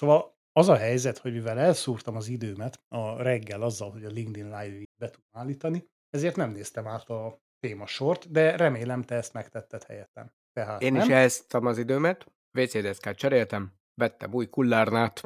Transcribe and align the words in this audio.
Szóval 0.00 0.34
az 0.52 0.68
a 0.68 0.76
helyzet, 0.76 1.18
hogy 1.18 1.32
mivel 1.32 1.58
elszúrtam 1.58 2.16
az 2.16 2.28
időmet 2.28 2.80
a 2.88 3.22
reggel 3.22 3.62
azzal, 3.62 3.90
hogy 3.90 4.04
a 4.04 4.08
LinkedIn 4.08 4.44
Live-ig 4.44 4.88
be 5.00 5.06
tudom 5.06 5.28
állítani, 5.32 5.86
ezért 6.10 6.36
nem 6.36 6.50
néztem 6.50 6.86
át 6.86 7.08
a 7.08 7.38
témasort, 7.58 8.30
de 8.30 8.56
remélem 8.56 9.02
te 9.02 9.14
ezt 9.14 9.32
megtetted 9.32 9.82
helyettem. 9.84 10.30
Tehát 10.52 10.82
Én 10.82 10.92
nem? 10.92 11.02
is 11.02 11.08
elsztam 11.08 11.66
az 11.66 11.78
időmet, 11.78 12.26
WC 12.58 12.72
deszkát 12.82 13.16
cseréltem, 13.16 13.72
vettem 13.94 14.34
új 14.34 14.48
kullárnát. 14.48 15.22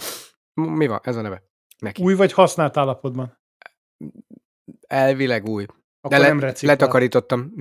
Mi 0.55 0.87
van? 0.87 1.01
Ez 1.03 1.17
a 1.17 1.21
neve. 1.21 1.43
Neki. 1.79 2.03
Új 2.03 2.15
vagy 2.15 2.33
használt 2.33 2.77
állapotban? 2.77 3.39
Elvileg 4.87 5.49
új. 5.49 5.65
Akkor 6.01 6.19
De 6.19 6.27
nem 6.27 6.39
le, 6.39 6.47
reciklált. 6.47 6.81
letakarítottam. 6.81 7.55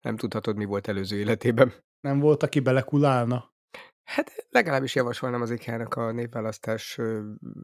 Nem 0.00 0.16
tudhatod, 0.16 0.56
mi 0.56 0.64
volt 0.64 0.88
előző 0.88 1.16
életében. 1.18 1.74
Nem 2.00 2.18
volt, 2.18 2.42
aki 2.42 2.60
belekulálna? 2.60 3.52
Hát 4.10 4.46
legalábbis 4.48 4.94
javasolnám 4.94 5.40
az 5.40 5.50
IKEA-nak 5.50 5.94
a 5.94 6.12
névválasztás 6.12 6.98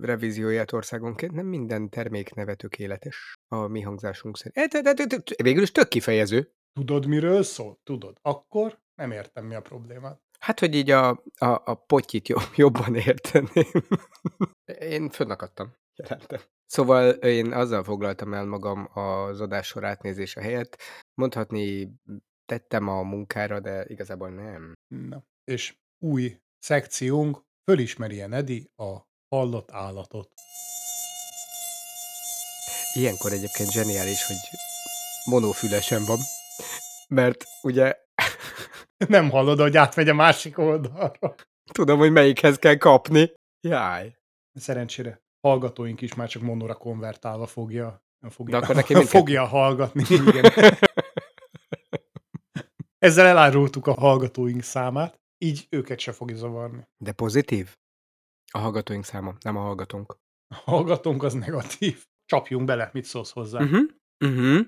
revízióját 0.01 0.73
országonként. 0.73 1.33
Nem 1.33 1.47
minden 1.47 1.89
termékneve 1.89 2.55
tökéletes 2.55 3.35
a 3.49 3.67
mi 3.67 3.81
hangzásunk 3.81 4.37
szerint. 4.37 4.57
Eh, 4.57 4.83
de- 4.83 4.93
de- 4.93 5.05
de- 5.05 5.17
de- 5.17 5.43
Végül 5.43 5.63
is 5.63 5.73
tök 5.73 5.89
kifejező. 5.89 6.53
Tudod, 6.73 7.07
miről 7.07 7.43
szól? 7.43 7.79
Tudod. 7.83 8.19
Akkor 8.23 8.79
nem 8.95 9.11
értem, 9.11 9.45
mi 9.47 9.55
a 9.55 9.61
problémát. 9.61 10.21
Hát, 10.39 10.61
hogy 10.61 10.75
így 10.75 10.91
a, 10.91 11.09
a, 11.39 11.63
a 11.65 11.75
potyit 11.75 12.29
jobb, 12.29 12.51
jobban 12.65 12.95
érteném. 12.95 13.71
Én 14.79 15.11
fönnakadtam, 15.11 15.73
jelentem. 15.95 16.41
Szóval 16.67 17.11
én 17.11 17.53
azzal 17.53 17.85
foglaltam 17.85 18.35
el 18.35 18.45
magam 18.45 18.89
az 18.93 19.41
adássor 19.41 19.85
átnézése 19.85 20.41
helyett. 20.41 20.79
Mondhatni 21.15 21.95
tettem 22.45 22.89
a 22.89 23.03
munkára, 23.03 23.61
de 23.61 23.85
igazából 23.89 24.31
nem. 24.31 24.73
Na. 24.87 25.25
És 25.45 25.77
új 25.99 26.41
szekciónk 26.59 27.43
fölismeri 27.65 28.21
Edi 28.21 28.71
a 28.77 28.97
hallott 29.29 29.73
állatot. 29.73 30.33
Ilyenkor 32.93 33.33
egyébként 33.33 33.71
zseniális, 33.71 34.27
hogy 34.27 34.37
monofülesen 35.25 36.05
van. 36.05 36.19
Mert 37.09 37.45
ugye 37.63 37.95
Nem 39.09 39.31
hallod, 39.31 39.61
hogy 39.61 39.77
átmegy 39.77 40.09
a 40.09 40.15
másik 40.15 40.59
oldalra. 40.59 41.35
tudom, 41.73 41.99
hogy 41.99 42.13
melyikhez 42.13 42.57
kell 42.57 42.77
kapni. 42.77 43.33
Jaj. 43.61 44.17
Szerencsére 44.53 45.23
hallgatóink 45.41 46.01
is 46.01 46.15
már 46.15 46.29
csak 46.29 46.43
monora 46.43 46.75
konvertálva 46.75 47.47
fogja, 47.47 48.05
fogja, 48.29 48.59
De 48.59 48.65
akkor 48.65 48.75
neki 48.77 48.95
mindkettő. 48.95 49.19
fogja 49.19 49.45
hallgatni. 49.45 50.05
Igen. 50.09 50.53
Ezzel 52.99 53.27
elárultuk 53.27 53.87
a 53.87 53.93
hallgatóink 53.93 54.63
számát, 54.63 55.21
így 55.39 55.67
őket 55.71 55.99
se 55.99 56.13
fogja 56.13 56.37
zavarni. 56.37 56.87
De 56.97 57.13
pozitív? 57.13 57.77
A 58.53 58.59
hallgatóink 58.59 59.05
száma, 59.05 59.35
nem 59.41 59.57
a 59.57 59.61
hallgatónk. 59.61 60.19
A 60.49 60.55
hallgatónk 60.55 61.23
az 61.23 61.35
negatív. 61.35 62.07
Csapjunk 62.25 62.67
bele, 62.67 62.91
mit 62.93 63.05
szólsz 63.05 63.33
hozzá. 63.33 63.63
Uh-huh. 63.63 63.91
Uh-huh. 64.25 64.67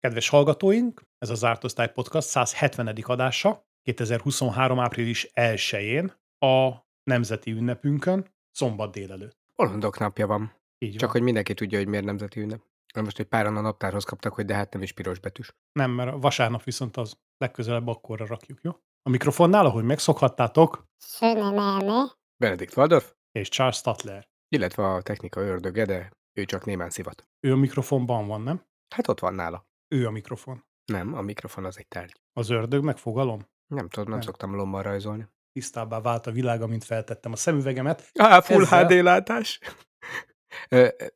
Kedves 0.00 0.28
hallgatóink, 0.28 1.02
ez 1.18 1.30
az 1.30 1.38
Zárt 1.38 1.64
Osztály 1.64 1.92
Podcast 1.92 2.28
170. 2.28 2.96
adása, 3.02 3.66
2023. 3.82 4.78
április 4.78 5.30
1-én, 5.34 6.12
a 6.38 6.86
nemzeti 7.02 7.50
ünnepünkön, 7.50 8.34
szombat 8.50 8.92
délelőtt. 8.92 9.41
Bolondok 9.56 9.98
napja 9.98 10.26
van. 10.26 10.52
Így 10.78 10.92
Csak 10.92 11.00
van. 11.00 11.10
hogy 11.10 11.22
mindenki 11.22 11.54
tudja, 11.54 11.78
hogy 11.78 11.88
miért 11.88 12.04
nemzeti 12.04 12.40
ünnep. 12.40 12.62
Na 12.94 13.02
most 13.02 13.18
egy 13.18 13.26
páran 13.26 13.56
a 13.56 13.60
naptárhoz 13.60 14.04
kaptak, 14.04 14.34
hogy 14.34 14.44
de 14.44 14.54
hát 14.54 14.72
nem 14.72 14.82
is 14.82 14.92
piros 14.92 15.18
betűs. 15.18 15.52
Nem, 15.72 15.90
mert 15.90 16.12
a 16.12 16.18
vasárnap 16.18 16.62
viszont 16.62 16.96
az 16.96 17.16
legközelebb 17.36 17.86
akkorra 17.86 18.26
rakjuk, 18.26 18.58
jó? 18.62 18.70
A 19.02 19.08
mikrofonnál, 19.10 19.66
ahogy 19.66 19.84
megszokhattátok, 19.84 20.84
Schöne 21.04 21.50
Name. 21.50 22.12
Benedikt 22.36 22.76
Waldorf, 22.76 23.14
és 23.32 23.48
Charles 23.48 23.76
Statler. 23.76 24.28
illetve 24.48 24.86
a 24.92 25.02
technika 25.02 25.40
ördöge, 25.40 25.84
de 25.84 26.10
ő 26.38 26.44
csak 26.44 26.64
némán 26.64 26.90
szivat. 26.90 27.28
Ő 27.46 27.52
a 27.52 27.56
mikrofonban 27.56 28.26
van, 28.26 28.40
nem? 28.40 28.64
Hát 28.94 29.08
ott 29.08 29.20
van 29.20 29.34
nála. 29.34 29.66
Ő 29.94 30.06
a 30.06 30.10
mikrofon. 30.10 30.64
Nem, 30.84 31.14
a 31.14 31.20
mikrofon 31.20 31.64
az 31.64 31.78
egy 31.78 31.88
tárgy. 31.88 32.20
Az 32.32 32.50
ördög 32.50 32.84
meg 32.84 32.96
fogalom. 32.98 33.40
Nem 33.66 33.88
tudom, 33.88 34.04
nem, 34.08 34.18
Nem. 34.18 34.26
szoktam 34.26 34.54
lommal 34.54 34.82
rajzolni. 34.82 35.26
Tisztábbá 35.52 36.00
vált 36.00 36.26
a 36.26 36.30
világ, 36.30 36.62
amint 36.62 36.84
feltettem 36.84 37.32
a 37.32 37.36
szemüvegemet. 37.36 38.10
Á, 38.14 38.40
full 38.40 38.62
Ezzel- 38.62 38.92
HD 38.92 39.02
látás. 39.02 39.60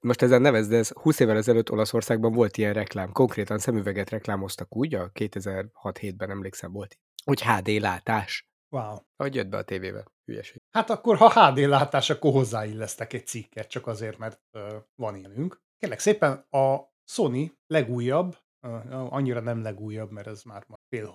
Most 0.00 0.22
ezen 0.22 0.40
nevezd, 0.40 0.70
de 0.70 0.76
ez 0.76 0.88
20 0.88 1.20
évvel 1.20 1.36
ezelőtt 1.36 1.70
Olaszországban 1.70 2.32
volt 2.32 2.56
ilyen 2.56 2.72
reklám. 2.72 3.12
Konkrétan 3.12 3.58
szemüveget 3.58 4.10
reklámoztak 4.10 4.76
úgy, 4.76 4.94
a 4.94 5.10
2006-7-ben 5.12 6.30
emlékszem 6.30 6.72
volt. 6.72 6.98
Hogy 7.24 7.42
HD 7.42 7.68
látás. 7.68 8.48
Wow. 8.68 8.96
Ahogy 9.16 9.34
jött 9.34 9.48
be 9.48 9.56
a 9.56 9.62
tévébe. 9.62 10.04
Hülyeség. 10.24 10.62
Hát 10.70 10.90
akkor, 10.90 11.16
ha 11.16 11.50
HD 11.50 11.58
látás, 11.58 12.10
akkor 12.10 12.32
hozzáillesztek 12.32 13.12
egy 13.12 13.26
cikket, 13.26 13.68
csak 13.68 13.86
azért, 13.86 14.18
mert 14.18 14.40
uh, 14.52 14.74
van 14.94 15.16
ilyenünk. 15.16 15.60
Kérlek 15.78 15.98
szépen, 15.98 16.32
a 16.50 16.76
Sony 17.04 17.52
legújabb, 17.66 18.36
uh, 18.66 19.12
annyira 19.12 19.40
nem 19.40 19.62
legújabb, 19.62 20.10
mert 20.10 20.26
ez 20.26 20.42
már 20.42 20.66
fél 20.88 21.14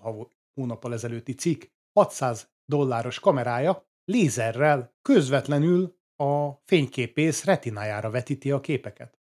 hónappal 0.54 0.94
ezelőtti 0.94 1.34
cikk, 1.34 1.64
600 2.00 2.50
dolláros 2.72 3.20
kamerája 3.20 3.90
lézerrel 4.06 4.96
közvetlenül 5.02 5.96
a 6.16 6.52
fényképész 6.66 7.44
retinájára 7.44 8.10
vetíti 8.10 8.52
a 8.52 8.60
képeket. 8.60 9.18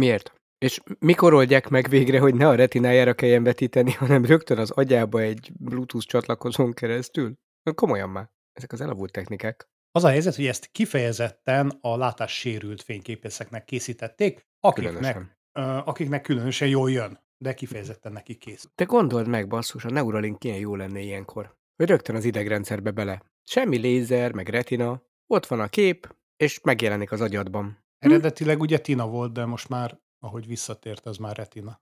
Miért? 0.00 0.32
És 0.58 0.80
mikor 0.98 1.34
oldják 1.34 1.68
meg 1.68 1.88
végre, 1.88 2.18
hogy 2.20 2.34
ne 2.34 2.48
a 2.48 2.54
retinájára 2.54 3.14
kelljen 3.14 3.42
vetíteni, 3.42 3.92
hanem 3.92 4.24
rögtön 4.24 4.58
az 4.58 4.70
agyába 4.70 5.20
egy 5.20 5.52
Bluetooth 5.58 6.06
csatlakozón 6.06 6.72
keresztül? 6.72 7.34
Komolyan 7.74 8.10
már. 8.10 8.30
Ezek 8.52 8.72
az 8.72 8.80
elavult 8.80 9.12
technikák. 9.12 9.68
Az 9.90 10.04
a 10.04 10.08
helyzet, 10.08 10.34
hogy 10.36 10.46
ezt 10.46 10.66
kifejezetten 10.72 11.78
a 11.80 11.96
látássérült 11.96 12.82
fényképészeknek 12.82 13.64
készítették, 13.64 14.46
akiknek, 14.60 14.92
Különösen. 14.92 15.36
uh, 15.58 15.88
akiknek 15.88 16.22
különösen 16.22 16.68
jól 16.68 16.90
jön, 16.90 17.20
de 17.38 17.54
kifejezetten 17.54 18.12
nekik 18.12 18.38
készül. 18.38 18.70
Te 18.74 18.84
gondold 18.84 19.28
meg, 19.28 19.48
basszus, 19.48 19.84
a 19.84 19.90
Neuralink 19.90 20.42
milyen 20.42 20.58
jó 20.58 20.76
lenne 20.76 21.00
ilyenkor. 21.00 21.56
Hogy 21.82 21.90
rögtön 21.90 22.16
az 22.16 22.24
idegrendszerbe 22.24 22.90
bele. 22.90 23.22
Semmi 23.44 23.76
lézer, 23.76 24.32
meg 24.32 24.48
retina. 24.48 25.02
Ott 25.26 25.46
van 25.46 25.60
a 25.60 25.68
kép, 25.68 26.16
és 26.36 26.60
megjelenik 26.60 27.12
az 27.12 27.20
agyadban. 27.20 27.84
Eredetileg 27.98 28.60
ugye 28.60 28.78
Tina 28.78 29.08
volt, 29.08 29.32
de 29.32 29.44
most 29.44 29.68
már, 29.68 30.00
ahogy 30.18 30.46
visszatért, 30.46 31.06
az 31.06 31.16
már 31.16 31.36
Retina. 31.36 31.80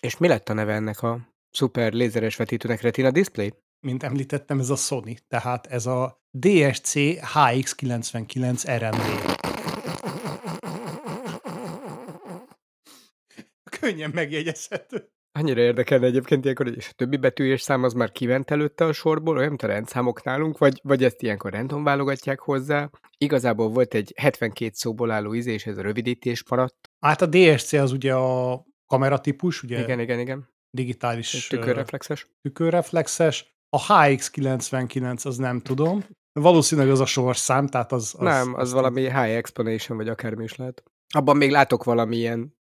És 0.00 0.16
mi 0.16 0.28
lett 0.28 0.48
a 0.48 0.52
neve 0.52 0.74
ennek 0.74 1.02
a 1.02 1.34
szuper 1.50 1.92
lézeres 1.92 2.36
vetítőnek 2.36 2.80
retina 2.80 3.10
display? 3.10 3.54
Mint 3.80 4.02
említettem, 4.02 4.58
ez 4.58 4.70
a 4.70 4.76
Sony, 4.76 5.18
tehát 5.28 5.66
ez 5.66 5.86
a 5.86 6.22
DSC 6.30 6.92
HX99 7.34 8.78
RNV. 8.78 9.36
Könnyen 13.80 14.10
megjegyezhető. 14.10 15.12
Annyira 15.32 15.60
érdekelne 15.60 16.06
egyébként 16.06 16.42
ilyenkor, 16.44 16.66
hogy 16.66 16.76
és 16.76 16.88
a 16.88 16.92
többi 16.96 17.16
betű 17.16 17.44
és 17.44 17.60
szám 17.60 17.82
az 17.82 17.92
már 17.92 18.12
kivent 18.12 18.50
előtte 18.50 18.84
a 18.84 18.92
sorból, 18.92 19.36
olyan, 19.36 19.48
mint 19.48 19.62
a 19.62 19.66
rendszámok 19.66 20.22
nálunk, 20.22 20.58
vagy, 20.58 20.80
vagy 20.82 21.04
ezt 21.04 21.22
ilyenkor 21.22 21.52
random 21.52 21.84
válogatják 21.84 22.40
hozzá. 22.40 22.90
Igazából 23.18 23.68
volt 23.68 23.94
egy 23.94 24.12
72 24.16 24.70
szóból 24.74 25.10
álló 25.10 25.34
íz, 25.34 25.46
és 25.46 25.66
ez 25.66 25.78
a 25.78 25.82
rövidítés 25.82 26.44
maradt. 26.48 26.90
Hát 27.00 27.22
a 27.22 27.26
DSC 27.26 27.72
az 27.72 27.92
ugye 27.92 28.14
a 28.14 28.64
kameratípus, 28.86 29.62
ugye 29.62 29.82
Igen, 29.82 30.00
igen, 30.00 30.18
igen. 30.18 30.48
digitális 30.70 31.46
tükörreflexes. 31.46 32.26
tükörreflexes. 32.42 33.54
A 33.68 33.86
HX99 33.86 35.26
az 35.26 35.36
nem 35.36 35.60
tudom. 35.60 36.04
Valószínűleg 36.32 36.90
az 36.90 37.00
a 37.00 37.06
sorszám, 37.06 37.66
tehát 37.66 37.92
az... 37.92 38.14
az 38.18 38.24
Nem, 38.24 38.54
az 38.54 38.60
azt- 38.60 38.72
valami 38.72 39.00
high 39.00 39.36
explanation, 39.36 39.96
vagy 39.98 40.08
akármi 40.08 40.44
is 40.44 40.56
lehet. 40.56 40.82
Abban 41.14 41.36
még 41.36 41.50
látok 41.50 41.84
valamilyen 41.84 42.58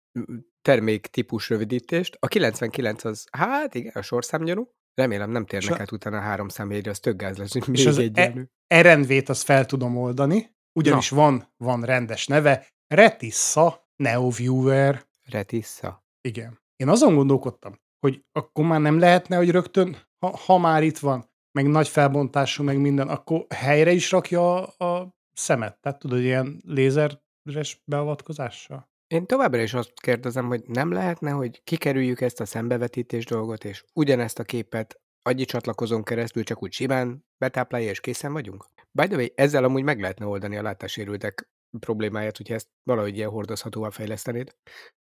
termék 0.67 1.07
típus 1.07 1.49
rövidítést. 1.49 2.17
A 2.19 2.27
99 2.27 3.03
az, 3.03 3.27
hát 3.31 3.75
igen, 3.75 3.91
a 3.95 4.01
sorszámgyanú. 4.01 4.71
Remélem 4.93 5.29
nem 5.29 5.45
térnek 5.45 5.79
át 5.79 5.91
utána 5.91 6.17
a 6.17 6.21
három 6.21 6.47
számjegyre, 6.47 6.89
az 6.89 6.99
tök 6.99 7.15
gáz 7.17 7.37
lesz, 7.37 7.53
hogy 7.53 7.67
még 7.67 7.87
az 7.87 7.97
egy 7.97 8.17
e- 8.17 8.49
RNV-t 8.81 9.29
azt 9.29 9.43
fel 9.43 9.65
tudom 9.65 9.97
oldani, 9.97 10.55
ugyanis 10.79 11.09
van, 11.09 11.53
van 11.57 11.81
rendes 11.81 12.27
neve, 12.27 12.67
Retissa 12.87 13.89
NeoViewer. 13.95 15.05
Retissa. 15.29 16.05
Igen. 16.21 16.59
Én 16.75 16.89
azon 16.89 17.15
gondolkodtam, 17.15 17.79
hogy 17.99 18.23
akkor 18.31 18.65
már 18.65 18.81
nem 18.81 18.99
lehetne, 18.99 19.35
hogy 19.35 19.51
rögtön, 19.51 19.97
ha, 20.19 20.37
ha 20.37 20.57
már 20.57 20.83
itt 20.83 20.97
van, 20.97 21.29
meg 21.51 21.67
nagy 21.67 21.87
felbontású, 21.87 22.63
meg 22.63 22.77
minden, 22.77 23.07
akkor 23.07 23.45
helyre 23.49 23.91
is 23.91 24.11
rakja 24.11 24.65
a, 24.65 24.85
a 24.85 25.15
szemet. 25.33 25.79
Tehát 25.79 25.99
tudod, 25.99 26.19
ilyen 26.19 26.61
lézeres 26.65 27.81
beavatkozással. 27.85 28.89
Én 29.07 29.25
továbbra 29.25 29.61
is 29.61 29.73
azt 29.73 29.93
kérdezem, 29.99 30.47
hogy 30.47 30.63
nem 30.65 30.91
lehetne, 30.91 31.31
hogy 31.31 31.63
kikerüljük 31.63 32.21
ezt 32.21 32.39
a 32.39 32.45
szembevetítés 32.45 33.25
dolgot, 33.25 33.63
és 33.63 33.83
ugyanezt 33.93 34.39
a 34.39 34.43
képet 34.43 35.01
agyi 35.21 35.45
csatlakozón 35.45 36.03
keresztül 36.03 36.43
csak 36.43 36.63
úgy 36.63 36.71
simán 36.71 37.25
betáplálja, 37.37 37.89
és 37.89 37.99
készen 37.99 38.33
vagyunk? 38.33 38.65
By 38.91 39.07
the 39.07 39.15
way, 39.15 39.25
ezzel 39.35 39.63
amúgy 39.63 39.83
meg 39.83 39.99
lehetne 39.99 40.25
oldani 40.25 40.57
a 40.57 40.61
látássérültek 40.61 41.49
problémáját, 41.79 42.37
hogyha 42.37 42.53
ezt 42.53 42.69
valahogy 42.83 43.15
ilyen 43.15 43.29
hordozhatóvá 43.29 43.89
fejlesztenéd. 43.89 44.55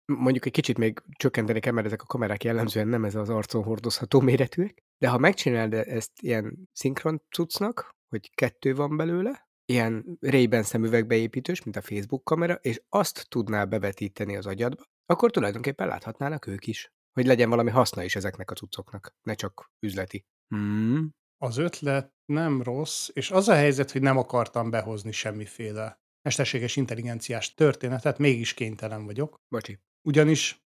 mondjuk 0.05 0.45
egy 0.45 0.51
kicsit 0.51 0.77
még 0.77 1.03
csökkenteni 1.17 1.59
kell, 1.59 1.73
mert 1.73 1.85
ezek 1.85 2.01
a 2.01 2.05
kamerák 2.05 2.43
jellemzően 2.43 2.87
nem 2.87 3.05
ez 3.05 3.15
az 3.15 3.29
arcon 3.29 3.63
hordozható 3.63 4.19
méretűek, 4.19 4.83
de 4.97 5.09
ha 5.09 5.17
megcsinálod 5.17 5.73
ezt 5.73 6.11
ilyen 6.21 6.69
szinkron 6.71 7.21
cuccnak, 7.29 7.95
hogy 8.09 8.29
kettő 8.35 8.75
van 8.75 8.97
belőle, 8.97 9.47
ilyen 9.73 10.17
Ray-Ban 10.19 10.63
szemüvegbe 10.63 11.15
építős, 11.15 11.63
mint 11.63 11.75
a 11.75 11.81
Facebook 11.81 12.23
kamera, 12.23 12.53
és 12.53 12.81
azt 12.89 13.25
tudná 13.29 13.65
bevetíteni 13.65 14.37
az 14.37 14.45
agyadba, 14.45 14.83
akkor 15.05 15.31
tulajdonképpen 15.31 15.87
láthatnának 15.87 16.47
ők 16.47 16.67
is. 16.67 16.91
Hogy 17.13 17.25
legyen 17.25 17.49
valami 17.49 17.69
haszna 17.69 18.03
is 18.03 18.15
ezeknek 18.15 18.51
a 18.51 18.53
cuccoknak, 18.53 19.15
ne 19.21 19.33
csak 19.33 19.71
üzleti. 19.79 20.25
Hmm. 20.47 21.09
Az 21.37 21.57
ötlet 21.57 22.13
nem 22.25 22.61
rossz, 22.61 23.09
és 23.13 23.31
az 23.31 23.47
a 23.47 23.53
helyzet, 23.53 23.91
hogy 23.91 24.01
nem 24.01 24.17
akartam 24.17 24.69
behozni 24.69 25.11
semmiféle 25.11 26.01
mesterséges 26.21 26.75
intelligenciás 26.75 27.53
történetet, 27.53 28.17
mégis 28.17 28.53
kénytelen 28.53 29.05
vagyok. 29.05 29.39
Bocsi. 29.47 29.79
Ugyanis 30.07 30.63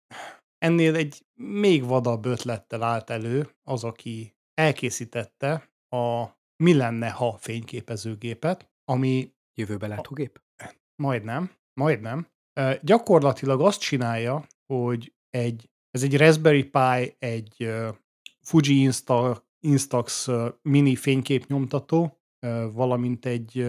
ennél 0.59 0.95
egy 0.95 1.27
még 1.35 1.85
vadabb 1.85 2.25
ötlettel 2.25 2.83
állt 2.83 3.11
elő 3.11 3.51
az, 3.62 3.85
aki 3.85 4.37
elkészítette 4.55 5.71
a 5.89 6.27
Mi 6.56 6.75
lenne, 6.75 7.11
ha 7.11 7.37
fényképezőgépet, 7.37 8.73
ami 8.84 9.34
Jövőbe 9.54 9.86
látó 9.86 10.14
gép? 10.14 10.42
majdnem, 11.02 11.50
majdnem, 11.81 12.32
Ö, 12.60 12.72
gyakorlatilag 12.82 13.60
azt 13.60 13.81
csinálja, 13.81 14.46
hogy 14.66 15.14
egy, 15.31 15.70
ez 15.90 16.02
egy 16.02 16.16
Raspberry 16.16 16.64
Pi, 16.64 17.16
egy 17.19 17.72
Fuji 18.40 18.81
Insta, 18.81 19.46
Instax 19.60 20.28
ö, 20.28 20.48
mini 20.62 20.96
fényképnyomtató, 20.96 22.19
valamint 22.72 23.26
egy 23.26 23.66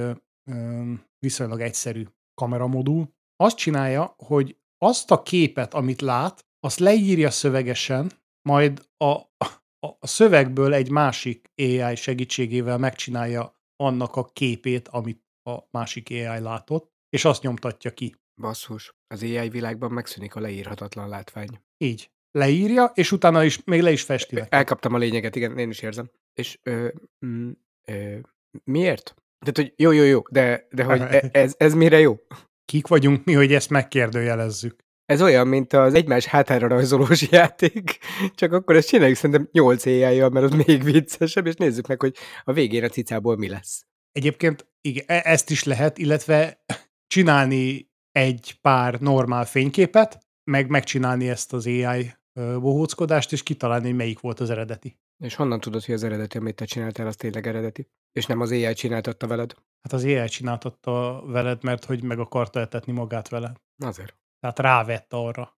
viszonylag 1.20 1.62
egyszerű 1.62 2.04
kameramodul. 2.34 3.14
Azt 3.36 3.58
csinálja, 3.58 4.16
hogy 4.18 4.58
azt 4.78 5.12
a 5.12 5.22
képet, 5.22 5.74
amit 5.74 6.02
lát, 6.02 6.46
azt 6.60 6.80
leírja 6.80 7.32
szövegesen, 7.32 8.12
majd 8.50 8.90
a, 8.98 9.06
a, 9.06 9.88
a 10.00 10.08
szövegből 10.08 10.74
egy 10.74 10.90
másik 10.90 11.52
AI 11.56 11.96
segítségével 11.96 12.78
megcsinálja 12.78 13.56
annak 13.76 14.16
a 14.16 14.24
képét, 14.24 14.88
amit 14.88 15.24
a 15.44 15.60
másik 15.72 16.10
AI 16.10 16.40
látott, 16.40 16.92
és 17.10 17.26
azt 17.26 17.42
nyomtatja 17.42 17.92
ki. 17.92 18.16
Basszus. 18.42 18.96
Az 19.08 19.24
AI 19.24 19.50
világban 19.50 19.92
megszűnik 19.92 20.36
a 20.36 20.40
leírhatatlan 20.40 21.10
látvány. 21.10 21.62
Így. 21.78 22.12
Leírja, 22.32 22.92
és 22.94 23.12
utána 23.12 23.44
is 23.44 23.64
még 23.64 23.82
le 23.82 23.92
is 23.92 24.02
festi 24.02 24.36
neked. 24.36 24.54
Elkaptam 24.54 24.94
a 24.94 24.98
lényeget, 24.98 25.36
igen, 25.36 25.58
én 25.58 25.70
is 25.70 25.82
érzem. 25.82 26.12
És 26.34 26.60
ö, 26.64 26.88
mm, 27.26 27.52
ö, 27.86 28.18
miért? 28.64 29.16
Tehát, 29.40 29.58
hogy 29.58 29.74
jó, 29.76 29.92
jó, 29.92 30.04
jó, 30.04 30.22
de, 30.30 30.68
de 30.72 30.84
hogy 30.84 31.02
e- 31.16 31.30
ez, 31.32 31.56
ez 31.58 31.74
mire 31.74 32.00
jó? 32.00 32.18
Kik 32.66 32.88
vagyunk 32.88 33.26
mi, 33.26 33.34
hogy 33.34 33.54
ezt 33.54 33.70
megkérdőjelezzük? 33.70 34.85
Ez 35.06 35.22
olyan, 35.22 35.48
mint 35.48 35.74
az 35.74 35.94
egymás 35.94 36.26
hátára 36.26 36.68
rajzolós 36.68 37.30
játék, 37.32 37.98
csak 38.36 38.52
akkor 38.52 38.76
ezt 38.76 38.88
csináljuk 38.88 39.18
szerintem 39.18 39.50
8 39.52 39.86
ai 39.86 40.20
mert 40.20 40.36
az 40.36 40.66
még 40.66 40.84
viccesebb, 40.84 41.46
és 41.46 41.56
nézzük 41.56 41.88
meg, 41.88 42.02
hogy 42.02 42.16
a 42.44 42.54
végén 42.54 42.84
a 42.84 42.90
cicából 42.90 43.38
mi 43.38 43.50
lesz. 43.50 43.86
Egyébként 44.12 44.68
igen, 44.82 45.06
e- 45.08 45.22
ezt 45.24 45.50
is 45.50 45.64
lehet, 45.64 45.98
illetve 45.98 46.64
csinálni 47.08 47.90
egy 48.12 48.58
pár 48.62 49.00
normál 49.00 49.46
fényképet, 49.46 50.20
meg 50.52 50.70
megcsinálni 50.70 51.30
ezt 51.30 51.54
az 51.54 51.66
AI 51.66 52.14
bohóckodást, 52.60 53.32
és 53.32 53.44
kitalálni, 53.44 53.86
hogy 53.86 53.96
melyik 53.96 54.20
volt 54.20 54.40
az 54.40 54.50
eredeti. 54.50 55.00
És 55.24 55.36
honnan 55.36 55.60
tudod, 55.60 55.86
hogy 55.86 55.94
az 55.94 56.04
eredeti, 56.04 56.38
amit 56.38 56.56
te 56.56 56.66
csináltál, 56.66 57.08
az 57.08 57.16
tényleg 57.16 57.48
eredeti? 57.48 57.88
És 58.12 58.26
nem 58.26 58.42
az 58.42 58.52
AI 58.52 58.74
csináltatta 58.74 59.28
veled? 59.28 59.54
Hát 59.82 59.94
az 59.94 60.04
AI 60.04 60.28
csináltatta 60.28 61.24
veled, 61.26 61.64
mert 61.64 61.86
hogy 61.86 62.04
meg 62.04 62.20
akarta 62.20 62.60
etetni 62.60 62.92
magát 62.92 63.30
vele. 63.30 63.54
Azért. 63.78 64.25
Tehát 64.46 64.60
rávett 64.60 65.14
arra. 65.14 65.58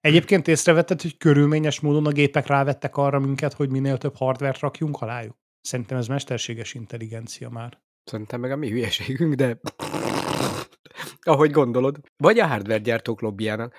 Egyébként 0.00 0.48
észrevetted, 0.48 1.02
hogy 1.02 1.16
körülményes 1.16 1.80
módon 1.80 2.06
a 2.06 2.10
gépek 2.10 2.46
rávettek 2.46 2.96
arra 2.96 3.18
minket, 3.18 3.52
hogy 3.52 3.70
minél 3.70 3.98
több 3.98 4.16
hardvert 4.16 4.58
rakjunk 4.58 5.00
alájuk? 5.00 5.36
Szerintem 5.60 5.98
ez 5.98 6.06
mesterséges 6.06 6.74
intelligencia 6.74 7.48
már. 7.48 7.80
Szerintem 8.04 8.40
meg 8.40 8.50
a 8.50 8.56
mi 8.56 8.70
hülyeségünk, 8.70 9.34
de 9.34 9.60
ahogy 11.20 11.50
gondolod. 11.50 12.00
Vagy 12.16 12.38
a 12.38 12.46
hardware 12.46 12.78
gyártók 12.78 13.20
lobbyának. 13.20 13.74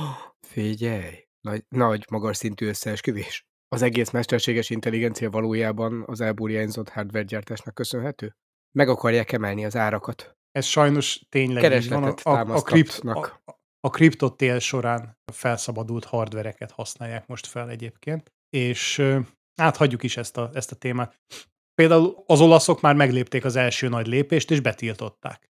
Figyelj! 0.52 1.26
Nagy, 1.40 1.64
nagy 1.68 2.04
magas 2.10 2.36
szintű 2.36 2.66
összeesküvés. 2.66 3.46
Az 3.68 3.82
egész 3.82 4.10
mesterséges 4.10 4.70
intelligencia 4.70 5.30
valójában 5.30 6.04
az 6.06 6.20
elburjánzott 6.20 6.88
hardware 6.88 7.24
gyártásnak 7.24 7.74
köszönhető? 7.74 8.36
Meg 8.72 8.88
akarják 8.88 9.32
emelni 9.32 9.64
az 9.64 9.76
árakat. 9.76 10.36
Ez 10.52 10.64
sajnos 10.64 11.26
tényleg 11.28 11.72
így 11.72 11.88
van. 11.88 12.04
A, 12.04 12.30
a, 12.30 12.54
a, 12.54 12.62
kript, 12.62 12.98
a, 12.98 13.42
a 13.88 13.90
kriptotél 13.90 14.58
során 14.58 15.18
felszabadult 15.32 16.04
hardvereket 16.04 16.70
használják 16.70 17.26
most 17.26 17.46
fel 17.46 17.70
egyébként, 17.70 18.32
és 18.50 18.98
ö, 18.98 19.20
áthagyjuk 19.60 20.02
is 20.02 20.16
ezt 20.16 20.36
a, 20.36 20.50
ezt 20.52 20.72
a 20.72 20.76
témát. 20.76 21.20
Például 21.74 22.22
az 22.26 22.40
olaszok 22.40 22.80
már 22.80 22.94
meglépték 22.94 23.44
az 23.44 23.56
első 23.56 23.88
nagy 23.88 24.06
lépést, 24.06 24.50
és 24.50 24.60
betiltották. 24.60 25.50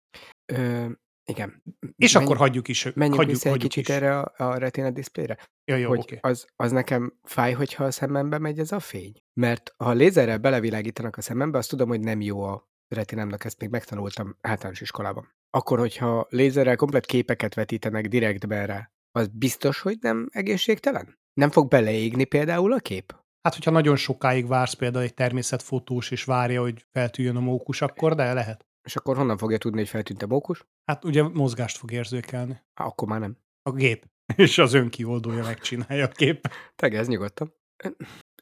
Ö, 0.52 0.86
igen. 1.24 1.62
És 1.96 2.12
Menj- 2.12 2.26
akkor 2.26 2.38
hagyjuk 2.38 2.68
is. 2.68 2.84
Menjünk 2.84 3.14
hagyjuk, 3.14 3.34
vissza 3.34 3.46
egy 3.46 3.52
hagyjuk 3.52 3.70
kicsit 3.70 3.88
is. 3.88 3.94
erre 3.94 4.18
a, 4.18 4.32
a 4.36 4.58
retina 4.58 4.90
diszplére. 4.90 5.38
Ja, 5.64 5.76
jó, 5.76 5.88
hogy 5.88 5.98
oké. 5.98 6.18
az, 6.20 6.46
az 6.56 6.72
nekem 6.72 7.18
fáj, 7.22 7.52
hogyha 7.52 7.84
a 7.84 7.90
szemembe 7.90 8.38
megy 8.38 8.58
ez 8.58 8.72
a 8.72 8.80
fény. 8.80 9.12
Mert 9.40 9.74
ha 9.76 9.92
lézerrel 9.92 10.38
belevilágítanak 10.38 11.16
a 11.16 11.20
szemembe, 11.20 11.58
azt 11.58 11.68
tudom, 11.68 11.88
hogy 11.88 12.00
nem 12.00 12.20
jó 12.20 12.42
a 12.42 12.68
retinámnak, 12.88 13.44
ezt 13.44 13.60
még 13.60 13.70
megtanultam 13.70 14.36
általános 14.40 14.80
iskolában. 14.80 15.34
Akkor, 15.56 15.78
hogyha 15.78 16.26
lézerrel 16.30 16.76
komplet 16.76 17.06
képeket 17.06 17.54
vetítenek 17.54 18.08
direktbe 18.08 18.64
rá, 18.64 18.90
az 19.10 19.28
biztos, 19.28 19.80
hogy 19.80 19.96
nem 20.00 20.28
egészségtelen? 20.32 21.18
Nem 21.32 21.50
fog 21.50 21.68
beleégni 21.68 22.24
például 22.24 22.72
a 22.72 22.78
kép? 22.78 23.14
Hát, 23.40 23.54
hogyha 23.54 23.70
nagyon 23.70 23.96
sokáig 23.96 24.46
vársz 24.46 24.72
például 24.72 25.04
egy 25.04 25.14
természetfotós, 25.14 26.10
és 26.10 26.24
várja, 26.24 26.60
hogy 26.60 26.86
feltűjjön 26.92 27.36
a 27.36 27.40
mókus, 27.40 27.80
akkor 27.80 28.14
de 28.14 28.32
lehet. 28.32 28.66
És 28.82 28.96
akkor 28.96 29.16
honnan 29.16 29.36
fogja 29.36 29.58
tudni, 29.58 29.78
hogy 29.78 29.88
feltűnt 29.88 30.22
a 30.22 30.26
mókus? 30.26 30.66
Hát 30.84 31.04
ugye 31.04 31.22
mozgást 31.22 31.76
fog 31.76 31.92
érzékelni. 31.92 32.62
Há, 32.74 32.84
akkor 32.84 33.08
már 33.08 33.20
nem. 33.20 33.36
A 33.62 33.72
gép. 33.72 34.06
És 34.36 34.58
az 34.58 34.74
önkioldója 34.74 35.42
megcsinálja 35.42 36.04
a 36.04 36.08
kép. 36.08 36.48
Tegez 36.74 37.08
nyugodtan. 37.08 37.54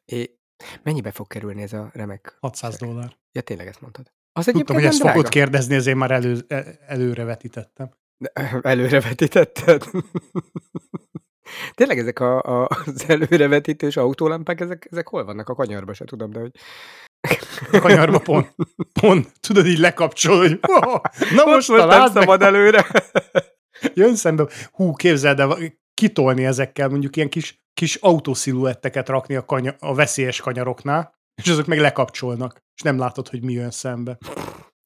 É, 0.05 0.39
mennyibe 0.83 1.11
fog 1.11 1.27
kerülni 1.27 1.63
ez 1.63 1.73
a 1.73 1.91
remek? 1.93 2.37
600 2.41 2.77
dollár. 2.77 3.17
Ja, 3.33 3.41
tényleg 3.41 3.67
ezt 3.67 3.81
mondtad. 3.81 4.13
Az 4.37 4.45
Tudtam, 4.45 4.77
hogy 4.77 4.85
ezt 4.85 4.99
drága. 4.99 5.15
fogod 5.15 5.29
kérdezni, 5.29 5.75
ezért 5.75 5.97
már 5.97 6.11
elő, 6.11 6.45
e- 6.49 6.79
előre 6.87 7.25
vetítettem. 7.25 7.91
De, 8.17 8.33
előrevetítetted? 8.63 9.85
Tényleg 11.75 11.99
ezek 11.99 12.21
a, 12.21 12.43
a, 12.43 12.69
az 12.85 13.05
előrevetítős 13.09 13.97
autólámpák, 13.97 14.61
ezek, 14.61 14.89
ezek 14.91 15.09
hol 15.09 15.25
vannak? 15.25 15.49
A 15.49 15.55
kanyarba 15.55 15.93
se 15.93 16.05
tudom, 16.05 16.31
de 16.31 16.41
hogy... 16.41 16.51
A 17.73 17.79
kanyarba 17.79 18.19
pont, 18.19 18.55
pont, 19.01 19.33
tudod, 19.41 19.67
így 19.67 19.79
lekapcsol, 19.79 20.39
hogy 20.39 20.59
oh, 20.77 21.01
na 21.35 21.45
most, 21.45 21.69
most 21.69 21.87
nem 21.87 21.89
meg, 21.89 22.11
szabad 22.13 22.43
előre. 22.43 22.87
jön 23.95 24.15
szembe, 24.15 24.47
hú, 24.71 24.93
képzeld 24.93 25.41
el, 25.41 25.59
kitolni 25.95 26.45
ezekkel 26.45 26.89
mondjuk 26.89 27.17
ilyen 27.17 27.29
kis, 27.29 27.63
kis 27.75 27.95
autósziluetteket 27.95 29.09
rakni 29.09 29.35
a, 29.35 29.45
kanya, 29.45 29.75
a 29.79 29.95
veszélyes 29.95 30.41
kanyaroknál, 30.41 31.15
és 31.43 31.49
azok 31.49 31.67
meg 31.67 31.79
lekapcsolnak, 31.79 32.64
és 32.75 32.83
nem 32.83 32.99
látod, 32.99 33.29
hogy 33.29 33.45
mi 33.45 33.53
jön 33.53 33.71
szembe. 33.71 34.19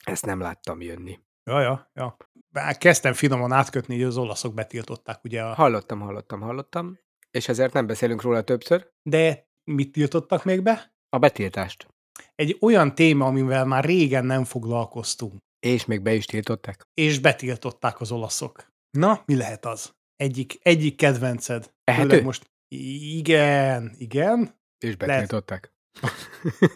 Ezt 0.04 0.26
nem 0.26 0.40
láttam 0.40 0.80
jönni. 0.80 1.18
Ja, 1.44 1.60
ja, 1.60 1.90
ja. 1.94 2.16
Bár 2.48 2.78
kezdtem 2.78 3.12
finoman 3.12 3.52
átkötni, 3.52 3.94
hogy 3.94 4.04
az 4.04 4.16
olaszok 4.16 4.54
betiltották, 4.54 5.24
ugye, 5.24 5.42
a, 5.42 5.54
Hallottam, 5.54 6.00
hallottam, 6.00 6.40
hallottam. 6.40 6.98
És 7.30 7.48
ezért 7.48 7.72
nem 7.72 7.86
beszélünk 7.86 8.22
róla 8.22 8.42
többször. 8.42 8.90
de 9.02 9.48
mit 9.64 9.92
tiltottak 9.92 10.44
még 10.44 10.62
be? 10.62 10.92
A 11.08 11.18
betiltást. 11.18 11.86
Egy 12.34 12.56
olyan 12.60 12.94
téma, 12.94 13.26
amivel 13.26 13.64
már 13.64 13.84
régen 13.84 14.24
nem 14.24 14.44
foglalkoztunk, 14.44 15.34
És 15.60 15.84
még 15.84 16.02
be 16.02 16.14
is 16.14 16.24
tiltották. 16.26 16.88
és 16.94 17.18
betiltották 17.18 18.00
az 18.00 18.12
olaszok. 18.12 18.66
Na, 18.90 19.22
mi 19.26 19.36
lehet 19.36 19.64
az? 19.64 19.96
Egyik, 20.16 20.58
egyik 20.62 20.96
kedvenced. 20.96 21.72
Ehető? 21.84 22.08
Főleg 22.08 22.24
most 22.24 22.50
igen, 22.68 23.94
igen. 23.98 24.60
És 24.78 24.96
betiltották. 24.96 25.72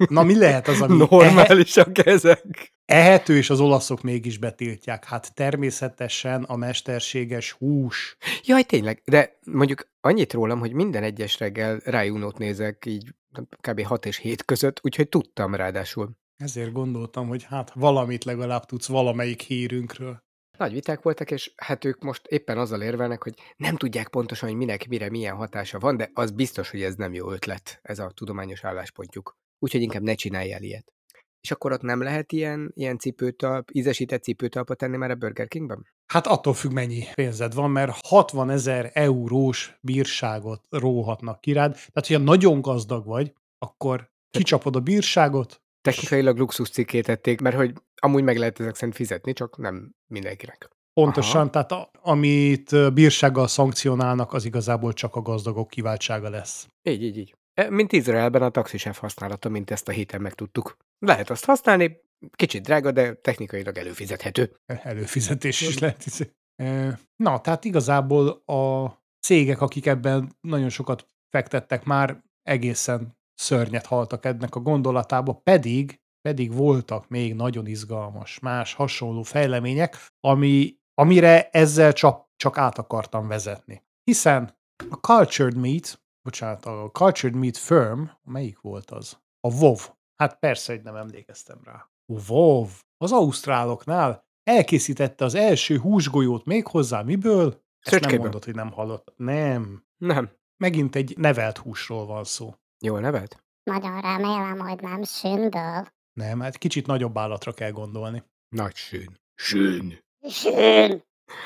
Na, 0.09 0.23
mi 0.23 0.38
lehet 0.38 0.69
az, 0.69 0.81
ami 0.81 1.00
ehe, 1.00 1.07
Normálisak 1.11 2.07
ezek. 2.07 2.73
ehető, 2.85 3.37
és 3.37 3.50
az 3.50 3.61
olaszok 3.61 4.02
mégis 4.02 4.38
betiltják? 4.38 5.05
Hát 5.05 5.35
természetesen 5.35 6.43
a 6.43 6.57
mesterséges 6.57 7.52
hús. 7.52 8.17
Jaj, 8.45 8.62
tényleg, 8.62 9.02
de 9.05 9.38
mondjuk 9.47 9.91
annyit 10.00 10.33
rólam, 10.33 10.59
hogy 10.59 10.73
minden 10.73 11.02
egyes 11.02 11.38
reggel 11.38 11.81
rájúnót 11.85 12.38
nézek 12.38 12.85
így 12.87 13.14
kb. 13.61 13.83
6 13.83 14.07
és 14.07 14.17
7 14.17 14.45
között, 14.45 14.81
úgyhogy 14.83 15.09
tudtam 15.09 15.55
ráadásul. 15.55 16.11
Ezért 16.37 16.73
gondoltam, 16.73 17.29
hogy 17.29 17.43
hát 17.43 17.73
valamit 17.75 18.25
legalább 18.25 18.64
tudsz 18.64 18.88
valamelyik 18.88 19.41
hírünkről. 19.41 20.23
Nagy 20.59 20.73
viták 20.73 21.02
voltak, 21.02 21.30
és 21.30 21.52
hát 21.56 21.85
ők 21.85 22.02
most 22.02 22.26
éppen 22.26 22.59
azzal 22.59 22.82
érvelnek, 22.82 23.23
hogy 23.23 23.35
nem 23.56 23.76
tudják 23.76 24.09
pontosan, 24.09 24.49
hogy 24.49 24.59
minek, 24.59 24.88
mire, 24.88 25.11
milyen 25.11 25.37
hatása 25.37 25.78
van, 25.78 25.97
de 25.97 26.11
az 26.14 26.30
biztos, 26.30 26.71
hogy 26.71 26.82
ez 26.82 26.94
nem 26.94 27.14
jó 27.14 27.30
ötlet, 27.30 27.78
ez 27.82 27.99
a 27.99 28.11
tudományos 28.14 28.64
álláspontjuk. 28.64 29.37
Úgyhogy 29.59 29.80
inkább 29.80 30.02
ne 30.02 30.14
csinálj 30.14 30.52
el 30.52 30.62
ilyet. 30.62 30.92
És 31.40 31.50
akkor 31.50 31.73
ott 31.73 31.82
nem 31.82 32.02
lehet 32.02 32.32
ilyen, 32.32 32.73
ilyen 32.75 32.99
cipőtalp, 32.99 33.68
ízesített 33.73 34.23
cipőtalpot 34.23 34.78
tenni 34.78 34.97
már 34.97 35.11
a 35.11 35.14
Burger 35.14 35.49
Kingben? 35.49 35.87
Hát 36.12 36.26
attól 36.26 36.54
függ, 36.54 36.73
mennyi 36.73 37.04
pénzed 37.14 37.54
van, 37.54 37.71
mert 37.71 38.06
60 38.06 38.50
ezer 38.50 38.90
eurós 38.94 39.78
bírságot 39.80 40.66
róhatnak 40.71 41.40
ki 41.40 41.52
rád. 41.52 41.73
Tehát, 41.73 42.06
hogyha 42.06 42.23
nagyon 42.23 42.61
gazdag 42.61 43.06
vagy, 43.06 43.32
akkor 43.59 44.11
kicsapod 44.30 44.76
a 44.76 44.80
bírságot. 44.80 45.62
Technikailag 45.80 46.38
luxus 46.38 46.71
cikkét 46.71 47.04
tették, 47.04 47.40
mert 47.40 47.56
hogy 47.56 47.73
amúgy 47.94 48.23
meg 48.23 48.37
lehet 48.38 48.61
ezek 48.61 48.75
szerint 48.75 48.97
fizetni, 48.97 49.32
csak 49.32 49.59
nem 49.59 49.94
mindenkinek. 50.12 50.69
Pontosan, 50.92 51.40
Aha. 51.40 51.50
tehát 51.50 51.73
a, 51.73 51.90
amit 52.02 52.92
bírsággal 52.92 53.47
szankcionálnak, 53.47 54.33
az 54.33 54.45
igazából 54.45 54.92
csak 54.92 55.16
a 55.16 55.23
gazdagok 55.23 55.69
kiváltsága 55.69 56.31
lesz. 56.31 56.69
Így, 56.83 57.02
így, 57.02 57.19
így. 57.19 57.35
E, 57.54 57.71
mint 57.71 57.92
Izraelben 57.92 58.42
a 58.42 58.50
taxisef 58.50 58.99
használata, 58.99 59.49
mint 59.49 59.71
ezt 59.71 59.88
a 59.88 59.92
héten 59.92 60.21
megtudtuk. 60.21 60.76
Lehet 60.99 61.31
azt 61.31 61.45
használni, 61.45 62.00
kicsit 62.31 62.62
drága, 62.62 62.90
de 62.90 63.14
technikailag 63.14 63.78
előfizethető. 63.78 64.57
Előfizetés 64.66 65.61
is 65.61 65.78
lehet. 65.78 66.35
E, 66.57 66.99
na, 67.16 67.40
tehát 67.40 67.64
igazából 67.64 68.28
a 68.28 68.92
cégek, 69.21 69.61
akik 69.61 69.87
ebben 69.87 70.37
nagyon 70.40 70.69
sokat 70.69 71.09
fektettek 71.28 71.85
már, 71.85 72.23
egészen 72.42 73.16
szörnyet 73.35 73.87
haltak 73.87 74.25
ennek 74.25 74.54
a 74.54 74.61
gondolatába, 74.61 75.33
pedig, 75.33 76.00
pedig 76.23 76.52
voltak 76.52 77.09
még 77.09 77.35
nagyon 77.35 77.67
izgalmas, 77.67 78.38
más 78.38 78.75
hasonló 78.75 79.23
fejlemények, 79.23 79.97
ami, 80.21 80.76
amire 80.95 81.49
ezzel 81.49 81.93
csak, 81.93 82.29
csak 82.37 82.59
át 82.59 82.79
akartam 82.79 83.29
vezetni. 83.29 83.83
Hiszen 84.05 84.59
a 84.91 84.95
Cultured 84.95 85.57
Meat, 85.57 86.02
bocsánat, 86.23 86.67
a 86.67 86.91
Cultured 86.93 87.37
Meat 87.37 87.57
Firm, 87.57 88.02
melyik 88.23 88.61
volt 88.61 88.91
az? 88.91 89.21
A 89.41 89.55
WoW. 89.55 89.76
Hát 90.17 90.38
persze, 90.38 90.73
hogy 90.73 90.83
nem 90.83 90.97
emlékeztem 90.97 91.61
rá. 91.64 91.88
A 92.07 92.31
WoW. 92.31 92.67
Az 92.97 93.12
ausztráloknál 93.12 94.25
elkészítette 94.43 95.25
az 95.25 95.35
első 95.35 95.79
húsgolyót 95.79 96.45
még 96.45 96.67
hozzá 96.67 97.02
miből? 97.02 97.62
Ezt 97.81 98.00
nem 98.00 98.19
mondod, 98.19 98.45
hogy 98.45 98.55
nem 98.55 98.73
hallott. 98.73 99.12
Nem. 99.17 99.85
Nem. 99.97 100.31
Megint 100.57 100.97
egy 100.97 101.19
nevelt 101.19 101.59
húsról 101.59 102.07
van 102.07 102.25
szó. 102.25 102.55
Jól 102.85 103.00
nevelt? 103.00 103.45
Nagyon 103.71 104.00
remélem, 104.00 104.59
hogy 104.59 104.81
nem 104.81 105.02
sűnből. 105.02 105.87
Nem, 106.12 106.40
hát 106.40 106.59
kicsit 106.59 106.87
nagyobb 106.87 107.19
állatra 107.19 107.52
kell 107.52 107.71
gondolni. 107.71 108.23
Nagy 108.49 108.75
sűn. 108.75 109.21
Sűn. 109.35 109.99
Sűn. 110.28 111.04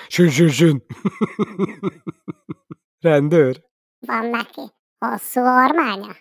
Sűn, 0.08 0.30
sűn, 0.30 0.48
sűn. 0.48 0.82
Rendőr. 3.00 3.64
Van 4.06 4.26
neki 4.26 4.60
hosszú 4.98 5.40
ormánya? 5.40 6.16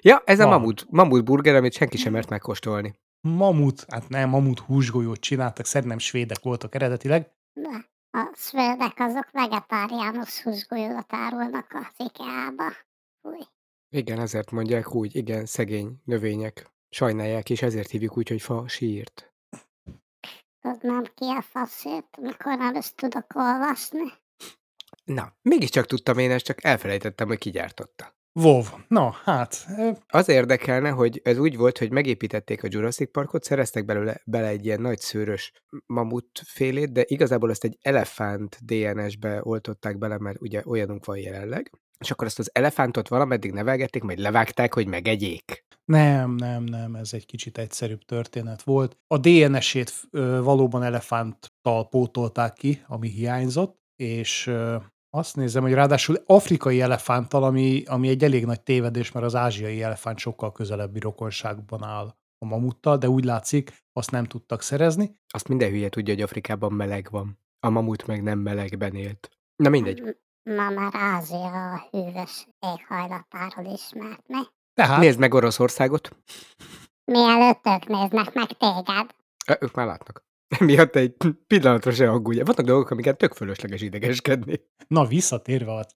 Ja, 0.00 0.22
ez 0.24 0.38
Van. 0.38 0.46
a 0.46 0.50
mamut, 0.50 0.86
mamut 0.90 1.24
burger, 1.24 1.54
amit 1.54 1.72
senki 1.72 1.96
sem 1.96 2.12
mert 2.12 2.28
megkóstolni. 2.28 2.94
Mamut, 3.20 3.84
hát 3.88 4.08
nem, 4.08 4.28
mamut 4.28 4.58
húsgolyót 4.58 5.20
csináltak, 5.20 5.64
szerintem 5.66 5.98
svédek 5.98 6.42
voltak 6.42 6.74
eredetileg. 6.74 7.30
De 7.52 7.88
a 8.10 8.34
svédek 8.36 8.94
azok 8.96 9.30
vegetáriánus 9.32 10.42
húsgolyót 10.42 11.06
árulnak 11.08 11.66
az 11.72 12.06
IKEA-ba. 12.06 12.72
Fúj. 13.22 13.38
Igen, 13.88 14.20
ezért 14.20 14.50
mondják 14.50 14.94
úgy, 14.94 15.16
igen, 15.16 15.46
szegény 15.46 16.00
növények. 16.04 16.70
Sajnálják, 16.96 17.50
és 17.50 17.62
ezért 17.62 17.90
hívjuk 17.90 18.16
úgy, 18.16 18.28
hogy 18.28 18.42
fa 18.42 18.68
sírt. 18.68 19.34
Tudnám 20.60 21.04
ki 21.14 21.24
a 21.24 21.42
faszért, 21.42 22.16
amikor 22.16 22.60
először 22.60 22.94
tudok 22.94 23.26
olvasni. 23.34 24.12
Na, 25.04 25.36
mégiscsak 25.42 25.86
tudtam 25.86 26.18
én 26.18 26.30
ezt, 26.30 26.44
csak 26.44 26.64
elfelejtettem, 26.64 27.26
hogy 27.26 27.38
ki 27.38 27.50
gyártotta. 27.50 28.16
WoW. 28.32 28.64
Na, 28.88 29.10
hát. 29.24 29.66
Az 30.06 30.28
érdekelne, 30.28 30.90
hogy 30.90 31.20
ez 31.24 31.38
úgy 31.38 31.56
volt, 31.56 31.78
hogy 31.78 31.90
megépítették 31.90 32.62
a 32.62 32.68
Jurassic 32.70 33.10
Parkot, 33.10 33.44
szereztek 33.44 33.84
belőle 33.84 34.20
bele 34.24 34.46
egy 34.46 34.64
ilyen 34.64 34.80
nagy 34.80 34.98
szőrös 34.98 35.52
mamut 35.86 36.40
félét, 36.44 36.92
de 36.92 37.04
igazából 37.06 37.50
ezt 37.50 37.64
egy 37.64 37.78
elefánt 37.82 38.58
DNS-be 38.64 39.40
oltották 39.42 39.98
bele, 39.98 40.18
mert 40.18 40.40
ugye 40.40 40.62
olyanunk 40.64 41.04
van 41.04 41.18
jelenleg. 41.18 41.70
És 41.98 42.10
akkor 42.10 42.26
ezt 42.26 42.38
az 42.38 42.50
elefántot 42.52 43.08
valameddig 43.08 43.52
nevelgették, 43.52 44.02
majd 44.02 44.18
levágták, 44.18 44.74
hogy 44.74 44.86
megegyék. 44.86 45.64
Nem, 45.84 46.34
nem, 46.34 46.64
nem, 46.64 46.94
ez 46.94 47.12
egy 47.12 47.26
kicsit 47.26 47.58
egyszerűbb 47.58 48.02
történet 48.02 48.62
volt. 48.62 48.98
A 49.06 49.18
DNS-ét 49.18 49.92
valóban 50.40 50.82
elefánttal 50.82 51.88
pótolták 51.88 52.52
ki, 52.52 52.82
ami 52.86 53.08
hiányzott, 53.08 53.78
és 53.96 54.50
azt 55.10 55.36
nézem, 55.36 55.62
hogy 55.62 55.72
ráadásul 55.72 56.22
afrikai 56.26 56.80
elefánttal, 56.80 57.44
ami, 57.44 57.82
ami 57.86 58.08
egy 58.08 58.24
elég 58.24 58.44
nagy 58.44 58.60
tévedés, 58.60 59.12
mert 59.12 59.26
az 59.26 59.34
ázsiai 59.34 59.82
elefánt 59.82 60.18
sokkal 60.18 60.52
közelebbi 60.52 60.98
rokonságban 60.98 61.84
áll 61.84 62.14
a 62.38 62.44
mamuttal, 62.44 62.96
de 62.96 63.08
úgy 63.08 63.24
látszik, 63.24 63.84
azt 63.92 64.10
nem 64.10 64.24
tudtak 64.24 64.62
szerezni. 64.62 65.18
Azt 65.28 65.48
minden 65.48 65.70
hülye 65.70 65.88
tudja, 65.88 66.14
hogy 66.14 66.22
Afrikában 66.22 66.72
meleg 66.72 67.08
van. 67.10 67.38
A 67.60 67.70
mamut 67.70 68.06
meg 68.06 68.22
nem 68.22 68.38
melegben 68.38 68.94
élt. 68.94 69.30
Na 69.56 69.68
mindegy. 69.68 70.16
Ma 70.54 70.70
már 70.70 70.90
Ázsia 70.94 71.72
a 71.72 71.88
hűvös 71.90 72.46
éghajlatáról 72.58 73.72
ismert 73.72 74.28
mi? 74.28 74.38
Tehát... 74.74 75.00
Nézd 75.00 75.18
meg 75.18 75.34
Oroszországot. 75.34 76.08
Mielőtt 77.04 77.66
ők 77.66 77.86
néznek 77.86 78.34
meg 78.34 78.46
téged. 78.46 79.14
Ö, 79.46 79.54
ők 79.60 79.74
már 79.74 79.86
látnak. 79.86 80.24
Miatt 80.58 80.96
egy 80.96 81.16
pillanatra 81.46 81.90
se 81.90 82.10
aggódja. 82.10 82.44
Vannak 82.44 82.66
dolgok, 82.66 82.90
amiket 82.90 83.16
tök 83.16 83.32
fölösleges 83.32 83.80
idegeskedni. 83.80 84.60
Na, 84.86 85.06
visszatérve 85.06 85.72
a 85.72 85.86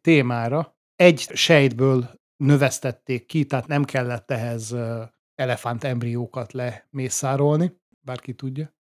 témára, 0.00 0.76
egy 0.96 1.18
sejtből 1.18 2.10
növesztették 2.36 3.26
ki, 3.26 3.44
tehát 3.46 3.66
nem 3.66 3.84
kellett 3.84 4.30
ehhez 4.30 4.76
elefánt 5.34 5.84
embriókat 5.84 6.52
lemészárolni, 6.52 7.80
bárki 8.00 8.34
tudja. 8.34 8.74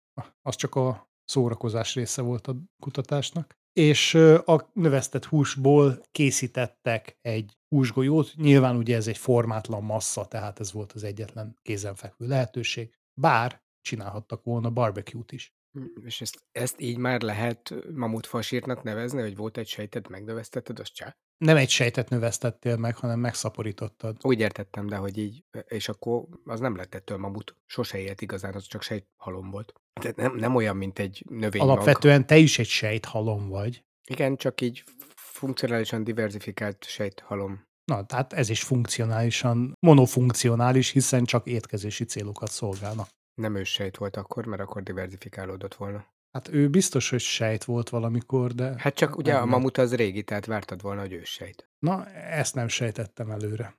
Az 0.43 0.57
csak 0.57 0.75
a 0.75 1.11
szórakozás 1.25 1.95
része 1.95 2.23
volt 2.23 2.47
a 2.47 2.57
kutatásnak. 2.83 3.61
És 3.73 4.15
a 4.45 4.71
növesztett 4.73 5.25
húsból 5.25 6.03
készítettek 6.11 7.19
egy 7.21 7.57
húsgolyót. 7.69 8.33
Nyilván 8.37 8.77
ugye 8.77 8.97
ez 8.97 9.09
egy 9.09 9.19
formátlan 9.19 9.83
massza, 9.83 10.25
tehát 10.25 10.61
ez 10.61 10.73
volt 10.73 10.93
az 10.93 11.05
egyetlen 11.05 11.59
kézenfekvő 11.63 12.27
lehetőség. 12.27 12.95
Bár 13.21 13.63
csinálhattak 13.81 14.45
volna 14.45 14.71
barbecue-t 14.71 15.33
is. 15.33 15.55
Hm, 15.73 16.07
és 16.07 16.21
ezt, 16.21 16.47
ezt 16.53 16.81
így 16.81 16.97
már 16.97 17.21
lehet 17.21 17.75
mamutfasírtnak 17.95 18.83
nevezni, 18.83 19.21
hogy 19.21 19.37
volt 19.37 19.57
egy 19.57 19.67
sejtet, 19.67 20.09
megnövesztetted, 20.09 20.79
az 20.79 20.91
csá? 20.91 21.17
Nem 21.39 21.57
egy 21.57 21.71
sejtet 21.71 22.09
növesztettél 22.09 22.77
meg, 22.77 22.97
hanem 22.97 23.21
megszaporítottad. 23.21 24.17
Úgy 24.23 24.41
értettem, 24.41 24.87
de 24.87 24.97
hogy 24.97 25.19
így, 25.19 25.45
és 25.67 25.89
akkor 25.89 26.25
az 26.45 26.61
nem 26.61 26.77
lett 26.77 26.95
ettől 26.95 27.19
mamut. 27.19 27.57
Sose 27.67 27.99
élt 27.99 28.21
igazán, 28.21 28.55
az 28.55 28.65
csak 28.67 28.83
sejt 28.83 29.07
halom 29.17 29.51
volt. 29.51 29.73
Tehát 30.01 30.17
nem, 30.17 30.37
nem 30.37 30.55
olyan, 30.55 30.77
mint 30.77 30.99
egy 30.99 31.25
növény. 31.29 31.61
Alapvetően 31.61 32.27
te 32.27 32.37
is 32.37 32.59
egy 32.59 32.69
sejt 32.69 33.05
halom 33.05 33.49
vagy. 33.49 33.85
Igen, 34.07 34.37
csak 34.37 34.61
így 34.61 34.85
funkcionálisan 35.15 36.05
diversifikált 36.05 36.85
sejt 36.85 37.21
halom. 37.21 37.65
Na, 37.85 38.07
tehát 38.07 38.33
ez 38.33 38.49
is 38.49 38.63
funkcionálisan, 38.63 39.77
monofunkcionális, 39.81 40.91
hiszen 40.91 41.25
csak 41.25 41.47
étkezési 41.47 42.05
célokat 42.05 42.51
szolgálnak. 42.51 43.09
Nem 43.35 43.57
ő 43.57 43.65
sejt 43.65 43.97
volt 43.97 44.17
akkor, 44.17 44.47
mert 44.47 44.63
akkor 44.63 44.83
diversifikálódott 44.83 45.75
volna. 45.75 46.07
Hát 46.33 46.49
ő 46.49 46.69
biztos, 46.69 47.11
hogy 47.11 47.21
sejt 47.21 47.65
volt 47.65 47.89
valamikor, 47.89 48.53
de... 48.53 48.75
Hát 48.79 48.95
csak 48.95 49.17
ugye 49.17 49.35
a 49.35 49.47
mamut 49.47 49.79
az 49.79 49.95
régi, 49.95 50.23
tehát 50.23 50.47
vártad 50.47 50.83
volna, 50.83 51.01
hogy 51.01 51.13
ő 51.13 51.25
sejt. 51.25 51.69
Na, 51.79 52.07
ezt 52.11 52.55
nem 52.55 52.69
sejtettem 52.69 53.31
előre. 53.31 53.77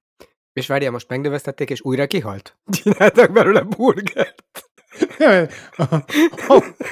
És 0.53 0.67
várjál, 0.67 0.91
most 0.91 1.09
megnövesztették, 1.09 1.69
és 1.69 1.81
újra 1.81 2.07
kihalt? 2.07 2.57
Csináltak 2.81 3.31
belőle 3.31 3.61
burgert. 3.61 4.43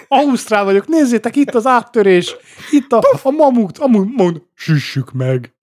Ausztrál 0.07 0.63
vagyok, 0.63 0.87
nézzétek, 0.87 1.35
itt 1.35 1.53
az 1.53 1.65
áttörés, 1.65 2.35
itt 2.71 2.91
a, 2.91 3.01
a 3.23 3.31
mamut, 3.31 3.77
amúgy 3.77 4.07
mond, 4.07 4.41
süssük 4.53 5.11
meg. 5.11 5.55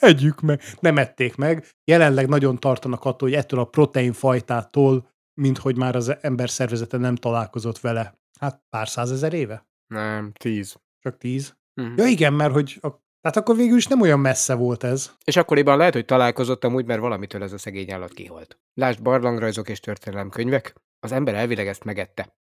Együk 0.00 0.40
meg. 0.40 0.62
Nem 0.80 0.98
ették 0.98 1.36
meg. 1.36 1.66
Jelenleg 1.84 2.28
nagyon 2.28 2.58
tartanak 2.58 3.04
attól, 3.04 3.28
hogy 3.28 3.38
ettől 3.38 3.60
a 3.60 3.64
proteinfajtától, 3.64 5.14
mint 5.40 5.58
hogy 5.58 5.76
már 5.76 5.96
az 5.96 6.16
ember 6.20 6.50
szervezete 6.50 6.96
nem 6.96 7.14
találkozott 7.14 7.78
vele. 7.78 8.18
Hát 8.40 8.62
pár 8.70 8.88
százezer 8.88 9.32
éve? 9.32 9.66
Nem, 9.86 10.32
tíz. 10.32 10.76
Csak 10.98 11.18
tíz? 11.18 11.56
Uh-huh. 11.80 11.96
Ja 11.96 12.06
igen, 12.06 12.32
mert 12.32 12.52
hogy 12.52 12.78
a 12.82 12.88
tehát 13.26 13.40
akkor 13.40 13.56
végül 13.56 13.76
is 13.76 13.86
nem 13.86 14.00
olyan 14.00 14.20
messze 14.20 14.54
volt 14.54 14.84
ez. 14.84 15.10
És 15.24 15.36
akkoriban 15.36 15.76
lehet, 15.76 15.92
hogy 15.92 16.04
találkozottam 16.04 16.74
úgy, 16.74 16.84
mert 16.84 17.00
valamitől 17.00 17.42
ez 17.42 17.52
a 17.52 17.58
szegény 17.58 17.92
állat 17.92 18.12
kiholt. 18.12 18.58
Lásd 18.74 19.02
barlangrajzok 19.02 19.68
és 19.68 19.80
történelemkönyvek. 19.80 20.74
Az 21.00 21.12
ember 21.12 21.34
elvileg 21.34 21.66
ezt 21.66 21.84
megette. 21.84 22.36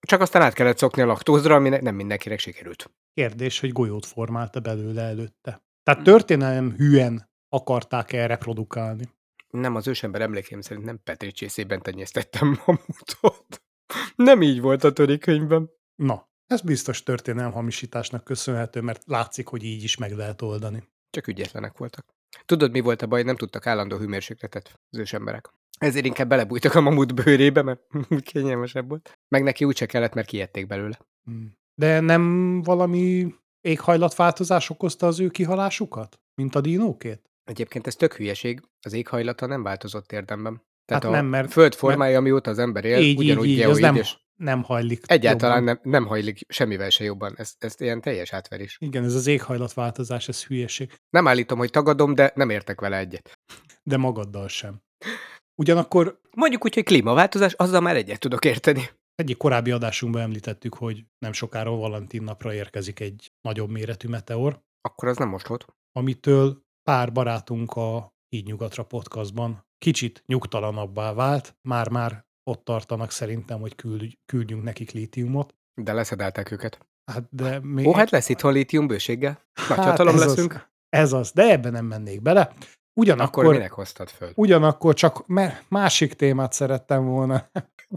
Csak 0.00 0.20
aztán 0.20 0.42
át 0.42 0.52
kellett 0.52 0.78
szokni 0.78 1.02
a 1.02 1.06
laktózra, 1.06 1.54
ami 1.54 1.68
nem 1.68 1.94
mindenkinek 1.94 2.38
sikerült. 2.38 2.90
Kérdés, 3.14 3.60
hogy 3.60 3.72
golyót 3.72 4.06
formálta 4.06 4.60
belőle 4.60 5.02
előtte. 5.02 5.64
Tehát 5.82 6.02
történelem 6.02 6.74
hűen 6.76 7.30
akarták 7.48 8.12
el 8.12 8.28
reprodukálni. 8.28 9.08
Nem, 9.48 9.74
az 9.74 9.88
ősember 9.88 10.20
emlékeim 10.20 10.60
szerint 10.60 10.86
nem 10.86 11.00
Petri 11.04 11.32
csészében 11.32 11.82
tenyésztettem 11.82 12.60
mamutot. 12.66 13.62
Nem 14.16 14.42
így 14.42 14.60
volt 14.60 14.84
a 14.84 14.92
törikönyvben. 14.92 15.70
Na, 15.94 16.25
ez 16.46 16.60
biztos 16.60 17.02
történelem 17.02 17.52
hamisításnak 17.52 18.24
köszönhető, 18.24 18.80
mert 18.80 19.02
látszik, 19.06 19.46
hogy 19.46 19.64
így 19.64 19.82
is 19.82 19.96
meg 19.96 20.12
lehet 20.12 20.42
oldani. 20.42 20.82
Csak 21.10 21.26
ügyetlenek 21.26 21.78
voltak. 21.78 22.06
Tudod, 22.44 22.70
mi 22.70 22.80
volt 22.80 23.02
a 23.02 23.06
baj? 23.06 23.22
Nem 23.22 23.36
tudtak 23.36 23.66
állandó 23.66 23.96
hőmérsékletet 23.96 24.80
az 24.90 24.98
ősemberek. 24.98 25.50
Ezért 25.78 26.04
inkább 26.06 26.28
belebújtak 26.28 26.74
a 26.74 26.80
mamut 26.80 27.14
bőrébe, 27.14 27.62
mert 27.62 27.80
kényelmesebb 28.32 28.88
volt. 28.88 29.18
Meg 29.28 29.42
neki 29.42 29.64
úgyse 29.64 29.86
kellett, 29.86 30.14
mert 30.14 30.26
kiették 30.26 30.66
belőle. 30.66 30.98
Hmm. 31.24 31.52
De 31.74 32.00
nem 32.00 32.62
valami 32.62 33.34
éghajlatváltozás 33.60 34.70
okozta 34.70 35.06
az 35.06 35.20
ő 35.20 35.28
kihalásukat, 35.28 36.20
mint 36.34 36.54
a 36.54 36.60
dinókét? 36.60 37.30
Egyébként 37.44 37.86
ez 37.86 37.94
tök 37.96 38.14
hülyeség, 38.14 38.62
az 38.80 38.92
éghajlata 38.92 39.46
nem 39.46 39.62
változott 39.62 40.12
érdemben. 40.12 40.62
Tehát 40.84 41.02
Hát 41.02 41.12
a 41.12 41.16
nem, 41.16 41.26
mert- 41.26 41.52
föld 41.52 41.74
formája, 41.74 42.18
amióta 42.18 42.50
az 42.50 42.58
ember 42.58 42.84
él, 42.84 42.98
Így, 42.98 43.06
így, 43.06 43.18
ugyanúgy 43.18 43.46
így, 43.46 43.60
az 43.60 43.64
geoid, 43.66 43.80
nem, 43.80 43.94
és 43.94 44.16
nem 44.36 44.62
hajlik. 44.62 45.02
egyáltalán 45.06 45.58
jobban. 45.58 45.78
nem, 45.82 45.92
nem 45.92 46.06
hajlik 46.06 46.40
semmivel 46.48 46.90
se 46.90 47.04
jobban. 47.04 47.34
Ez, 47.36 47.54
ez 47.58 47.74
ilyen 47.78 48.00
teljes 48.00 48.32
átverés. 48.32 48.76
Igen, 48.80 49.04
ez 49.04 49.14
az 49.14 49.26
éghajlatváltozás, 49.26 50.28
ez 50.28 50.44
hülyeség. 50.44 50.92
Nem 51.10 51.28
állítom, 51.28 51.58
hogy 51.58 51.70
tagadom, 51.70 52.14
de 52.14 52.32
nem 52.34 52.50
értek 52.50 52.80
vele 52.80 52.96
egyet. 52.96 53.38
De 53.82 53.96
magaddal 53.96 54.48
sem. 54.48 54.80
Ugyanakkor 55.62 56.20
Mondjuk 56.36 56.64
úgy, 56.64 56.74
hogy 56.74 56.84
klímaváltozás, 56.84 57.52
azzal 57.52 57.80
már 57.80 57.96
egyet 57.96 58.18
tudok 58.18 58.44
érteni. 58.44 58.88
egyik 59.14 59.36
korábbi 59.36 59.70
adásunkban 59.70 60.22
említettük, 60.22 60.74
hogy 60.74 61.04
nem 61.18 61.32
sokára 61.32 61.70
Valentin 61.70 62.22
napra 62.22 62.54
érkezik 62.54 63.00
egy 63.00 63.32
nagyobb 63.40 63.70
méretű 63.70 64.08
meteor, 64.08 64.60
Akkor 64.80 65.08
az 65.08 65.16
nem 65.16 65.28
most 65.28 65.46
volt. 65.46 65.66
amitől 65.92 66.62
pár 66.82 67.12
barátunk 67.12 67.72
a 67.72 68.14
Így 68.28 68.46
Nyugatra 68.46 68.84
podcastban 68.84 69.64
kicsit 69.78 70.22
nyugtalanabbá 70.26 71.12
vált, 71.12 71.56
már-már 71.68 72.25
ott 72.50 72.64
tartanak 72.64 73.10
szerintem, 73.10 73.60
hogy 73.60 73.74
küld, 73.74 74.12
küldjünk 74.26 74.62
nekik 74.62 74.90
lítiumot. 74.90 75.54
De 75.74 75.92
leszedálták 75.92 76.50
őket. 76.50 76.86
Hát 77.12 77.28
de 77.30 77.60
még... 77.60 77.86
Ó, 77.86 77.92
hát 77.92 78.10
lesz 78.10 78.28
itt 78.28 78.42
lítium 78.42 78.86
bőséggel. 78.86 79.40
Nagy 79.68 79.78
Hát 79.78 79.86
hatalom 79.86 80.18
leszünk. 80.18 80.52
Az, 80.54 80.60
ez 80.88 81.12
az, 81.12 81.32
de 81.32 81.42
ebben 81.42 81.72
nem 81.72 81.84
mennék 81.84 82.22
bele. 82.22 82.52
Ugyanakkor, 83.00 83.42
Akkor 83.42 83.54
minek 83.56 83.72
hoztad 83.72 84.08
föl? 84.08 84.32
ugyanakkor 84.34 84.94
csak 84.94 85.26
me- 85.26 85.64
másik 85.68 86.14
témát 86.14 86.52
szerettem 86.52 87.04
volna. 87.04 87.50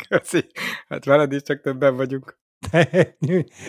Köszi. 0.07 0.45
Hát 0.87 1.05
veled 1.05 1.31
is 1.31 1.41
csak 1.41 1.61
többen 1.61 1.95
vagyunk. 1.95 2.37
Te, 2.71 2.85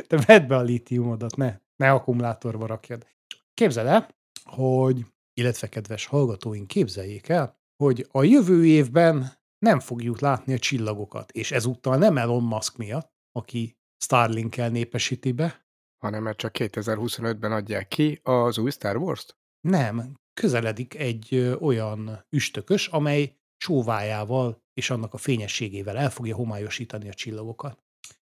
te 0.07 0.17
vedd 0.27 0.47
be 0.47 0.57
a 0.57 0.63
lítiumodat, 0.63 1.37
ne, 1.37 1.59
ne 1.77 1.91
akkumulátorba 1.91 2.67
rakjad. 2.67 3.07
Képzeld 3.55 3.87
el, 3.87 4.09
hogy, 4.45 5.07
illetve 5.35 5.69
kedves 5.69 6.07
hallgatóink, 6.07 6.67
képzeljék 6.67 7.29
el, 7.29 7.59
hogy 7.83 8.07
a 8.11 8.23
jövő 8.23 8.67
évben 8.67 9.40
nem 9.67 9.81
fogjuk 9.81 10.21
látni 10.21 10.53
a 10.53 10.59
csillagokat, 10.59 11.31
és 11.31 11.53
ezúttal 11.53 11.97
nem 11.97 12.19
Elon 12.19 12.43
Musk 12.43 12.77
miatt, 12.77 13.13
aki 13.33 13.77
Starlink-kel 14.05 14.71
népesíti 14.71 15.33
be, 15.33 15.69
Hanem 16.03 16.23
mert 16.23 16.39
csak 16.39 16.55
2025-ben 16.59 17.53
adják 17.53 17.89
ki 17.89 18.21
az 18.23 18.59
új 18.59 18.71
Star 18.71 18.97
Wars-t. 18.97 19.39
Nem, 19.61 20.15
közeledik 20.41 20.95
egy 20.95 21.57
olyan 21.61 22.25
üstökös, 22.31 22.89
amely 22.89 23.37
csóvájával 23.57 24.63
és 24.73 24.91
annak 24.91 25.15
a 25.15 25.19
fényességével 25.19 25.97
el 25.97 26.11
fogja 26.11 26.35
homályosítani 26.35 27.09
a 27.09 27.15
csillagokat. 27.15 27.85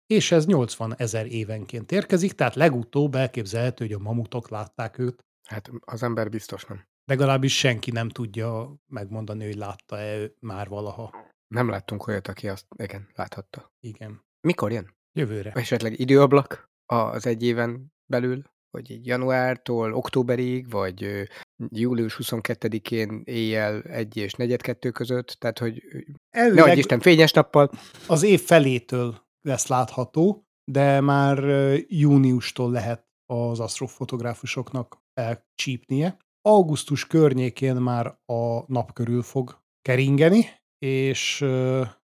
És 0.05 0.31
ez 0.31 0.45
80 0.45 0.95
ezer 0.95 1.25
évenként 1.25 1.91
érkezik, 1.91 2.33
tehát 2.33 2.55
legutóbb 2.55 3.15
elképzelhető, 3.15 3.85
hogy 3.85 3.93
a 3.93 3.99
mamutok 3.99 4.49
látták 4.49 4.97
őt. 4.97 5.25
Hát 5.49 5.71
az 5.79 6.03
ember 6.03 6.29
biztos 6.29 6.65
nem. 6.65 6.85
Legalábbis 7.05 7.57
senki 7.57 7.91
nem 7.91 8.09
tudja 8.09 8.75
megmondani, 8.87 9.45
hogy 9.45 9.55
látta-e 9.55 10.31
már 10.39 10.67
valaha. 10.67 11.29
Nem 11.47 11.69
láttunk 11.69 12.07
olyat, 12.07 12.27
aki 12.27 12.47
azt, 12.47 12.65
igen, 12.75 13.09
láthatta. 13.13 13.71
Igen. 13.79 14.21
Mikor 14.47 14.71
jön? 14.71 14.95
Jövőre. 15.17 15.51
Esetleg 15.51 15.99
időablak 15.99 16.69
az 16.85 17.25
egy 17.25 17.43
éven 17.43 17.93
belül? 18.05 18.43
Vagy 18.69 18.91
így 18.91 19.05
januártól 19.05 19.93
októberig, 19.93 20.69
vagy 20.69 21.27
július 21.69 22.17
22-én 22.23 23.21
éjjel 23.25 23.81
1 23.81 24.17
és 24.17 24.33
4 24.33 24.57
között, 24.91 25.27
tehát 25.27 25.59
hogy 25.59 25.83
ne 26.31 26.41
Elvileg 26.41 26.67
adj 26.67 26.79
Isten 26.79 26.99
fényes 26.99 27.31
nappal. 27.31 27.71
az 28.07 28.23
év 28.23 28.41
felétől 28.41 29.27
lesz 29.41 29.67
látható, 29.67 30.45
de 30.71 31.01
már 31.01 31.43
júniustól 31.87 32.71
lehet 32.71 33.05
az 33.25 33.59
asztrofotográfusoknak 33.59 34.97
elcsípnie. 35.13 36.17
Augusztus 36.41 37.07
környékén 37.07 37.75
már 37.75 38.19
a 38.25 38.71
nap 38.71 38.93
körül 38.93 39.21
fog 39.21 39.61
keringeni, 39.81 40.45
és 40.85 41.45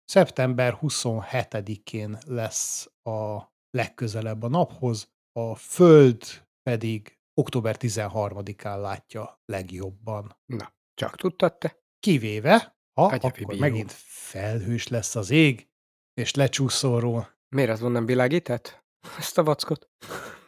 szeptember 0.05 0.79
27-én 0.81 2.19
lesz 2.27 2.91
a 3.03 3.43
legközelebb 3.71 4.43
a 4.43 4.49
naphoz, 4.49 5.13
a 5.33 5.55
Föld 5.55 6.23
pedig 6.63 7.19
október 7.35 7.77
13-án 7.79 8.81
látja 8.81 9.41
legjobban. 9.45 10.37
Na, 10.47 10.73
csak 10.95 11.17
tudtad 11.17 11.59
te? 11.59 11.79
Kivéve, 12.01 12.77
ha 13.01 13.05
akkor 13.05 13.59
megint 13.59 13.93
felhős 14.07 14.89
lesz 14.89 15.17
az 15.17 15.31
ég, 15.31 15.69
és 16.15 16.35
lecsúszol 16.35 17.01
róla. 17.01 17.37
Miért 17.49 17.71
azon 17.71 17.93
nem 17.93 18.07
világített? 18.07 18.85
Ezt 19.19 19.39
a 19.39 19.45
vackot. 19.45 19.89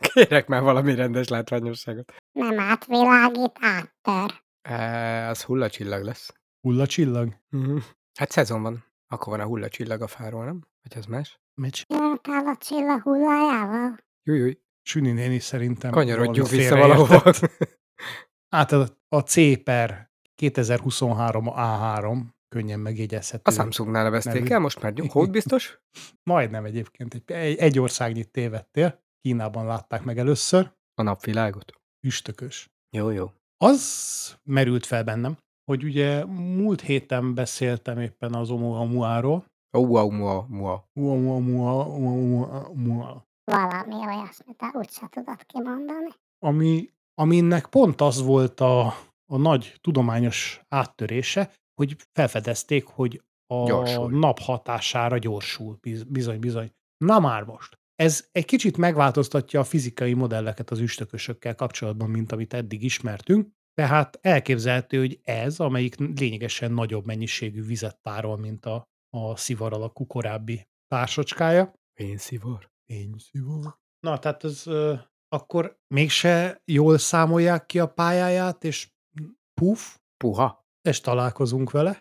Kérek 0.00 0.46
már 0.46 0.62
valami 0.62 0.94
rendes 0.94 1.28
látványosságot. 1.28 2.12
Nem 2.32 2.58
átvilágít, 2.60 3.52
áttör. 3.60 4.42
E, 4.62 5.28
az 5.28 5.42
hullacsillag 5.42 6.02
lesz. 6.04 6.34
Hullacsillag? 6.60 7.34
Mhm. 7.48 7.76
Hát 8.18 8.30
szezon 8.30 8.62
van. 8.62 8.84
Akkor 9.08 9.36
van 9.36 9.46
a 9.46 9.48
hullacsillag 9.48 10.02
a 10.02 10.06
fáról, 10.06 10.44
nem? 10.44 10.66
Vagy 10.82 10.98
az 10.98 11.04
más? 11.06 11.40
Mit 11.54 11.84
Jöttál 11.88 12.46
a 12.46 12.56
csillag 12.60 13.02
hullájával? 13.02 13.96
Júj, 14.22 14.58
Süni 14.82 15.12
néni 15.12 15.38
szerintem 15.38 15.90
kanyarodjunk 15.90 16.48
vissza 16.48 16.76
valahova. 16.76 17.06
félreértett. 17.20 17.78
Hát 18.56 18.72
a, 18.72 18.86
a 19.08 19.20
C 19.20 19.62
per 19.62 20.10
2023 20.34 21.44
A3 21.56 22.22
könnyen 22.48 22.80
megjegyezhető. 22.80 23.42
A 23.44 23.50
Samsungnál 23.50 24.02
nevezték 24.02 24.32
nevű. 24.34 24.48
el, 24.54 24.58
most 24.58 24.82
már 24.82 24.92
hód 25.08 25.30
biztos? 25.30 25.78
Majdnem 26.30 26.64
egyébként. 26.64 27.14
Egy, 27.14 27.30
egy, 27.30 27.56
egy 27.56 27.78
országnyit 27.78 28.30
tévedtél. 28.30 29.02
Kínában 29.20 29.66
látták 29.66 30.02
meg 30.02 30.18
először. 30.18 30.72
A 30.94 31.02
napvilágot. 31.02 31.72
Üstökös. 32.06 32.68
Jó, 32.96 33.10
jó. 33.10 33.32
Az 33.56 34.36
merült 34.44 34.86
fel 34.86 35.04
bennem, 35.04 35.36
hogy 35.64 35.84
ugye 35.84 36.24
múlt 36.24 36.80
héten 36.80 37.34
beszéltem 37.34 38.00
éppen 38.00 38.34
az 38.34 38.50
Oumuamua-ról. 38.50 39.44
Oumuamua, 39.76 40.46
Oumuamua, 41.86 43.24
Valami 43.44 43.94
olyasmit, 43.94 44.56
de 44.56 44.70
úgyse 44.72 45.08
tudod 45.10 45.46
kimondani. 45.46 46.08
ami, 46.38 46.90
aminek 47.14 47.66
pont 47.66 48.00
az 48.00 48.22
volt 48.22 48.60
a, 48.60 48.86
a 49.32 49.36
nagy 49.36 49.74
tudományos 49.80 50.60
áttörése, 50.68 51.52
hogy 51.74 51.96
felfedezték, 52.12 52.86
hogy 52.86 53.22
a 53.46 53.64
Gyorsul. 53.66 54.10
nap 54.18 54.38
hatására 54.38 55.18
gyorsul. 55.18 55.76
Biz- 55.80 56.04
Bizony, 56.08 56.38
bizony. 56.38 56.70
Na 57.04 57.18
már 57.18 57.44
most. 57.44 57.78
Ez 58.00 58.28
egy 58.32 58.44
kicsit 58.44 58.76
megváltoztatja 58.76 59.60
a 59.60 59.64
fizikai 59.64 60.14
modelleket 60.14 60.70
az 60.70 60.78
üstökösökkel 60.78 61.54
kapcsolatban, 61.54 62.10
mint 62.10 62.32
amit 62.32 62.54
eddig 62.54 62.82
ismertünk. 62.82 63.48
Tehát 63.74 64.18
elképzelhető, 64.20 64.98
hogy 64.98 65.20
ez, 65.22 65.60
amelyik 65.60 65.96
lényegesen 65.96 66.72
nagyobb 66.72 67.06
mennyiségű 67.06 67.62
vizet 67.62 68.02
tárol, 68.02 68.36
mint 68.36 68.66
a, 68.66 68.88
a 69.16 69.36
szivar 69.36 69.72
alakú 69.72 70.06
korábbi 70.06 70.68
társacskája, 70.86 71.74
Pénzszivor. 71.94 72.70
Fényszivar. 72.86 73.78
Na, 74.00 74.18
tehát 74.18 74.44
ez 74.44 74.66
ö, 74.66 74.94
akkor 75.28 75.78
mégse 75.94 76.62
jól 76.64 76.98
számolják 76.98 77.66
ki 77.66 77.78
a 77.78 77.92
pályáját, 77.92 78.64
és 78.64 78.90
puf, 79.60 79.98
Puha. 80.16 80.66
és 80.88 81.00
találkozunk 81.00 81.70
vele. 81.70 81.98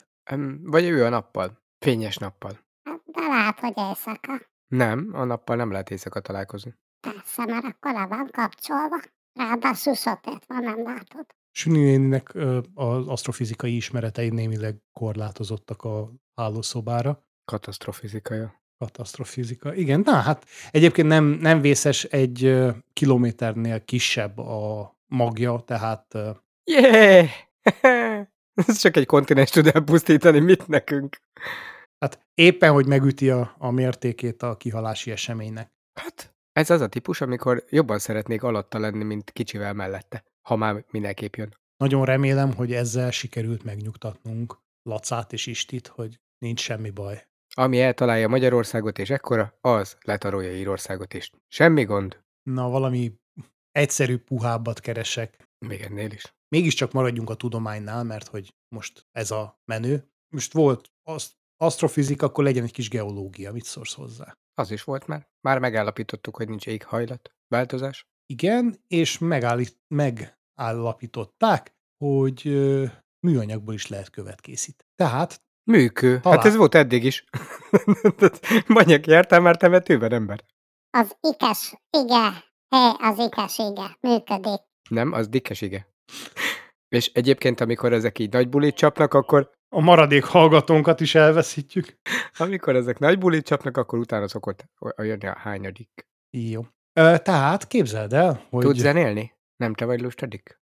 Vagy 0.62 0.83
ő 0.83 1.05
a 1.05 1.09
nappal. 1.09 1.62
Fényes 1.85 2.17
nappal. 2.17 2.51
Hát, 2.89 3.01
De 3.05 3.27
lehet, 3.27 3.59
hogy 3.59 3.73
éjszaka. 3.77 4.48
Nem, 4.69 5.10
a 5.13 5.23
nappal 5.23 5.55
nem 5.55 5.71
lehet 5.71 5.89
éjszaka 5.89 6.19
találkozni. 6.19 6.75
Persze, 6.99 7.45
mert 7.45 7.65
akkor 7.65 7.93
le 7.93 8.05
van 8.08 8.29
kapcsolva. 8.32 8.99
Ráadásul 9.34 9.93
sötét 9.93 10.45
van, 10.47 10.63
nem 10.63 10.84
látod. 10.84 11.25
Süni 11.51 11.79
néninek 11.79 12.34
ö, 12.34 12.60
az 12.73 13.08
asztrofizikai 13.08 13.75
ismeretei 13.75 14.29
némileg 14.29 14.75
korlátozottak 14.93 15.84
a 15.84 16.12
hálószobára. 16.36 17.23
Katasztrofizikaja. 17.45 18.62
Katasztrofizika. 18.77 19.73
Igen, 19.73 20.01
na 20.05 20.12
hát 20.12 20.45
egyébként 20.71 21.08
nem, 21.08 21.25
nem 21.25 21.62
vészes 21.62 22.03
egy 22.03 22.43
ö, 22.43 22.69
kilométernél 22.93 23.86
kisebb 23.86 24.38
a 24.38 24.93
magja, 25.08 25.60
tehát 25.60 26.13
ö, 26.13 26.32
Yeah! 26.63 27.29
Ez 28.67 28.77
csak 28.77 28.97
egy 28.97 29.05
kontinens 29.05 29.49
tud 29.49 29.67
elpusztítani, 29.67 30.39
mit 30.39 30.67
nekünk? 30.67 31.17
Hát 31.99 32.27
éppen, 32.33 32.71
hogy 32.71 32.88
megüti 32.88 33.29
a, 33.29 33.55
a 33.57 33.71
mértékét 33.71 34.41
a 34.41 34.57
kihalási 34.57 35.12
eseménynek. 35.12 35.71
Hát, 35.99 36.35
ez 36.51 36.69
az 36.69 36.81
a 36.81 36.88
típus, 36.88 37.21
amikor 37.21 37.65
jobban 37.69 37.99
szeretnék 37.99 38.43
alatta 38.43 38.79
lenni, 38.79 39.03
mint 39.03 39.31
kicsivel 39.31 39.73
mellette. 39.73 40.23
Ha 40.41 40.55
már 40.55 40.85
mindenképp 40.91 41.35
jön. 41.35 41.57
Nagyon 41.77 42.05
remélem, 42.05 42.53
hogy 42.53 42.73
ezzel 42.73 43.12
sikerült 43.12 43.63
megnyugtatnunk 43.63 44.57
Lacát 44.83 45.33
és 45.33 45.45
Istit, 45.45 45.88
hogy 45.88 46.19
nincs 46.38 46.59
semmi 46.59 46.89
baj. 46.89 47.27
Ami 47.55 47.81
eltalálja 47.81 48.27
Magyarországot 48.27 48.99
és 48.99 49.09
ekkora, 49.09 49.57
az 49.62 49.97
letarolja 50.01 50.55
Írországot 50.55 51.13
is. 51.13 51.31
Semmi 51.47 51.83
gond. 51.83 52.23
Na, 52.43 52.69
valami 52.69 53.13
egyszerű, 53.71 54.17
puhábbat 54.17 54.79
keresek. 54.79 55.47
Még 55.65 55.81
ennél 55.81 56.12
is. 56.12 56.33
mégiscsak 56.47 56.91
maradjunk 56.91 57.29
a 57.29 57.35
tudománynál, 57.35 58.03
mert 58.03 58.27
hogy 58.27 58.53
most 58.75 59.07
ez 59.12 59.31
a 59.31 59.62
menő. 59.65 60.09
Most 60.33 60.53
volt 60.53 60.91
az 61.03 61.31
asztrofizika, 61.61 62.25
akkor 62.25 62.43
legyen 62.43 62.63
egy 62.63 62.71
kis 62.71 62.89
geológia. 62.89 63.51
Mit 63.51 63.63
szólsz 63.63 63.93
hozzá? 63.93 64.37
Az 64.53 64.71
is 64.71 64.83
volt 64.83 65.07
már. 65.07 65.27
Már 65.41 65.59
megállapítottuk, 65.59 66.35
hogy 66.35 66.47
nincs 66.47 66.67
éghajlat, 66.67 67.31
változás. 67.47 68.07
Igen, 68.25 68.83
és 68.87 69.17
megállít, 69.17 69.79
megállapították, 69.87 71.73
hogy 71.97 72.47
ö, 72.47 72.85
műanyagból 73.19 73.73
is 73.73 73.87
lehet 73.87 74.09
követ 74.09 74.41
készíteni. 74.41 74.89
Tehát 74.95 75.41
Műkő. 75.69 76.19
Talán. 76.19 76.37
Hát 76.37 76.47
ez 76.47 76.55
volt 76.55 76.75
eddig 76.75 77.03
is. 77.03 77.23
Banyak 78.73 79.07
jártál 79.07 79.39
már 79.39 79.57
temetőben, 79.57 80.13
ember? 80.13 80.43
Az 80.97 81.17
ikes, 81.21 81.75
igen, 81.89 82.33
hé, 82.69 82.91
az 82.99 83.19
ikes, 83.19 83.57
igen, 83.57 83.97
működik. 83.99 84.61
Nem, 84.89 85.11
az 85.11 85.27
dikkes 85.27 85.61
ige. 85.61 85.87
És 86.87 87.11
egyébként, 87.13 87.61
amikor 87.61 87.93
ezek 87.93 88.19
így 88.19 88.31
nagy 88.31 88.49
bulit 88.49 88.75
csapnak, 88.75 89.13
akkor 89.13 89.51
a 89.69 89.79
maradék 89.79 90.23
hallgatónkat 90.23 90.99
is 90.99 91.15
elveszítjük. 91.15 91.97
amikor 92.38 92.75
ezek 92.75 92.99
nagy 92.99 93.17
bulit 93.17 93.45
csapnak, 93.45 93.77
akkor 93.77 93.99
utána 93.99 94.27
szokott 94.27 94.65
jönni 94.97 95.27
a 95.27 95.38
hányadik. 95.38 96.08
Jó. 96.29 96.62
Ö, 96.93 97.15
tehát 97.17 97.67
képzeld 97.67 98.13
el, 98.13 98.45
hogy... 98.49 98.63
Tudsz 98.63 98.79
zenélni? 98.79 99.34
Nem 99.55 99.73
te 99.73 99.86
vagy 99.86 100.01
lustadik? 100.01 100.62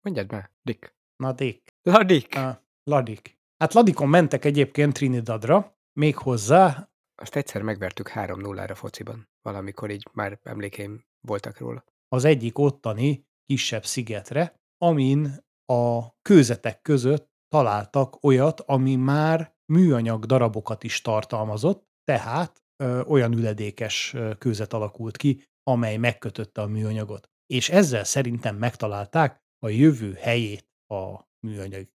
Mondjad 0.00 0.32
már, 0.32 0.50
Dick. 0.62 0.94
Na, 1.16 1.32
Dick. 1.32 1.74
Ladik! 1.82 2.34
Uh, 2.36 2.56
Ladik. 2.82 3.38
Hát 3.56 3.74
Ladikon 3.74 4.08
mentek 4.08 4.44
egyébként 4.44 4.92
Trinidadra, 4.92 5.78
még 5.92 6.16
hozzá 6.16 6.90
Azt 7.22 7.36
egyszer 7.36 7.62
megvertük 7.62 8.10
3-0-ra 8.14 8.72
fociban. 8.74 9.28
Valamikor 9.42 9.90
így 9.90 10.08
már 10.12 10.38
emlékeim 10.42 11.04
voltak 11.20 11.58
róla. 11.58 11.84
az 12.08 12.24
egyik 12.24 12.58
ottani 12.58 13.26
kisebb 13.46 13.84
szigetre, 13.84 14.60
amin 14.78 15.44
a 15.66 16.12
kőzetek 16.22 16.82
között 16.82 17.29
találtak 17.50 18.24
olyat, 18.24 18.60
ami 18.60 18.96
már 18.96 19.54
műanyag 19.72 20.24
darabokat 20.24 20.84
is 20.84 21.00
tartalmazott, 21.00 21.88
tehát 22.04 22.62
ö, 22.82 23.02
olyan 23.02 23.32
üledékes 23.32 24.16
kőzet 24.38 24.72
alakult 24.72 25.16
ki, 25.16 25.44
amely 25.62 25.96
megkötötte 25.96 26.60
a 26.60 26.66
műanyagot. 26.66 27.30
És 27.46 27.68
ezzel 27.68 28.04
szerintem 28.04 28.56
megtalálták 28.56 29.42
a 29.58 29.68
jövő 29.68 30.12
helyét 30.12 30.68
a 30.86 31.28
műanyag 31.46 31.88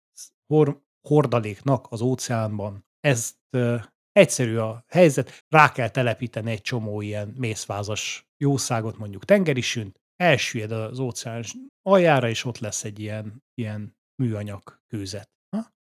hor- 0.53 0.81
hordaléknak 1.07 1.87
az 1.89 2.01
óceánban. 2.01 2.85
Ezt 2.99 3.35
ö, 3.49 3.75
egyszerű 4.11 4.57
a 4.57 4.83
helyzet, 4.87 5.45
rá 5.49 5.71
kell 5.71 5.89
telepíteni 5.89 6.51
egy 6.51 6.61
csomó 6.61 7.01
ilyen 7.01 7.33
mészvázas 7.37 8.27
jószágot, 8.37 8.97
mondjuk 8.97 9.25
tengerisünt, 9.25 10.01
elsüllyed 10.15 10.71
az 10.71 10.99
óceán 10.99 11.43
aljára, 11.81 12.29
és 12.29 12.45
ott 12.45 12.57
lesz 12.57 12.83
egy 12.83 12.99
ilyen, 12.99 13.43
ilyen 13.53 13.95
műanyag 14.21 14.81
kőzet. 14.87 15.31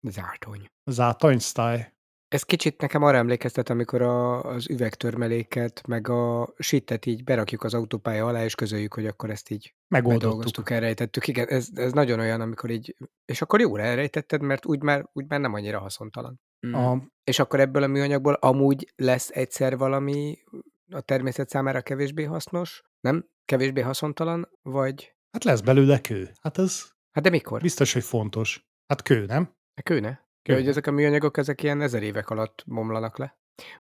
Ha? 0.01 0.09
Zártony. 0.09 0.65
Zátonysztály. 0.85 1.93
Ez 2.27 2.43
kicsit 2.43 2.81
nekem 2.81 3.03
arra 3.03 3.17
emlékeztet, 3.17 3.69
amikor 3.69 4.01
a, 4.01 4.43
az 4.43 4.69
üvegtörmeléket, 4.69 5.87
meg 5.87 6.07
a 6.07 6.53
sittet 6.57 7.05
így 7.05 7.23
berakjuk 7.23 7.63
az 7.63 7.73
autópálya 7.73 8.25
alá, 8.27 8.43
és 8.43 8.55
közöljük, 8.55 8.93
hogy 8.93 9.05
akkor 9.05 9.29
ezt 9.29 9.49
így 9.49 9.75
Megoldottuk. 9.87 10.69
elrejtettük. 10.69 11.27
Igen, 11.27 11.47
ez, 11.47 11.67
ez 11.73 11.91
nagyon 11.91 12.19
olyan, 12.19 12.41
amikor 12.41 12.69
így, 12.69 12.95
és 13.25 13.41
akkor 13.41 13.59
jól 13.59 13.81
elrejtetted, 13.81 14.41
mert 14.41 14.65
úgy 14.65 14.81
már, 14.81 15.09
úgy 15.13 15.25
már 15.27 15.39
nem 15.39 15.53
annyira 15.53 15.79
haszontalan. 15.79 16.41
Mm. 16.67 16.73
A, 16.73 17.01
És 17.23 17.39
akkor 17.39 17.59
ebből 17.59 17.83
a 17.83 17.87
műanyagból 17.87 18.33
amúgy 18.33 18.93
lesz 18.95 19.29
egyszer 19.29 19.77
valami 19.77 20.37
a 20.91 21.01
természet 21.01 21.49
számára 21.49 21.81
kevésbé 21.81 22.23
hasznos, 22.23 22.81
nem? 22.99 23.29
Kevésbé 23.45 23.81
haszontalan, 23.81 24.49
vagy... 24.61 25.15
hát 25.31 25.43
lesz 25.43 25.61
belőle 25.61 26.01
kő. 26.01 26.31
Hát 26.41 26.57
ez 26.57 26.89
Hát 27.11 27.23
de 27.23 27.29
mikor? 27.29 27.61
biztos, 27.61 27.93
hogy 27.93 28.03
fontos. 28.03 28.65
Hát 28.87 29.01
kő, 29.01 29.25
nem? 29.25 29.53
Kőne? 29.81 30.25
Kő. 30.41 30.53
Hogy 30.53 30.67
ezek 30.67 30.87
a 30.87 30.91
műanyagok, 30.91 31.37
ezek 31.37 31.63
ilyen 31.63 31.81
ezer 31.81 32.03
évek 32.03 32.29
alatt 32.29 32.63
bomlanak 32.65 33.17
le. 33.17 33.37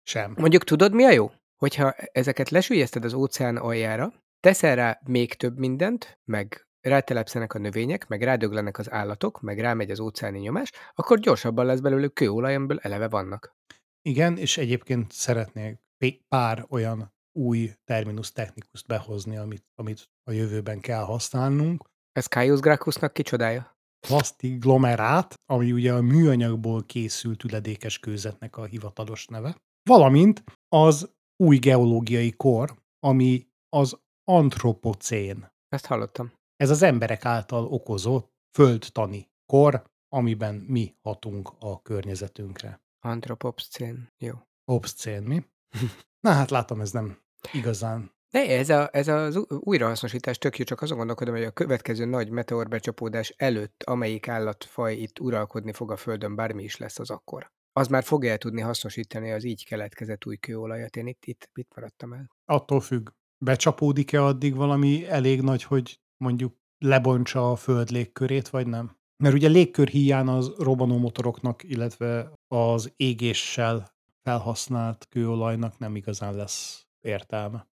Sem. 0.04 0.34
Mondjuk 0.38 0.64
tudod, 0.64 0.94
mi 0.94 1.04
a 1.04 1.12
jó? 1.12 1.32
Hogyha 1.58 1.92
ezeket 1.92 2.50
lesülyezted 2.50 3.04
az 3.06 3.14
óceán 3.14 3.58
aljára, 3.58 4.14
teszel 4.40 4.76
rá 4.76 5.00
még 5.06 5.34
több 5.34 5.58
mindent, 5.58 6.20
meg 6.26 6.68
rátelepszenek 6.82 7.54
a 7.54 7.60
növények, 7.60 8.08
meg 8.08 8.22
rádöglenek 8.22 8.78
az 8.78 8.92
állatok, 8.92 9.42
meg 9.42 9.60
rámegy 9.60 9.92
az 9.92 10.00
óceáni 10.00 10.40
nyomás, 10.40 10.72
akkor 10.94 11.20
gyorsabban 11.20 11.66
lesz 11.66 11.80
belőlük 11.80 12.14
kőolaj, 12.14 12.56
amiből 12.56 12.80
eleve 12.80 13.08
vannak. 13.08 13.56
Igen, 14.02 14.38
és 14.38 14.58
egyébként 14.58 15.12
szeretnék 15.12 16.22
pár 16.28 16.66
olyan 16.70 17.14
új 17.40 17.72
terminus 17.84 18.32
technikust 18.32 18.88
behozni, 18.88 19.38
amit, 19.38 19.66
amit 19.76 20.10
a 20.24 20.32
jövőben 20.32 20.80
kell 20.80 21.04
használnunk. 21.04 21.90
Ez 22.12 22.26
Caius 22.26 22.60
Gracchusnak 22.60 23.14
kicsodája? 23.14 23.73
Plastiglomerát, 24.08 25.34
ami 25.46 25.72
ugye 25.72 25.94
a 25.94 26.02
műanyagból 26.02 26.84
készült 26.86 27.44
üledékes 27.44 28.00
kőzetnek 28.00 28.58
a 28.58 28.66
hivatalos 28.66 29.26
neve, 29.28 29.58
valamint 29.90 30.44
az 30.68 31.16
új 31.44 31.58
geológiai 31.58 32.32
kor, 32.32 32.76
ami 33.00 33.48
az 33.70 34.00
antropocén. 34.24 35.52
Ezt 35.68 35.86
hallottam. 35.86 36.32
Ez 36.56 36.70
az 36.70 36.82
emberek 36.82 37.26
által 37.26 37.66
okozott 37.66 38.32
földtani 38.58 39.30
kor, 39.46 39.84
amiben 40.10 40.56
mi 40.56 40.96
hatunk 41.02 41.52
a 41.60 41.82
környezetünkre. 41.82 42.82
Antropopszcén. 43.00 44.08
Jó. 44.18 44.34
Obszcén, 44.66 45.24
mi? 45.24 45.44
Na 46.28 46.32
hát 46.32 46.50
látom, 46.50 46.82
ez 46.82 46.92
nem 46.92 47.18
igazán. 47.52 48.12
De 48.34 48.48
ez, 48.48 48.70
a, 48.70 48.90
ez 48.92 49.08
az 49.08 49.46
újrahasznosítás 49.48 50.38
tök 50.38 50.58
jó, 50.58 50.66
csak 50.66 50.82
azon 50.82 50.98
gondolkodom, 50.98 51.36
hogy 51.36 51.44
a 51.44 51.52
következő 51.52 52.06
nagy 52.06 52.30
meteorbecsapódás 52.30 53.34
előtt, 53.38 53.84
amelyik 53.86 54.28
állatfaj 54.28 54.94
itt 54.94 55.20
uralkodni 55.20 55.72
fog 55.72 55.92
a 55.92 55.96
Földön, 55.96 56.36
bármi 56.36 56.64
is 56.64 56.78
lesz 56.78 57.00
az 57.00 57.10
akkor. 57.10 57.52
Az 57.74 57.88
már 57.88 58.04
fogja 58.04 58.32
el 58.32 58.38
tudni 58.38 58.62
hasznosítani 58.62 59.32
az 59.32 59.44
így 59.44 59.66
keletkezett 59.66 60.26
új 60.26 60.36
kőolajat. 60.36 60.96
Én 60.96 61.08
itt, 61.08 61.26
itt 61.26 61.50
mit 61.54 61.68
maradtam 61.76 62.14
el? 62.14 62.32
Attól 62.46 62.82
függ, 62.82 63.10
becsapódik-e 63.38 64.24
addig 64.24 64.56
valami 64.56 65.08
elég 65.08 65.42
nagy, 65.42 65.64
hogy 65.64 66.00
mondjuk 66.18 66.56
lebontsa 66.78 67.52
a 67.52 67.56
föld 67.56 67.90
légkörét, 67.90 68.50
vagy 68.50 68.68
nem? 68.68 68.98
Mert 69.24 69.36
ugye 69.36 69.48
légkör 69.48 69.88
hiány 69.88 70.28
az 70.28 70.54
robbanó 70.58 70.98
motoroknak, 70.98 71.64
illetve 71.64 72.34
az 72.48 72.94
égéssel 72.96 73.96
felhasznált 74.22 75.08
kőolajnak 75.10 75.78
nem 75.78 75.96
igazán 75.96 76.36
lesz 76.36 76.88
értelme. 77.02 77.72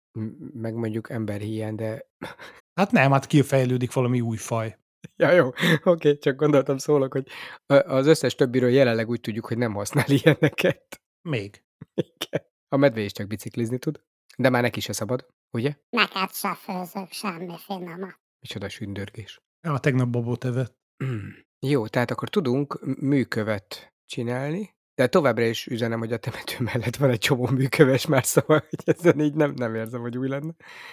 Meg 0.52 0.74
mondjuk 0.74 1.10
emberhiány, 1.10 1.74
de... 1.74 2.10
Hát 2.74 2.90
nem, 2.90 3.10
hát 3.12 3.26
kifejlődik 3.26 3.92
valami 3.92 4.20
új 4.20 4.36
faj. 4.36 4.78
Ja, 5.16 5.30
jó, 5.30 5.50
oké, 5.84 6.18
csak 6.18 6.36
gondoltam 6.36 6.78
szólok, 6.78 7.12
hogy 7.12 7.26
a- 7.66 7.74
az 7.94 8.06
összes 8.06 8.34
többiről 8.34 8.70
jelenleg 8.70 9.08
úgy 9.08 9.20
tudjuk, 9.20 9.46
hogy 9.46 9.58
nem 9.58 9.72
használ 9.74 10.04
ilyeneket. 10.22 11.00
Még. 11.28 11.64
Igen. 11.94 12.46
A 12.68 12.76
medve 12.76 13.00
is 13.00 13.12
csak 13.12 13.26
biciklizni 13.26 13.78
tud, 13.78 14.00
de 14.38 14.48
már 14.50 14.62
neki 14.62 14.80
se 14.80 14.92
szabad, 14.92 15.26
ugye? 15.56 15.74
Neked 15.90 16.32
se 16.32 16.54
főzök 16.54 17.12
semmi 17.12 17.54
finomat. 17.58 18.20
Micsoda 18.40 18.68
sündörgés. 18.68 19.40
Ja, 19.66 19.78
tegnap 19.78 20.08
babot 20.08 20.44
evett. 20.44 20.76
Mm. 21.04 21.28
Jó, 21.66 21.86
tehát 21.86 22.10
akkor 22.10 22.28
tudunk 22.28 22.80
műkövet 23.00 23.94
csinálni, 24.06 24.75
de 24.96 25.06
továbbra 25.06 25.44
is 25.44 25.66
üzenem, 25.66 25.98
hogy 25.98 26.12
a 26.12 26.16
temető 26.16 26.56
mellett 26.58 26.96
van 26.96 27.10
egy 27.10 27.18
csomó 27.18 27.46
műköves 27.46 28.06
már, 28.06 28.24
szóval 28.24 28.64
hogy 28.68 28.96
ezen 28.96 29.20
így 29.20 29.34
nem, 29.34 29.52
nem 29.56 29.74
érzem, 29.74 30.00
hogy 30.00 30.18
új 30.18 30.28
lenne. 30.28 30.52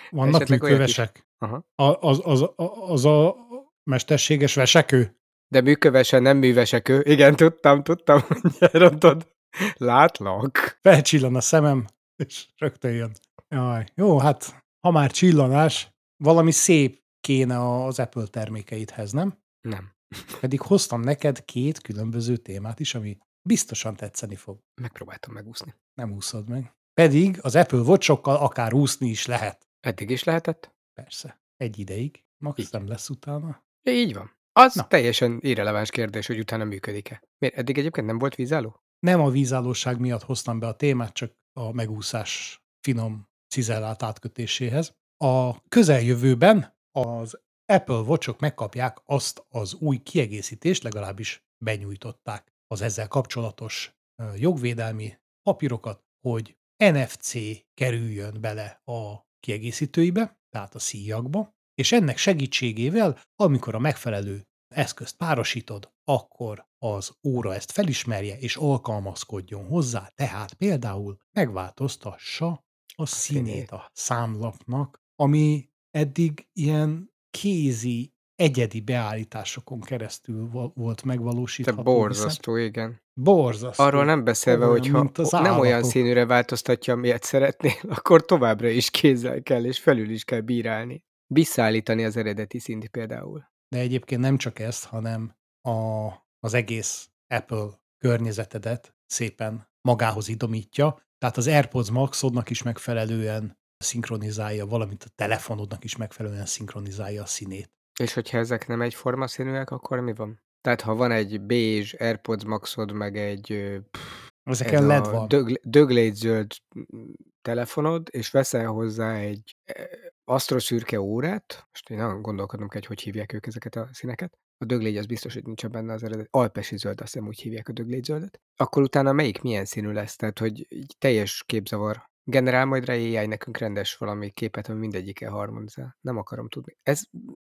Vannak 0.09 0.35
Esetleg 0.41 0.61
műkövesek. 0.61 1.27
Aha. 1.37 1.65
A, 1.75 2.07
az, 2.07 2.21
az, 2.23 2.49
az 2.87 3.05
a 3.05 3.35
mesterséges 3.83 4.55
vesekő? 4.55 5.17
De 5.47 5.61
műkövesen 5.61 6.21
nem 6.21 6.37
művesekő. 6.37 7.01
Igen, 7.05 7.35
tudtam, 7.35 7.83
tudtam, 7.83 8.21
hogy 8.27 8.55
elrontod. 8.59 9.31
Látlak. 9.77 10.77
Felcsillan 10.81 11.35
a 11.35 11.41
szemem, 11.41 11.87
és 12.15 12.47
rögtön 12.57 12.91
jön. 12.91 13.11
Jaj, 13.49 13.85
jó, 13.95 14.17
hát 14.17 14.63
ha 14.79 14.91
már 14.91 15.11
csillanás, 15.11 15.91
valami 16.23 16.51
szép 16.51 17.01
kéne 17.19 17.83
az 17.85 17.99
Apple 17.99 18.27
termékeidhez, 18.27 19.11
nem? 19.11 19.37
Nem. 19.61 19.91
Pedig 20.39 20.61
hoztam 20.61 21.01
neked 21.01 21.45
két 21.45 21.81
különböző 21.81 22.37
témát 22.37 22.79
is, 22.79 22.95
ami 22.95 23.17
biztosan 23.43 23.95
tetszeni 23.95 24.35
fog. 24.35 24.59
Megpróbáltam 24.81 25.33
megúszni. 25.33 25.75
Nem 25.93 26.11
úszod 26.11 26.49
meg. 26.49 26.73
Pedig 26.93 27.39
az 27.41 27.55
Apple 27.55 27.79
Watch-okkal 27.79 28.35
akár 28.35 28.73
úszni 28.73 29.09
is 29.09 29.25
lehet. 29.25 29.67
Eddig 29.79 30.09
is 30.09 30.23
lehetett? 30.23 30.75
Persze. 30.93 31.41
Egy 31.57 31.79
ideig. 31.79 32.23
Max 32.37 32.59
Így. 32.59 32.67
nem 32.71 32.87
lesz 32.87 33.09
utána. 33.09 33.63
Így 33.83 34.13
van. 34.13 34.31
Az 34.51 34.75
Na. 34.75 34.87
Teljesen 34.87 35.39
irreleváns 35.41 35.89
kérdés, 35.89 36.27
hogy 36.27 36.39
utána 36.39 36.63
működik-e. 36.63 37.23
Miért? 37.37 37.55
Eddig 37.55 37.77
egyébként 37.77 38.07
nem 38.07 38.17
volt 38.17 38.35
vízálló? 38.35 38.83
Nem 38.99 39.21
a 39.21 39.29
vízállóság 39.29 39.99
miatt 39.99 40.23
hoztam 40.23 40.59
be 40.59 40.67
a 40.67 40.75
témát, 40.75 41.13
csak 41.13 41.33
a 41.53 41.71
megúszás 41.71 42.63
finom, 42.79 43.27
cizellált 43.47 44.03
átkötéséhez. 44.03 44.95
A 45.17 45.67
közeljövőben 45.67 46.77
az 46.91 47.41
Apple 47.65 47.95
Watch-ok 47.95 48.39
megkapják 48.39 48.97
azt 49.05 49.45
az 49.49 49.73
új 49.73 49.97
kiegészítést, 49.97 50.83
legalábbis 50.83 51.45
benyújtották 51.57 52.52
az 52.73 52.81
ezzel 52.81 53.07
kapcsolatos 53.07 53.95
jogvédelmi 54.35 55.17
papírokat, 55.41 56.03
hogy 56.27 56.57
NFC 56.77 57.33
kerüljön 57.73 58.41
bele 58.41 58.81
a 58.85 59.27
kiegészítőibe, 59.39 60.39
tehát 60.49 60.75
a 60.75 60.79
szíjakba, 60.79 61.55
és 61.73 61.91
ennek 61.91 62.17
segítségével, 62.17 63.21
amikor 63.35 63.75
a 63.75 63.79
megfelelő 63.79 64.47
eszközt 64.75 65.17
párosítod, 65.17 65.91
akkor 66.03 66.67
az 66.77 67.17
óra 67.27 67.53
ezt 67.53 67.71
felismerje 67.71 68.37
és 68.37 68.55
alkalmazkodjon 68.55 69.65
hozzá, 69.65 70.11
tehát 70.15 70.53
például 70.53 71.17
megváltoztassa 71.31 72.65
a 72.95 73.05
színét 73.05 73.45
színét. 73.45 73.71
a 73.71 73.89
számlapnak, 73.93 75.01
ami 75.15 75.69
eddig 75.91 76.47
ilyen 76.53 77.11
kézi, 77.29 78.13
egyedi 78.43 78.81
beállításokon 78.81 79.81
keresztül 79.81 80.49
vo- 80.49 80.75
volt 80.75 81.01
Te 81.01 81.07
megvalósítható. 81.07 81.77
hiszen 81.77 81.93
borzasztó, 81.93 82.55
igen. 82.55 83.01
Borzasztó. 83.13 83.83
Arról 83.83 84.05
nem 84.05 84.23
beszélve, 84.23 84.65
Olyan, 84.65 84.77
hogyha 84.79 85.01
mint 85.01 85.17
az 85.17 85.31
nem 85.31 85.59
olyan 85.59 85.73
állatok. 85.73 85.91
színűre 85.91 86.25
változtatja, 86.25 86.93
amilyet 86.93 87.23
szeretnél, 87.23 87.73
akkor 87.97 88.25
továbbra 88.25 88.67
is 88.67 88.89
kézzel 88.89 89.41
kell, 89.41 89.65
és 89.65 89.79
felül 89.79 90.09
is 90.09 90.23
kell 90.23 90.39
bírálni. 90.39 91.03
Visszaállítani 91.33 92.03
az 92.05 92.17
eredeti 92.17 92.59
szint 92.59 92.87
például. 92.87 93.51
De 93.75 93.79
egyébként 93.79 94.21
nem 94.21 94.37
csak 94.37 94.59
ezt, 94.59 94.85
hanem 94.85 95.35
a, 95.61 96.07
az 96.39 96.53
egész 96.53 97.09
Apple 97.27 97.67
környezetedet 97.97 98.95
szépen 99.05 99.69
magához 99.81 100.27
idomítja. 100.27 101.01
Tehát 101.17 101.37
az 101.37 101.47
AirPods 101.47 101.89
Maxodnak 101.89 102.49
is 102.49 102.63
megfelelően 102.63 103.57
szinkronizálja, 103.77 104.65
valamint 104.65 105.03
a 105.03 105.09
telefonodnak 105.15 105.83
is 105.83 105.95
megfelelően 105.95 106.45
szinkronizálja 106.45 107.21
a 107.21 107.25
színét. 107.25 107.71
És 107.99 108.13
hogyha 108.13 108.37
ezek 108.37 108.67
nem 108.67 108.81
egyforma 108.81 109.27
színűek, 109.27 109.71
akkor 109.71 109.99
mi 109.99 110.13
van? 110.13 110.41
Tehát 110.61 110.81
ha 110.81 110.95
van 110.95 111.11
egy 111.11 111.41
beige 111.41 111.87
AirPods 111.97 112.45
Maxod, 112.45 112.91
meg 112.91 113.17
egy 113.17 113.79
pff, 113.91 114.23
Ezeken 114.43 114.81
ez 114.81 114.87
LED 114.87 115.09
van. 115.09 115.27
dög, 115.27 115.59
döglét 115.63 116.15
zöld 116.15 116.51
mm, 116.79 117.11
telefonod, 117.41 118.07
és 118.11 118.31
veszel 118.31 118.67
hozzá 118.67 119.15
egy 119.15 119.57
eh, 119.63 119.85
asztroszürke 120.23 121.01
órát, 121.01 121.67
most 121.71 121.89
én 121.89 121.97
nagyon 121.97 122.21
gondolkodnom 122.21 122.67
kell, 122.67 122.79
hogy 122.79 122.87
hogy 122.87 123.01
hívják 123.01 123.33
ők 123.33 123.45
ezeket 123.45 123.75
a 123.75 123.89
színeket, 123.91 124.37
a 124.57 124.65
döglégy 124.65 124.97
az 124.97 125.05
biztos, 125.05 125.33
hogy 125.33 125.43
nincs 125.43 125.67
benne 125.67 125.93
az 125.93 126.03
eredet, 126.03 126.27
alpesi 126.29 126.77
zöld, 126.77 127.01
azt 127.01 127.13
hiszem 127.13 127.27
úgy 127.27 127.41
hívják 127.41 127.67
a 127.67 127.71
döglégy 127.71 128.03
zöldet, 128.03 128.41
akkor 128.55 128.83
utána 128.83 129.11
melyik 129.11 129.41
milyen 129.41 129.65
színű 129.65 129.91
lesz, 129.91 130.15
tehát 130.15 130.39
hogy 130.39 130.65
így 130.69 130.95
teljes 130.97 131.43
képzavar. 131.45 132.11
Generál 132.25 132.65
majd 132.65 132.85
rá 132.85 132.93
AI 132.93 133.25
nekünk 133.25 133.57
rendes 133.57 133.95
valami 133.95 134.31
képet, 134.31 134.67
ami 134.69 134.79
mindegyikkel 134.79 135.31
harmonizál. 135.31 135.97
Nem 136.01 136.17
akarom 136.17 136.49
tudni. 136.49 136.77
Ez 136.83 137.01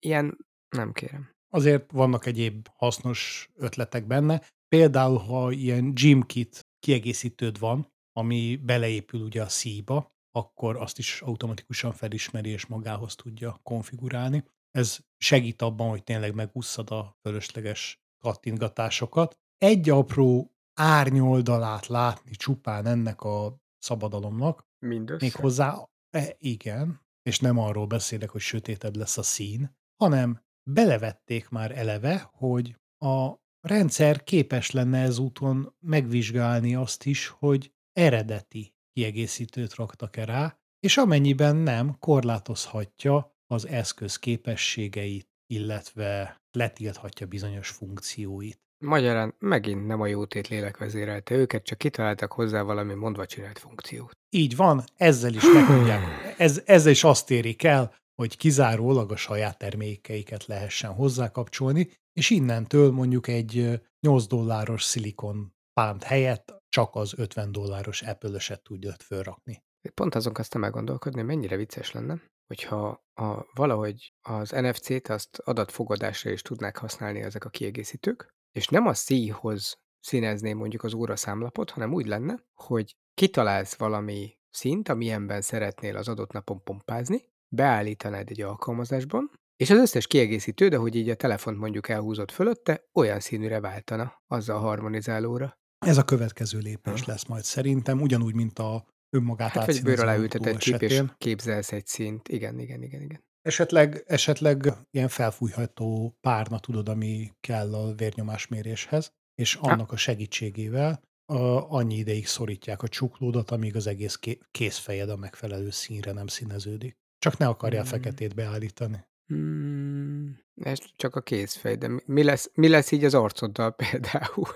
ilyen, 0.06 0.38
nem 0.70 0.92
kérem. 0.92 1.30
Azért 1.50 1.92
vannak 1.92 2.26
egyéb 2.26 2.68
hasznos 2.74 3.50
ötletek 3.54 4.08
benne. 4.08 4.42
Például, 4.68 5.18
ha 5.18 5.52
ilyen 5.52 5.94
gym 5.94 6.22
kit 6.22 6.68
kiegészítőd 6.80 7.60
van, 7.60 7.94
ami 8.12 8.56
beleépül 8.64 9.22
ugye 9.22 9.42
a 9.42 9.50
szíba, 9.50 10.14
akkor 10.32 10.76
azt 10.78 10.98
is 10.98 11.22
automatikusan 11.22 11.92
felismeri 11.92 12.50
és 12.50 12.66
magához 12.66 13.16
tudja 13.16 13.60
konfigurálni. 13.64 14.44
Ez 14.72 15.00
segít 15.18 15.62
abban, 15.62 15.90
hogy 15.90 16.04
tényleg 16.04 16.36
megúszszad 16.36 16.92
a 16.92 17.18
fölösleges 17.22 18.00
kattintgatásokat. 18.24 19.40
Egy 19.58 19.90
apró 19.90 20.52
árnyoldalát 20.74 21.88
látni 21.88 22.32
csupán 22.32 22.86
ennek 22.86 23.22
a 23.22 23.58
szabadalomnak, 23.78 24.66
Mindössze? 24.86 25.26
Méghozzá, 25.26 25.90
e, 26.10 26.36
igen, 26.38 27.02
és 27.22 27.40
nem 27.40 27.58
arról 27.58 27.86
beszélek, 27.86 28.30
hogy 28.30 28.42
sötétebb 28.42 28.96
lesz 28.96 29.18
a 29.18 29.24
szín, 29.24 29.76
hanem 29.96 30.44
belevették 30.72 31.50
már 31.50 31.78
eleve, 31.78 32.30
hogy 32.34 32.76
a 32.98 33.34
rendszer 33.62 34.24
képes 34.24 34.72
lenne 34.72 35.02
ezúton 35.02 35.76
megvizsgálni 35.80 36.76
azt 36.76 37.06
is, 37.06 37.28
hogy 37.28 37.72
eredeti 37.94 38.74
kiegészítőt 38.94 39.76
raktak-e 39.76 40.26
rá, 40.26 40.60
és 40.80 40.98
amennyiben 40.98 41.56
nem, 41.56 42.00
korlátozhatja 42.00 43.36
az 43.48 43.68
eszköz 43.68 44.18
képességeit, 44.18 45.28
illetve 45.48 46.42
letilthatja 46.52 47.28
bizonyos 47.28 47.70
funkcióit. 47.70 48.60
Magyarán 48.84 49.36
megint 49.40 49.88
nem 49.88 50.02
a 50.02 50.08
jótét 50.08 50.48
lélek 50.48 50.78
vezérelte 50.78 51.36
őket, 51.36 51.64
csak 51.64 51.78
kitaláltak 51.78 52.32
hozzá 52.32 52.62
valami 52.62 52.94
mondva 52.94 53.26
csinált 53.26 53.60
funkciót. 53.60 54.12
Így 54.30 54.56
van, 54.56 54.84
ezzel 54.96 55.34
is 55.34 55.44
meg 55.54 55.66
tudják, 55.66 56.04
ez, 56.38 56.62
ezzel 56.66 56.92
is 56.92 57.04
azt 57.04 57.32
érik 57.32 57.64
el, 57.64 57.96
hogy 58.16 58.38
kizárólag 58.38 59.12
a 59.12 59.16
saját 59.16 59.58
termékeiket 59.58 60.46
lehessen 60.46 60.94
hozzákapcsolni, 60.94 61.92
és 62.14 62.30
innentől 62.30 62.92
mondjuk 62.92 63.28
egy 63.28 63.58
ö, 63.58 63.74
8 64.00 64.28
dolláros 64.28 64.84
Silicon 64.84 65.56
Palm 65.74 66.00
helyett 66.00 66.64
csak 66.70 66.96
az 66.96 67.14
50 67.18 67.52
dolláros 67.52 68.02
Apple-öset 68.02 68.64
tudjad 68.64 69.02
fölrakni. 69.02 69.64
Pont 69.94 70.16
azon 70.16 70.34
kezdtem 70.34 70.64
elgondolkodni, 70.64 71.20
hogy 71.20 71.28
mennyire 71.28 71.56
vicces 71.56 71.92
lenne, 71.92 72.22
hogyha 72.48 73.04
a, 73.14 73.46
valahogy 73.54 74.14
az 74.22 74.50
NFC-t 74.50 75.08
azt 75.08 75.38
adatfogadásra 75.38 76.32
is 76.32 76.42
tudnák 76.42 76.78
használni 76.78 77.22
ezek 77.22 77.46
a 77.46 77.50
kiegészítők, 77.50 78.34
és 78.52 78.68
nem 78.68 78.88
a 78.88 78.94
szíjhoz 78.94 79.78
színezné 80.00 80.54
mondjuk 80.54 80.84
az 80.84 80.94
óra 80.94 81.16
számlapot, 81.16 81.70
hanem 81.70 81.94
úgy 81.94 82.06
lenne, 82.06 82.44
hogy 82.54 82.96
kitalálsz 83.14 83.76
valami 83.76 84.38
szint, 84.50 84.90
amilyenben 84.90 85.42
szeretnél 85.42 85.98
az 85.98 86.08
adott 86.08 86.32
napon 86.32 86.64
pompázni, 86.64 87.22
beállítanád 87.50 88.30
egy 88.30 88.42
alkalmazásban, 88.42 89.32
és 89.56 89.70
az 89.70 89.78
összes 89.78 90.08
kiegészítő, 90.08 90.68
de 90.68 90.78
hogy 90.78 90.96
így 90.96 91.10
a 91.10 91.16
telefont 91.16 91.58
mondjuk 91.58 91.90
elhúzott 91.90 92.32
fölötte, 92.32 92.86
olyan 92.94 93.20
színűre 93.20 93.60
váltana 93.60 94.22
azzal 94.28 94.60
harmonizálóra. 94.60 95.58
Ez 95.86 95.98
a 95.98 96.04
következő 96.04 96.60
lépés 96.60 97.02
Aha. 97.02 97.12
lesz 97.12 97.26
majd 97.26 97.44
szerintem, 97.44 98.02
ugyanúgy, 98.02 98.34
mint 98.34 98.60
a 98.60 98.86
önmagát 99.10 99.52
Hát 99.52 99.66
vagy 99.66 99.82
bőr 99.84 100.00
alá 100.00 100.16
ültetett 100.16 100.58
csíp, 100.58 100.82
és 100.82 101.04
képzelsz 101.18 101.72
egy 101.72 101.86
színt. 101.86 102.28
Igen, 102.28 102.60
igen, 102.60 102.84
igen, 102.84 103.02
igen. 103.02 103.24
Esetleg, 103.42 104.04
esetleg 104.08 104.74
ilyen 104.92 105.08
felfújható 105.08 106.18
párna, 106.22 106.60
tudod, 106.60 106.90
ami 106.90 107.32
kell 107.40 107.74
a 107.74 107.94
vérnyomásméréshez, 107.94 109.14
és 109.36 109.56
annak 109.56 109.92
a 109.92 109.98
segítségével 109.98 111.02
a, 111.26 111.72
annyi 111.72 111.96
ideig 111.96 112.28
szorítják 112.28 112.82
a 112.84 112.88
csuklódat, 112.88 113.52
amíg 113.52 113.76
az 113.76 113.88
egész 113.88 114.16
ké- 114.16 114.48
kézfejed 114.52 115.10
a 115.10 115.16
megfelelő 115.16 115.70
színre 115.70 116.12
nem 116.12 116.28
színeződik. 116.28 116.98
Csak 117.26 117.38
ne 117.38 117.48
akarjál 117.48 117.84
Mm. 117.84 117.88
feketét 117.88 118.36
beállítani. 118.36 119.06
Hmm, 119.28 120.40
ez 120.56 120.80
csak 120.96 121.16
a 121.16 121.22
kézfej, 121.22 121.76
de 121.76 122.02
mi- 122.06 122.24
lesz, 122.24 122.52
mi 122.54 122.68
lesz 122.68 122.92
így 122.92 123.04
az 123.04 123.14
arcoddal 123.14 123.76
például? 123.90 124.48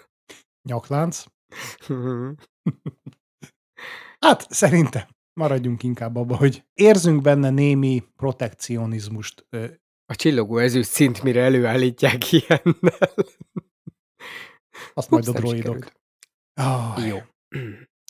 Nyaklánc? 0.67 1.23
Hát 4.19 4.51
szerintem 4.51 5.07
maradjunk 5.33 5.83
inkább 5.83 6.15
abba, 6.15 6.35
hogy 6.35 6.63
érzünk 6.73 7.21
benne 7.21 7.49
némi 7.49 8.03
protekcionizmust. 8.15 9.47
A 10.05 10.15
csillogó 10.15 10.57
ezüst 10.57 10.89
szint, 10.89 11.23
mire 11.23 11.41
előállítják 11.43 12.17
ilyennel. 12.31 13.13
Azt 14.93 15.09
majd 15.09 15.27
a 15.27 15.31
Ups, 15.31 15.39
droidok. 15.39 15.91
Oh, 16.61 17.07
Jó. 17.07 17.17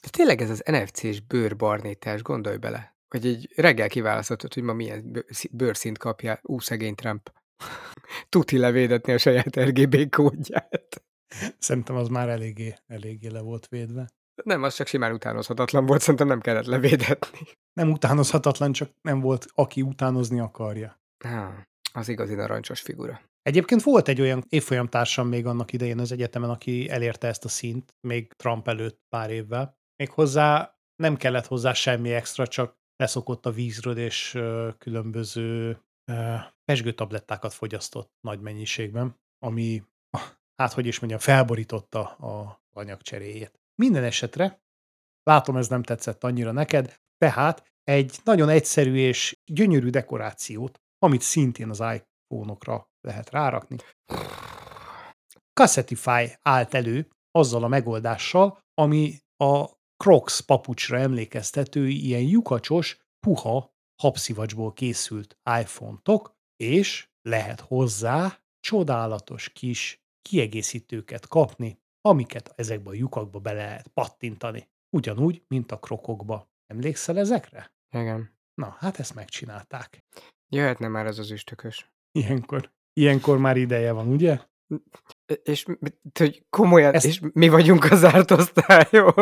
De 0.04 0.10
tényleg 0.10 0.41
ez 0.41 0.50
az 0.50 0.63
NFC-s 0.65 1.19
bőrbarnítás, 1.19 2.22
gondolj 2.22 2.58
bele. 2.58 2.98
Hogy 3.10 3.26
egy 3.26 3.50
reggel 3.56 3.88
kiválaszthatod, 3.88 4.54
hogy 4.54 4.63
ma 4.63 4.74
milyen 4.74 5.26
bőrszint 5.52 5.98
kapja. 5.98 6.39
Ú, 6.41 6.60
szegény 6.60 6.95
Trump. 6.95 7.32
Tuti 8.30 8.58
levédetni 8.58 9.13
a 9.13 9.17
saját 9.17 9.60
RGB 9.60 10.10
kódját. 10.10 11.04
Szerintem 11.58 11.95
az 11.95 12.08
már 12.08 12.30
eléggé, 12.30 12.76
eléggé 12.88 13.28
le 13.28 13.41
volt 13.41 13.67
védve. 13.67 14.10
Nem, 14.43 14.63
az 14.63 14.76
csak 14.76 14.88
simán 14.88 15.13
utánozhatatlan 15.13 15.86
volt, 15.86 16.02
szerintem 16.02 16.28
nem 16.28 16.41
kellett 16.41 16.65
levédetni. 16.65 17.39
Nem 17.74 17.91
utánozhatatlan, 17.91 18.72
csak 18.72 18.91
nem 19.02 19.19
volt, 19.19 19.45
aki 19.54 19.82
utánozni 19.82 20.39
akarja. 20.39 21.02
Ah, 21.17 21.54
az 21.93 22.10
igazi 22.10 22.34
narancsos 22.34 22.82
figura. 22.82 23.22
Egyébként 23.41 23.84
volt 23.84 24.08
egy 24.08 24.22
olyan 24.22 24.43
évfolyamtársam 24.50 25.28
még 25.28 25.45
annak 25.45 25.74
idején 25.74 26.00
az 26.00 26.12
egyetemen, 26.12 26.50
aki 26.50 26.89
elérte 26.89 27.28
ezt 27.28 27.45
a 27.45 27.50
szint, 27.50 27.95
még 28.08 28.34
Trump 28.34 28.67
előtt 28.67 29.00
pár 29.10 29.30
évvel. 29.30 29.78
Még 29.95 30.10
hozzá 30.10 30.78
nem 30.95 31.15
kellett 31.15 31.45
hozzá 31.45 31.74
semmi 31.74 32.13
extra, 32.13 32.48
csak 32.48 32.79
leszokott 33.00 33.46
a 33.46 33.52
vízről, 33.52 33.98
és 33.98 34.40
különböző 34.78 35.80
pesgőtablettákat 36.64 37.54
fogyasztott 37.54 38.12
nagy 38.22 38.40
mennyiségben, 38.40 39.20
ami, 39.46 39.84
hát 40.56 40.74
hogy 40.74 40.86
is 40.86 41.00
mondjam, 41.00 41.22
felborította 41.22 42.08
a 42.08 42.64
anyagcseréjét. 42.74 43.60
Minden 43.76 44.04
esetre, 44.04 44.62
látom 45.24 45.58
ez 45.58 45.68
nem 45.68 45.84
tetszett 45.84 46.24
annyira 46.24 46.52
neked, 46.52 47.00
tehát 47.18 47.72
egy 47.84 48.20
nagyon 48.24 48.50
egyszerű 48.50 48.96
és 48.96 49.40
gyönyörű 49.46 49.90
dekorációt, 49.90 50.82
amit 50.98 51.22
szintén 51.22 51.70
az 51.70 51.80
iPhone-okra 51.80 52.90
lehet 53.02 53.30
rárakni. 53.30 53.78
Cassetify 55.54 56.38
állt 56.42 56.74
elő 56.74 57.10
azzal 57.32 57.64
a 57.64 57.68
megoldással, 57.68 58.60
ami 58.74 59.14
a 59.38 59.78
Crocs 60.04 60.42
papucsra 60.42 60.98
emlékeztető 60.98 61.88
ilyen 61.88 62.22
lyukacsos, 62.22 62.98
puha 63.20 63.74
habszivacsból 64.02 64.74
készült 64.74 65.38
iPhone-tok, 65.60 66.38
és 66.56 67.10
lehet 67.22 67.60
hozzá 67.60 68.40
csodálatos 68.60 69.50
kis 69.50 70.04
kiegészítőket 70.22 71.28
kapni, 71.28 71.82
amiket 72.02 72.54
ezekbe 72.56 72.90
a 72.90 72.94
lyukakba 72.94 73.40
bele 73.40 73.64
lehet 73.64 73.88
pattintani. 73.88 74.70
Ugyanúgy, 74.96 75.44
mint 75.48 75.72
a 75.72 75.80
krokokba. 75.80 76.50
Emlékszel 76.68 77.18
ezekre? 77.18 77.74
Igen. 77.96 78.38
Na, 78.54 78.76
hát 78.80 79.00
ezt 79.00 79.16
megcsinálták. 79.16 80.04
Jöhetne 80.48 80.88
már 80.88 81.06
ez 81.06 81.20
az 81.20 81.32
üstökös. 81.32 81.92
Ilyenkor, 82.12 82.72
Ilyenkor 82.94 83.38
már 83.38 83.58
ideje 83.58 83.92
van, 83.92 84.08
ugye? 84.08 84.40
És 85.44 85.65
hogy 86.20 86.44
komolyan, 86.50 86.94
Ezt- 86.94 87.06
és 87.06 87.22
mi 87.34 87.50
vagyunk 87.50 87.84
a 87.92 87.96
zárt 87.96 88.32
osztályon. 88.32 89.13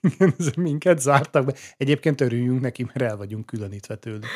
Igen, 0.00 0.34
ez 0.38 0.50
minket 0.56 0.98
zártak 1.00 1.44
be. 1.44 1.54
Egyébként 1.76 2.20
örüljünk 2.20 2.60
neki, 2.60 2.82
mert 2.82 3.02
el 3.02 3.16
vagyunk 3.16 3.46
különítve 3.46 3.96
tőle. 3.96 4.26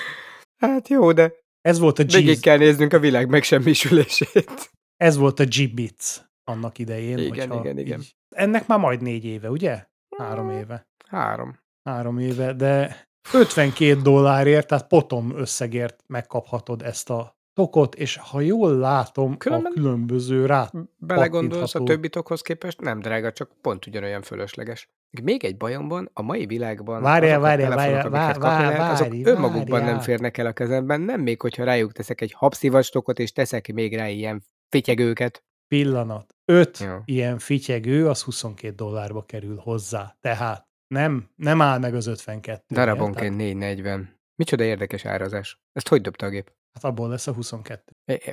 hát 0.59 0.89
jó, 0.89 1.13
de 1.13 1.33
Ez 1.61 1.79
volt 1.79 1.99
a 1.99 2.05
végig 2.05 2.37
G, 2.39 2.41
kell 2.41 2.57
néznünk 2.57 2.93
a 2.93 2.99
világ 2.99 3.29
megsemmisülését. 3.29 4.71
ez 4.97 5.17
volt 5.17 5.41
a 5.41 5.45
G-Bits 5.45 6.21
annak 6.45 6.79
idején. 6.79 7.19
Igen, 7.19 7.53
igen, 7.53 7.79
igen. 7.79 8.01
így- 8.01 8.17
Ennek 8.37 8.67
már 8.67 8.79
majd 8.79 9.03
négy 9.03 9.25
éve, 9.25 9.51
ugye? 9.51 9.85
Három 10.17 10.51
éve. 10.51 10.89
Három. 11.09 11.59
Három 11.83 12.19
éve, 12.19 12.53
de 12.53 13.07
52 13.33 13.95
dollárért, 14.03 14.67
tehát 14.67 14.87
potom 14.87 15.37
összegért 15.37 16.03
megkaphatod 16.07 16.83
ezt 16.83 17.11
a 17.11 17.38
tokot, 17.59 17.95
és 17.95 18.17
ha 18.17 18.41
jól 18.41 18.77
látom, 18.77 19.37
Különben- 19.37 19.73
a 19.73 19.75
különböző 19.75 20.47
rá... 20.47 20.71
Belegondolsz 20.97 21.75
a 21.75 21.83
többi 21.83 22.09
tokhoz 22.09 22.41
képest, 22.43 22.81
nem 22.81 23.01
drága, 23.01 23.33
csak 23.33 23.51
pont 23.61 23.87
ugyanolyan 23.87 24.23
fölösleges. 24.23 24.89
Még 25.23 25.45
egy 25.45 25.57
bajom 25.57 25.89
van, 25.89 26.11
a 26.13 26.23
mai 26.23 26.47
világban 26.47 27.03
Várjál, 27.03 27.41
várjál, 27.41 27.75
várjál, 27.75 28.07
amiket 28.07 28.13
vár- 28.13 28.39
kapni 28.39 28.65
lehet, 28.65 28.93
azok 28.93 29.09
várj, 29.09 29.23
önmagukban 29.25 29.79
nem 29.79 29.81
várjál. 29.81 30.01
férnek 30.01 30.39
el 30.39 30.47
a 30.47 30.53
kezemben, 30.53 31.01
nem 31.01 31.21
még, 31.21 31.41
hogyha 31.41 31.65
rájuk 31.65 31.93
teszek 31.93 32.21
egy 32.21 32.33
habszivastokot, 32.33 33.19
és 33.19 33.33
teszek 33.33 33.73
még 33.73 33.95
rá 33.97 34.09
ilyen 34.09 34.43
fityegőket. 34.69 35.45
Pillanat. 35.69 36.35
Öt 36.45 36.79
Jó. 36.79 36.97
ilyen 37.05 37.39
fityegő, 37.39 38.09
az 38.09 38.23
22 38.23 38.75
dollárba 38.75 39.23
kerül 39.23 39.57
hozzá. 39.57 40.17
Tehát 40.21 40.67
nem, 40.87 41.31
nem 41.37 41.61
áll 41.61 41.79
meg 41.79 41.95
az 41.95 42.07
52. 42.07 42.63
Darabonként 42.75 43.37
440. 43.37 44.17
Micsoda 44.35 44.65
érdekes 44.65 45.05
árazás. 45.05 45.61
Ezt 45.73 45.89
hogy 45.89 46.01
dobta 46.01 46.27
a 46.27 46.29
gép? 46.29 46.53
Hát 46.83 46.91
abból 46.91 47.09
lesz 47.09 47.27
a 47.27 47.33
22. 47.33 47.83
É, 48.05 48.33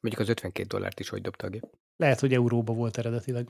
Mondjuk 0.00 0.18
az 0.22 0.28
52 0.28 0.66
dollárt 0.66 1.00
is 1.00 1.08
hogy 1.08 1.22
dobta 1.22 1.46
a 1.46 1.50
gép. 1.50 1.64
Lehet, 1.96 2.20
hogy 2.20 2.32
euróba 2.34 2.72
volt 2.72 2.98
eredetileg. 2.98 3.48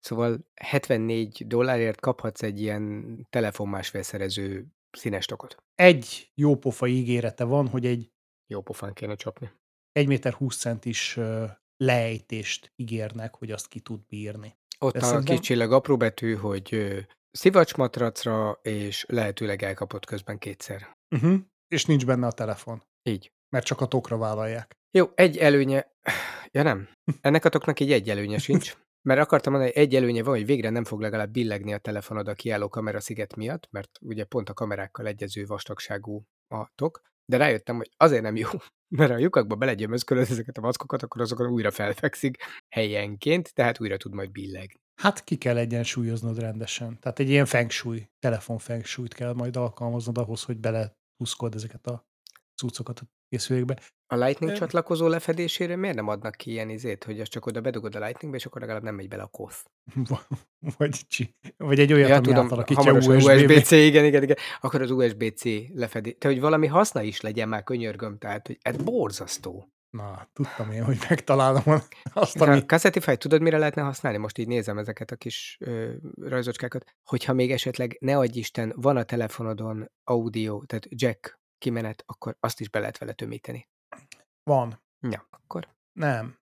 Szóval 0.00 0.38
74 0.54 1.46
dollárért 1.46 2.00
kaphatsz 2.00 2.42
egy 2.42 2.60
ilyen 2.60 3.26
telefonmásfélszerező 3.30 4.66
színes 4.90 5.24
tokot. 5.26 5.56
Egy 5.74 6.30
jópofa 6.34 6.86
ígérete 6.86 7.44
van, 7.44 7.68
hogy 7.68 7.86
egy 7.86 8.10
Jó 8.46 8.60
pofán 8.62 8.92
kéne 8.92 9.14
csapni. 9.14 9.50
1 9.92 10.06
méter 10.06 10.32
20 10.32 10.56
centis 10.56 11.16
ö, 11.16 11.44
lejtést 11.76 12.72
ígérnek, 12.76 13.34
hogy 13.34 13.50
azt 13.50 13.68
ki 13.68 13.80
tud 13.80 14.00
bírni. 14.06 14.56
Ott 14.78 14.92
De 14.92 14.98
a 14.98 15.02
szerintem- 15.02 15.36
kis 15.36 15.46
csillag 15.46 15.72
apró 15.72 15.96
betű, 15.96 16.34
hogy 16.34 16.96
szivacsmatracra, 17.30 18.58
és 18.62 19.04
lehetőleg 19.08 19.62
elkapott 19.62 20.04
közben 20.04 20.38
kétszer. 20.38 20.96
Uh-huh. 21.14 21.40
És 21.68 21.84
nincs 21.86 22.06
benne 22.06 22.26
a 22.26 22.32
telefon, 22.32 22.82
Így. 23.02 23.32
Mert 23.52 23.64
csak 23.64 23.80
a 23.80 23.86
tokra 23.86 24.16
vállalják. 24.16 24.76
Jó, 24.90 25.06
egy 25.14 25.36
előnye... 25.36 25.92
Ja 26.50 26.62
nem. 26.62 26.88
Ennek 27.20 27.44
a 27.44 27.48
toknak 27.48 27.80
így 27.80 27.92
egy 27.92 28.10
előnye 28.10 28.38
sincs. 28.38 28.76
Mert 29.02 29.20
akartam 29.20 29.52
mondani, 29.52 29.72
hogy 29.74 29.82
egy 29.82 29.94
előnye 29.94 30.22
van, 30.22 30.34
hogy 30.34 30.46
végre 30.46 30.70
nem 30.70 30.84
fog 30.84 31.00
legalább 31.00 31.30
billegni 31.30 31.72
a 31.72 31.78
telefonod 31.78 32.28
a 32.28 32.34
kiálló 32.34 32.68
kamera 32.68 33.00
sziget 33.00 33.36
miatt, 33.36 33.68
mert 33.70 33.90
ugye 34.00 34.24
pont 34.24 34.48
a 34.48 34.54
kamerákkal 34.54 35.06
egyező 35.06 35.44
vastagságú 35.44 36.24
a 36.48 36.72
tok, 36.74 37.02
de 37.24 37.36
rájöttem, 37.36 37.76
hogy 37.76 37.90
azért 37.96 38.22
nem 38.22 38.36
jó, 38.36 38.48
mert 38.96 39.10
ha 39.10 39.16
a 39.16 39.20
lyukakba 39.20 39.54
belegyömözkölöd 39.54 40.30
ezeket 40.30 40.58
a 40.58 40.60
mackokat, 40.60 41.02
akkor 41.02 41.20
azokon 41.20 41.50
újra 41.50 41.70
felfekszik 41.70 42.36
helyenként, 42.68 43.54
tehát 43.54 43.80
újra 43.80 43.96
tud 43.96 44.14
majd 44.14 44.30
billegni. 44.30 44.80
Hát 45.00 45.24
ki 45.24 45.36
kell 45.36 45.56
egyensúlyoznod 45.56 46.38
rendesen. 46.38 46.98
Tehát 47.00 47.18
egy 47.18 47.28
ilyen 47.28 47.46
feng 47.46 47.70
shui, 47.70 48.10
telefon 48.18 48.58
feng 48.58 48.84
shui-t 48.84 49.14
kell 49.14 49.32
majd 49.32 49.56
alkalmaznod 49.56 50.18
ahhoz, 50.18 50.42
hogy 50.42 50.58
bele 50.58 50.96
ezeket 51.50 51.86
a 51.86 52.06
cuccokat 52.54 52.98
a 52.98 53.04
készülékbe. 53.32 53.78
A 54.06 54.16
Lightning 54.16 54.52
Ö- 54.52 54.58
csatlakozó 54.58 55.06
lefedésére 55.06 55.76
miért 55.76 55.96
nem 55.96 56.08
adnak 56.08 56.34
ki 56.34 56.50
ilyen 56.50 56.68
izét, 56.68 57.04
hogy 57.04 57.20
azt 57.20 57.30
csak 57.30 57.46
oda 57.46 57.60
bedugod 57.60 57.94
a 57.94 57.98
Lightningbe, 57.98 58.38
és 58.38 58.46
akkor 58.46 58.60
legalább 58.60 58.82
nem 58.82 58.94
megy 58.94 59.08
bele 59.08 59.22
a 59.22 59.26
kosz? 59.26 59.64
vagy, 60.78 61.00
csi- 61.08 61.36
vagy 61.56 61.78
egy 61.80 61.92
olyat, 61.92 62.08
Ja, 62.08 62.16
ami 62.16 62.26
tudom, 62.26 62.44
átalakítja 62.44 62.92
USB-be. 62.92 63.34
USB-C, 63.34 63.70
igen, 63.70 64.04
igen, 64.04 64.22
igen. 64.22 64.36
Akkor 64.60 64.82
az 64.82 64.90
USB-C 64.90 65.42
lefedi. 65.74 66.14
Te, 66.14 66.28
hogy 66.28 66.40
valami 66.40 66.66
haszna 66.66 67.02
is 67.02 67.20
legyen 67.20 67.48
már 67.48 67.62
könyörgöm, 67.62 68.18
tehát, 68.18 68.46
hogy 68.46 68.58
ez 68.62 68.76
borzasztó. 68.76 69.72
Na, 69.90 70.28
tudtam 70.32 70.70
én, 70.70 70.84
hogy 70.84 70.98
megtalálom 71.08 71.62
azt, 72.12 72.40
A 72.40 72.50
ami... 72.50 72.60
Cassetify 72.60 73.16
tudod, 73.16 73.40
mire 73.40 73.58
lehetne 73.58 73.82
használni? 73.82 74.18
Most 74.18 74.38
így 74.38 74.46
nézem 74.46 74.78
ezeket 74.78 75.10
a 75.10 75.16
kis 75.16 75.56
ö, 75.60 75.92
rajzocskákat. 76.20 76.84
Hogyha 77.08 77.32
még 77.32 77.52
esetleg, 77.52 77.96
ne 78.00 78.16
adj 78.16 78.38
Isten, 78.38 78.72
van 78.76 78.96
a 78.96 79.02
telefonodon 79.02 79.90
audio, 80.04 80.64
tehát 80.64 80.86
jack 80.88 81.40
kimenet, 81.62 82.02
akkor 82.06 82.36
azt 82.40 82.60
is 82.60 82.68
be 82.68 82.78
lehet 82.78 82.98
vele 82.98 83.12
tömíteni. 83.12 83.68
Van. 84.42 84.82
Ja, 85.00 85.26
akkor 85.30 85.68
Nem. 85.92 86.38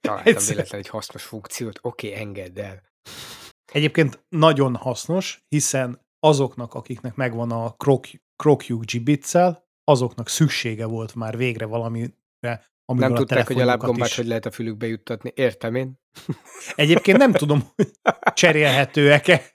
találtam 0.00 0.32
Egyszer. 0.34 0.54
véletlen 0.54 0.80
egy 0.80 0.88
hasznos 0.88 1.22
funkciót. 1.22 1.78
Oké, 1.82 2.08
okay, 2.08 2.20
engedd 2.20 2.58
el. 2.58 2.82
Egyébként 3.72 4.24
nagyon 4.28 4.76
hasznos, 4.76 5.44
hiszen 5.48 6.06
azoknak, 6.20 6.74
akiknek 6.74 7.14
megvan 7.14 7.50
a 7.50 7.70
krok- 7.76 8.22
krokjuk 8.36 8.84
Gibbitsel, 8.84 9.68
azoknak 9.84 10.28
szüksége 10.28 10.86
volt 10.86 11.14
már 11.14 11.36
végre 11.36 11.64
valamire, 11.66 12.12
amivel 12.84 13.08
Nem 13.08 13.12
a 13.12 13.16
tudták, 13.16 13.46
hogy 13.46 13.60
a 13.60 13.64
lábgombát 13.64 14.08
is- 14.08 14.16
hogy 14.16 14.26
lehet 14.26 14.46
a 14.46 14.50
fülükbe 14.50 14.86
juttatni. 14.86 15.32
Értem 15.34 15.74
én. 15.74 16.00
Egyébként 16.74 17.18
nem 17.18 17.32
tudom, 17.32 17.62
hogy 17.74 17.92
cserélhetőek-e. 18.34 19.54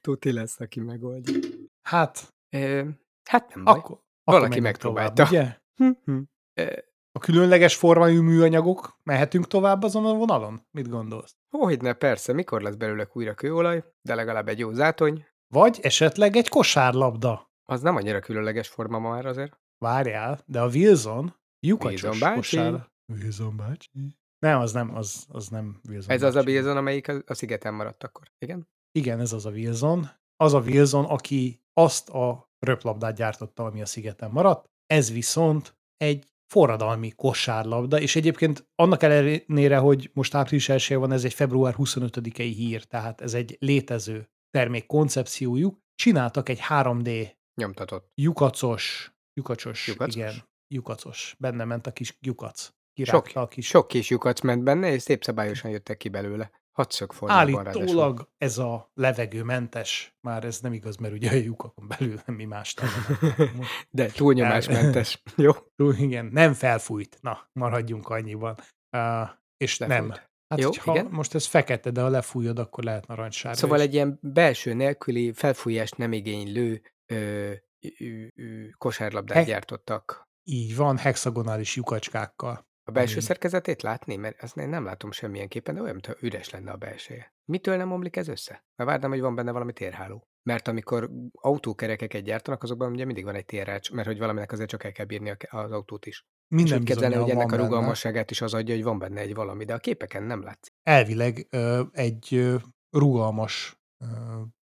Tuti 0.00 0.32
lesz, 0.32 0.60
aki 0.60 0.80
megoldja. 0.80 1.38
Hát, 1.82 2.37
Ö, 2.50 2.84
hát 3.30 3.54
nem 3.54 3.64
baj. 3.64 3.74
akkor, 3.78 3.90
akkor 3.90 4.02
Valaki 4.24 4.48
menjünk 4.48 4.66
megpróbálta. 4.66 5.24
Tovább, 5.24 5.32
ugye? 5.32 5.56
Hm, 5.74 5.90
hm. 6.04 6.20
Ö, 6.60 6.72
A 7.12 7.18
különleges 7.18 7.76
formájú 7.76 8.22
műanyagok, 8.22 8.98
mehetünk 9.02 9.46
tovább 9.46 9.82
azon 9.82 10.06
a 10.06 10.14
vonalon? 10.14 10.66
Mit 10.70 10.88
gondolsz? 10.88 11.36
Hogyne, 11.56 11.92
persze, 11.92 12.32
mikor 12.32 12.62
lesz 12.62 12.74
belőle 12.74 13.08
újra 13.12 13.34
kőolaj, 13.34 13.84
de 14.02 14.14
legalább 14.14 14.48
egy 14.48 14.58
jó 14.58 14.72
zátony. 14.72 15.26
Vagy 15.54 15.78
esetleg 15.82 16.36
egy 16.36 16.48
kosárlabda. 16.48 17.50
Az 17.64 17.80
nem 17.80 17.96
annyira 17.96 18.20
különleges 18.20 18.68
forma 18.68 18.98
ma 18.98 19.10
már 19.10 19.26
azért. 19.26 19.58
Várjál, 19.78 20.42
de 20.46 20.60
a 20.60 20.66
Wilson 20.68 21.34
lyukacsos 21.66 22.02
Wilson 22.02 22.20
bácsi. 22.20 22.36
kosár. 22.56 22.90
Wilson 23.12 23.56
bácsi. 23.56 24.16
Nem, 24.38 24.60
az 24.60 24.72
nem, 24.72 24.94
az, 24.94 25.26
az 25.28 25.48
nem 25.48 25.80
Wilson 25.88 26.10
Ez 26.10 26.22
az 26.22 26.34
a 26.34 26.38
bácsi. 26.38 26.52
Wilson, 26.52 26.76
amelyik 26.76 27.08
a, 27.08 27.22
a 27.26 27.34
szigeten 27.34 27.74
maradt 27.74 28.04
akkor. 28.04 28.26
Igen? 28.38 28.68
Igen, 28.92 29.20
ez 29.20 29.32
az 29.32 29.46
a 29.46 29.50
Wilson. 29.50 30.08
Az 30.36 30.54
a 30.54 30.60
Wilson, 30.60 31.04
aki 31.04 31.62
azt 31.78 32.08
a 32.08 32.50
röplabdát 32.58 33.14
gyártotta, 33.14 33.64
ami 33.64 33.80
a 33.80 33.86
szigeten 33.86 34.30
maradt. 34.30 34.70
Ez 34.86 35.12
viszont 35.12 35.76
egy 35.96 36.26
forradalmi 36.52 37.10
kosárlabda, 37.10 38.00
és 38.00 38.16
egyébként 38.16 38.68
annak 38.74 39.02
ellenére, 39.02 39.78
hogy 39.78 40.10
most 40.12 40.34
április 40.34 40.68
1 40.68 40.94
van, 40.94 41.12
ez 41.12 41.24
egy 41.24 41.34
február 41.34 41.74
25-i 41.78 42.52
hír, 42.56 42.84
tehát 42.84 43.20
ez 43.20 43.34
egy 43.34 43.56
létező 43.60 44.28
termék 44.50 44.86
koncepciójuk. 44.86 45.78
Csináltak 45.94 46.48
egy 46.48 46.60
3D 46.68 47.30
Nyomtatott. 47.60 48.10
lyukacos, 48.14 49.12
lyukacsos, 49.34 49.86
Lyukacos? 49.86 50.14
igen, 50.14 50.34
lyukacos. 50.74 51.34
Benne 51.38 51.64
ment 51.64 51.86
a 51.86 51.92
kis 51.92 52.16
lyukac. 52.20 52.70
Sok, 53.02 53.30
a 53.34 53.48
kis 53.48 53.66
sok 53.66 53.88
kis 53.88 54.08
lyukac 54.10 54.40
ment 54.40 54.62
benne, 54.62 54.92
és 54.92 55.02
szép 55.02 55.24
szabályosan 55.24 55.70
jöttek 55.70 55.96
ki 55.96 56.08
belőle. 56.08 56.50
Hatszög 56.78 57.12
formában 57.12 57.52
ráadásul. 57.54 57.80
Állítólag 57.80 58.28
ez 58.38 58.58
a 58.58 58.90
levegőmentes, 58.94 60.16
már 60.20 60.44
ez 60.44 60.60
nem 60.60 60.72
igaz, 60.72 60.96
mert 60.96 61.14
ugye 61.14 61.30
a 61.30 61.34
lyukakon 61.34 61.88
belül 61.88 62.20
mi 62.26 62.44
más. 62.44 62.74
De 63.90 64.06
túlnyomásmentes. 64.06 65.22
Jó? 65.36 65.52
Túl, 65.76 65.94
igen, 65.94 66.26
nem 66.32 66.52
felfújt. 66.52 67.18
Na, 67.20 67.48
maradjunk 67.52 68.08
annyiban. 68.08 68.54
Uh, 68.96 69.28
és 69.56 69.78
Lefújt. 69.78 69.98
nem. 70.00 70.10
Hát, 70.48 70.60
Jó, 70.60 70.70
igen. 70.84 71.06
most 71.10 71.34
ez 71.34 71.46
fekete, 71.46 71.90
de 71.90 72.00
ha 72.00 72.08
lefújod, 72.08 72.58
akkor 72.58 72.84
lehet 72.84 73.06
narancssárga 73.06 73.58
Szóval 73.58 73.78
is. 73.78 73.84
egy 73.84 73.94
ilyen 73.94 74.18
belső 74.22 74.74
nélküli, 74.74 75.32
felfújást 75.32 75.96
nem 75.96 76.12
igénylő 76.12 76.82
ö, 77.06 77.50
ö, 77.98 78.26
ö, 78.34 78.68
kosárlabdát 78.78 79.36
He- 79.36 79.46
gyártottak. 79.46 80.26
Így 80.44 80.76
van, 80.76 80.96
hexagonális 80.98 81.76
lyukacskákkal. 81.76 82.66
A 82.88 82.90
belső 82.90 83.12
Ami- 83.12 83.22
szerkezetét 83.22 83.82
látni? 83.82 84.16
Mert 84.16 84.42
azt 84.42 84.56
én 84.56 84.68
nem 84.68 84.84
látom 84.84 85.10
semmilyen 85.10 85.48
képen, 85.48 85.74
de 85.74 85.80
olyan, 85.80 85.92
mintha 85.92 86.14
üres 86.20 86.50
lenne 86.50 86.70
a 86.70 86.76
belseje. 86.76 87.34
Mitől 87.44 87.76
nem 87.76 87.92
omlik 87.92 88.16
ez 88.16 88.28
össze? 88.28 88.64
Mert 88.76 88.90
várnám, 88.90 89.10
hogy 89.10 89.20
van 89.20 89.34
benne 89.34 89.52
valami 89.52 89.72
térháló. 89.72 90.28
Mert 90.42 90.68
amikor 90.68 91.10
autókerekeket 91.32 92.22
gyártanak, 92.22 92.62
azokban 92.62 92.92
ugye 92.92 93.04
mindig 93.04 93.24
van 93.24 93.34
egy 93.34 93.44
térrács, 93.44 93.90
mert 93.92 94.06
hogy 94.06 94.18
valaminek 94.18 94.52
azért 94.52 94.68
csak 94.68 94.84
el 94.84 94.92
kell 94.92 95.04
bírni 95.04 95.36
az 95.48 95.70
autót 95.70 96.06
is. 96.06 96.26
És 96.48 96.56
Minden 96.56 96.78
úgy 96.78 96.84
képzelni, 96.84 97.14
hogy 97.14 97.30
ennek 97.30 97.52
a 97.52 97.56
rugalmasságát 97.56 98.30
is 98.30 98.40
az 98.40 98.54
adja, 98.54 98.74
hogy 98.74 98.84
van 98.84 98.98
benne 98.98 99.20
egy 99.20 99.34
valami, 99.34 99.64
de 99.64 99.74
a 99.74 99.78
képeken 99.78 100.22
nem 100.22 100.42
látszik. 100.42 100.72
Elvileg 100.82 101.48
egy 101.92 102.56
rugalmas 102.90 103.80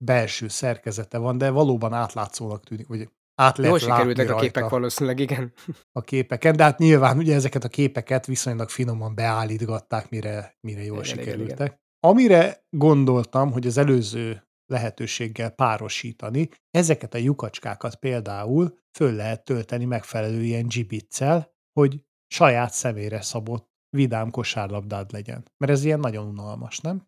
belső 0.04 0.48
szerkezete 0.48 1.18
van, 1.18 1.38
de 1.38 1.50
valóban 1.50 1.92
átlátszónak 1.92 2.64
tűnik, 2.64 2.86
vagy 2.86 3.08
át 3.34 3.58
lehet 3.58 3.70
Jól 3.70 3.78
sikerültek 3.78 4.30
a 4.30 4.36
képek 4.36 4.68
valószínűleg, 4.68 5.18
igen. 5.18 5.52
a 5.92 6.00
képeken, 6.00 6.56
de 6.56 6.62
hát 6.62 6.78
nyilván 6.78 7.18
ugye 7.18 7.34
ezeket 7.34 7.64
a 7.64 7.68
képeket 7.68 8.26
viszonylag 8.26 8.68
finoman 8.68 9.14
beállítgatták, 9.14 10.10
mire, 10.10 10.56
mire 10.60 10.82
jól 10.84 11.04
Igen, 11.04 11.18
igen, 11.18 11.24
sikerültek. 11.24 11.82
Amire 12.00 12.64
gondoltam, 12.70 13.52
hogy 13.52 13.66
az 13.66 13.76
előző 13.76 14.48
lehetőséggel 14.66 15.50
párosítani. 15.50 16.48
Ezeket 16.70 17.14
a 17.14 17.18
lyukacskákat 17.18 17.96
például 17.96 18.78
föl 18.98 19.12
lehet 19.12 19.44
tölteni 19.44 19.84
megfelelő 19.84 20.42
ilyen 20.42 20.66
gibiccel, 20.66 21.54
hogy 21.72 22.00
saját 22.26 22.72
személyre 22.72 23.22
szabott 23.22 23.72
vidám 23.96 24.30
kosárlabdád 24.30 25.12
legyen. 25.12 25.44
Mert 25.56 25.72
ez 25.72 25.84
ilyen 25.84 26.00
nagyon 26.00 26.26
unalmas, 26.26 26.80
nem? 26.80 27.06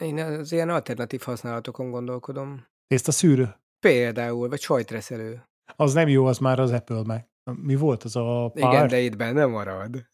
Én 0.00 0.18
az 0.18 0.52
ilyen 0.52 0.68
alternatív 0.68 1.20
használatokon 1.20 1.90
gondolkodom. 1.90 2.66
Tészta 2.86 3.12
szűrő. 3.12 3.54
Például, 3.80 4.48
vagy 4.48 4.60
sajtreszelő. 4.60 5.48
Az 5.76 5.92
nem 5.92 6.08
jó, 6.08 6.26
az 6.26 6.38
már 6.38 6.58
az 6.58 6.70
Apple 6.70 7.02
meg. 7.06 7.28
Mi 7.52 7.74
volt 7.74 8.02
az 8.02 8.16
a 8.16 8.50
pár? 8.54 8.72
Igen, 8.72 8.88
de 8.88 8.98
itt 8.98 9.16
benne 9.16 9.46
marad. 9.46 10.10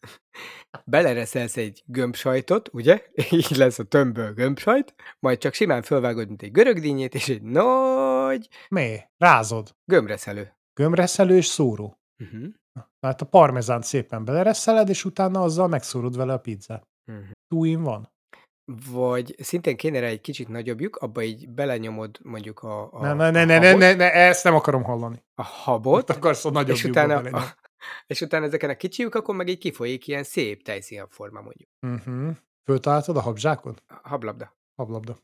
Belereszelsz 0.85 1.57
egy 1.57 1.83
gömbsajtot, 1.85 2.69
ugye? 2.73 3.03
Így 3.29 3.55
lesz 3.55 3.79
a 3.79 3.83
tömbből 3.83 4.33
gömbsajt, 4.33 4.95
majd 5.19 5.37
csak 5.37 5.53
simán 5.53 5.81
fölvágod, 5.81 6.27
mint 6.27 6.41
egy 6.41 6.51
görögdínyét, 6.51 7.13
és 7.13 7.29
egy 7.29 7.41
nagy 7.41 8.47
Mi? 8.69 8.99
Rázod. 9.17 9.75
gömbreszelő. 9.85 10.57
Gömreszelő 10.73 11.35
és 11.35 11.45
szóró. 11.45 11.99
Uh-huh. 12.23 12.53
Tehát 12.99 13.21
a 13.21 13.25
parmezánt 13.25 13.83
szépen 13.83 14.25
belereszeled, 14.25 14.89
és 14.89 15.05
utána 15.05 15.41
azzal 15.41 15.67
megszórod 15.67 16.17
vele 16.17 16.33
a 16.33 16.39
pizzát. 16.39 16.87
Uh-huh. 17.11 17.25
Two 17.47 17.63
in 17.63 17.83
van. 17.83 18.11
Vagy 18.65 19.35
szintén 19.39 19.77
kéne 19.77 19.99
rá 19.99 20.07
egy 20.07 20.21
kicsit 20.21 20.47
nagyobb 20.47 20.79
lyuk, 20.79 20.95
abba 20.95 21.21
így 21.21 21.49
belenyomod 21.49 22.19
mondjuk 22.23 22.59
a, 22.59 22.93
a, 22.93 23.01
Ne, 23.01 23.13
ne, 23.13 23.31
ne, 23.31 23.41
a 23.41 23.45
ne, 23.45 23.59
ne, 23.59 23.73
ne, 23.73 23.93
ne, 23.93 24.11
ezt 24.11 24.43
nem 24.43 24.55
akarom 24.55 24.83
hallani. 24.83 25.23
a 25.35 25.43
habot, 25.43 26.09
Ott 26.09 26.09
akarsz 26.17 26.45
a 26.45 26.51
nagyobb 26.51 26.75
és 26.75 26.83
utána, 26.83 27.15
a, 27.17 27.43
és 28.07 28.21
utána 28.21 28.45
ezeken 28.45 28.69
a 28.69 28.75
kicsi 28.75 29.01
lyukakon 29.01 29.35
meg 29.35 29.47
így 29.47 29.57
kifolyik 29.57 30.07
ilyen 30.07 30.23
szép 30.23 30.63
tejszín 30.63 31.05
forma 31.09 31.41
mondjuk. 31.41 31.69
Uh-huh. 31.81 32.35
Föltaláltad 32.65 33.17
a 33.17 33.21
habzsákot? 33.21 33.83
A 33.87 34.09
Hablabda. 34.09 34.55
Hablabda. 34.75 35.17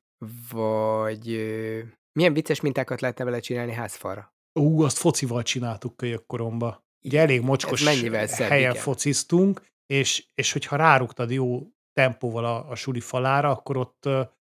Vagy 0.52 1.32
ö, 1.32 1.80
milyen 2.14 2.34
vicces 2.34 2.62
mintákat 2.62 3.02
lehetne 3.02 3.24
vele 3.24 3.40
csinálni 3.40 3.74
házfalra? 3.74 4.34
Ú, 4.54 4.82
azt 4.82 4.98
focival 4.98 5.44
csináltuk 5.44 5.98
kölyök 5.98 6.26
koromba. 6.26 6.84
Ugye 7.04 7.20
elég 7.20 7.42
mocskos 7.42 7.80
Ez 7.80 7.86
mennyivel 7.86 8.28
szebb, 8.28 8.50
helyen 8.50 8.72
igen. 8.72 8.84
fociztunk, 8.84 9.62
és, 9.86 10.26
és 10.36 10.52
hogyha 10.52 10.76
rárugtad 10.76 11.32
jó 11.32 11.68
tempóval 11.94 12.46
a, 12.46 12.70
a 12.70 12.76
suli 12.76 13.00
falára, 13.00 13.50
akkor 13.50 13.78
ott 13.78 14.06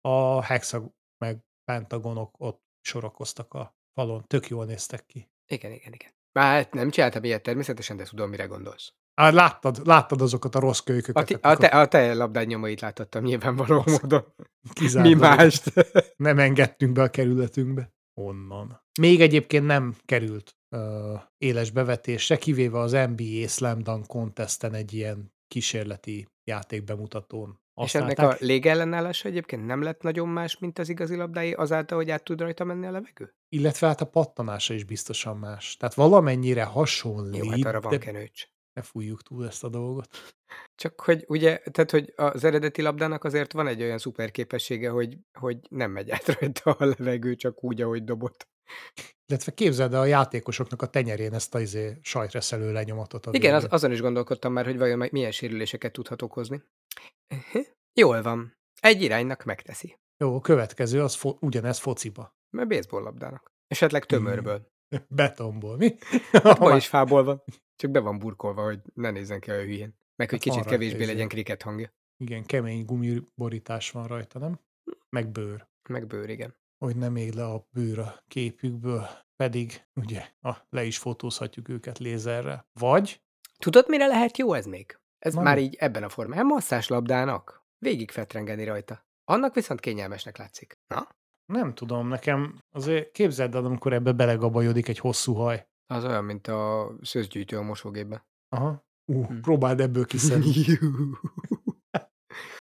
a 0.01 0.41
hexag 0.43 0.91
meg 1.17 1.43
pentagonok 1.63 2.35
ott 2.37 2.63
sorakoztak 2.81 3.53
a 3.53 3.75
falon. 3.93 4.23
Tök 4.27 4.47
jól 4.47 4.65
néztek 4.65 5.05
ki. 5.05 5.29
Igen, 5.51 5.71
igen, 5.71 5.93
igen. 5.93 6.11
Már 6.39 6.67
nem 6.71 6.89
csináltam 6.89 7.23
ilyet 7.23 7.43
természetesen, 7.43 7.97
de 7.97 8.03
tudom, 8.03 8.29
mire 8.29 8.45
gondolsz. 8.45 8.93
Á, 9.21 9.29
láttad, 9.31 9.87
láttad 9.87 10.21
azokat 10.21 10.55
a 10.55 10.59
rossz 10.59 10.79
A, 10.79 10.83
kölyköket, 10.83 11.25
ti, 11.25 11.33
a, 11.41 11.57
te, 11.57 11.67
a 11.67 11.87
te 11.87 12.13
labdány 12.13 12.47
nyomait 12.47 12.81
láthattam 12.81 13.23
nyilvánvaló 13.23 13.83
Az- 13.85 13.99
módon. 14.01 14.23
Mi 14.93 15.13
mást? 15.13 15.73
nem 16.15 16.39
engedtünk 16.39 16.93
be 16.93 17.01
a 17.01 17.09
kerületünkbe. 17.09 17.93
Onnan. 18.13 18.83
Még 18.99 19.21
egyébként 19.21 19.65
nem 19.65 19.95
került 20.05 20.57
uh, 20.75 21.21
éles 21.37 21.71
bevetésre, 21.71 22.37
kivéve 22.37 22.79
az 22.79 22.91
NBA 22.91 23.47
Slam 23.47 23.83
Dunk 23.83 24.07
Contesten 24.07 24.73
egy 24.73 24.93
ilyen 24.93 25.33
kísérleti 25.47 26.27
játékbemutatón. 26.45 27.59
És 27.83 27.95
ennek 27.95 28.19
a 28.19 28.35
légellenállása 28.39 29.29
egyébként 29.29 29.65
nem 29.65 29.81
lett 29.81 30.01
nagyon 30.01 30.27
más, 30.27 30.57
mint 30.57 30.79
az 30.79 30.89
igazi 30.89 31.15
labdái, 31.15 31.53
azáltal, 31.53 31.97
hogy 31.97 32.09
át 32.09 32.23
tud 32.23 32.39
rajta 32.39 32.63
menni 32.63 32.85
a 32.85 32.91
levegő? 32.91 33.35
Illetve 33.49 33.87
hát 33.87 34.01
a 34.01 34.05
pattanása 34.05 34.73
is 34.73 34.83
biztosan 34.83 35.37
más. 35.37 35.77
Tehát 35.77 35.95
valamennyire 35.95 36.63
hasonlít, 36.63 37.43
Jó, 37.43 37.49
hát 37.49 37.65
arra 37.65 37.81
van 37.81 37.91
de 37.91 37.97
kenőcs. 37.97 38.47
ne 38.73 38.81
fújjuk 38.81 39.23
túl 39.23 39.47
ezt 39.47 39.63
a 39.63 39.69
dolgot. 39.69 40.07
Csak 40.75 41.01
hogy 41.01 41.25
ugye, 41.27 41.57
tehát 41.57 41.91
hogy 41.91 42.13
az 42.15 42.43
eredeti 42.43 42.81
labdának 42.81 43.23
azért 43.23 43.51
van 43.51 43.67
egy 43.67 43.81
olyan 43.81 43.97
szuper 43.97 44.31
képessége, 44.31 44.89
hogy, 44.89 45.17
hogy 45.39 45.57
nem 45.69 45.91
megy 45.91 46.11
át 46.11 46.39
rajta 46.39 46.71
a 46.71 46.85
levegő 46.85 47.35
csak 47.35 47.63
úgy, 47.63 47.81
ahogy 47.81 48.03
dobott. 48.03 48.47
Illetve 49.27 49.53
képzeld 49.53 49.93
el 49.93 49.99
a 50.01 50.05
játékosoknak 50.05 50.81
a 50.81 50.87
tenyerén 50.87 51.33
ezt 51.33 51.55
a 51.55 51.59
izé, 51.59 51.97
sajtreszelő 52.01 52.71
lenyomatot. 52.71 53.25
a 53.25 53.29
Igen, 53.33 53.53
az, 53.55 53.67
azon 53.69 53.91
is 53.91 54.01
gondolkodtam 54.01 54.53
már, 54.53 54.65
hogy 54.65 54.77
vajon 54.77 55.07
milyen 55.11 55.31
sérüléseket 55.31 55.91
tudhat 55.91 56.21
okozni. 56.21 56.63
Jól 57.99 58.21
van. 58.21 58.53
Egy 58.81 59.01
iránynak 59.01 59.43
megteszi. 59.43 59.97
Jó, 60.17 60.35
a 60.35 60.41
következő 60.41 61.01
az 61.03 61.15
fo- 61.15 61.41
ugyanez 61.41 61.79
fociba. 61.79 62.35
Mert 62.57 62.67
baseball 62.69 63.01
labdának. 63.03 63.51
Esetleg 63.67 64.05
tömörből. 64.05 64.67
Betonból, 65.15 65.77
mi? 65.77 65.95
Ma 66.59 66.75
is 66.75 66.87
fából 66.87 67.23
van. 67.23 67.43
Csak 67.75 67.91
be 67.91 67.99
van 67.99 68.19
burkolva, 68.19 68.63
hogy 68.63 68.79
ne 68.93 69.11
nézzen 69.11 69.39
ki 69.39 69.51
olyan 69.51 69.63
hülyén. 69.63 69.97
Meg, 70.15 70.29
hogy 70.29 70.43
Hát 70.43 70.53
kicsit 70.53 70.69
kevésbé 70.69 70.97
izé. 71.01 71.05
legyen 71.11 71.27
kriket 71.27 71.61
hangja. 71.61 71.93
Igen, 72.23 72.45
kemény 72.45 72.85
gumiborítás 72.85 73.91
van 73.91 74.07
rajta, 74.07 74.39
nem? 74.39 74.59
Meg 75.09 75.31
bőr. 75.31 75.67
Meg 75.89 76.07
bőr, 76.07 76.29
igen. 76.29 76.55
Hogy 76.77 76.95
nem 76.95 77.15
ég 77.15 77.33
le 77.33 77.45
a 77.45 77.67
bőr 77.71 77.99
a 77.99 78.23
képükből. 78.27 79.07
Pedig, 79.35 79.85
ugye, 79.95 80.27
ah, 80.41 80.57
le 80.69 80.83
is 80.83 80.97
fotózhatjuk 80.97 81.69
őket 81.69 81.99
lézerrel. 81.99 82.67
Vagy, 82.79 83.23
Tudod, 83.57 83.85
mire 83.87 84.07
lehet 84.07 84.37
jó 84.37 84.53
ez 84.53 84.65
még? 84.65 84.99
Ez 85.19 85.33
Na 85.33 85.41
már 85.41 85.57
így 85.57 85.75
ebben 85.75 86.03
a 86.03 86.09
formában. 86.09 86.45
Masszás 86.45 86.87
labdának. 86.87 87.63
Végig 87.77 88.11
fetrengeni 88.11 88.63
rajta. 88.63 89.05
Annak 89.23 89.53
viszont 89.53 89.79
kényelmesnek 89.79 90.37
látszik. 90.37 90.79
Na? 90.87 91.07
nem 91.45 91.73
tudom, 91.73 92.07
nekem 92.07 92.59
azért 92.71 93.11
képzeld 93.11 93.55
el, 93.55 93.65
amikor 93.65 93.93
ebbe 93.93 94.11
belegabajodik 94.11 94.87
egy 94.87 94.99
hosszú 94.99 95.33
haj. 95.33 95.67
Az 95.87 96.03
olyan, 96.03 96.23
mint 96.23 96.47
a 96.47 96.91
szőzgyűjtő 97.01 97.57
a 97.57 97.61
mosógépben. 97.61 98.25
Aha. 98.49 98.85
Uh, 99.05 99.27
Hm. 99.27 99.39
próbáld 99.39 99.79
ebből 99.79 100.05
kiszedni. 100.05 100.51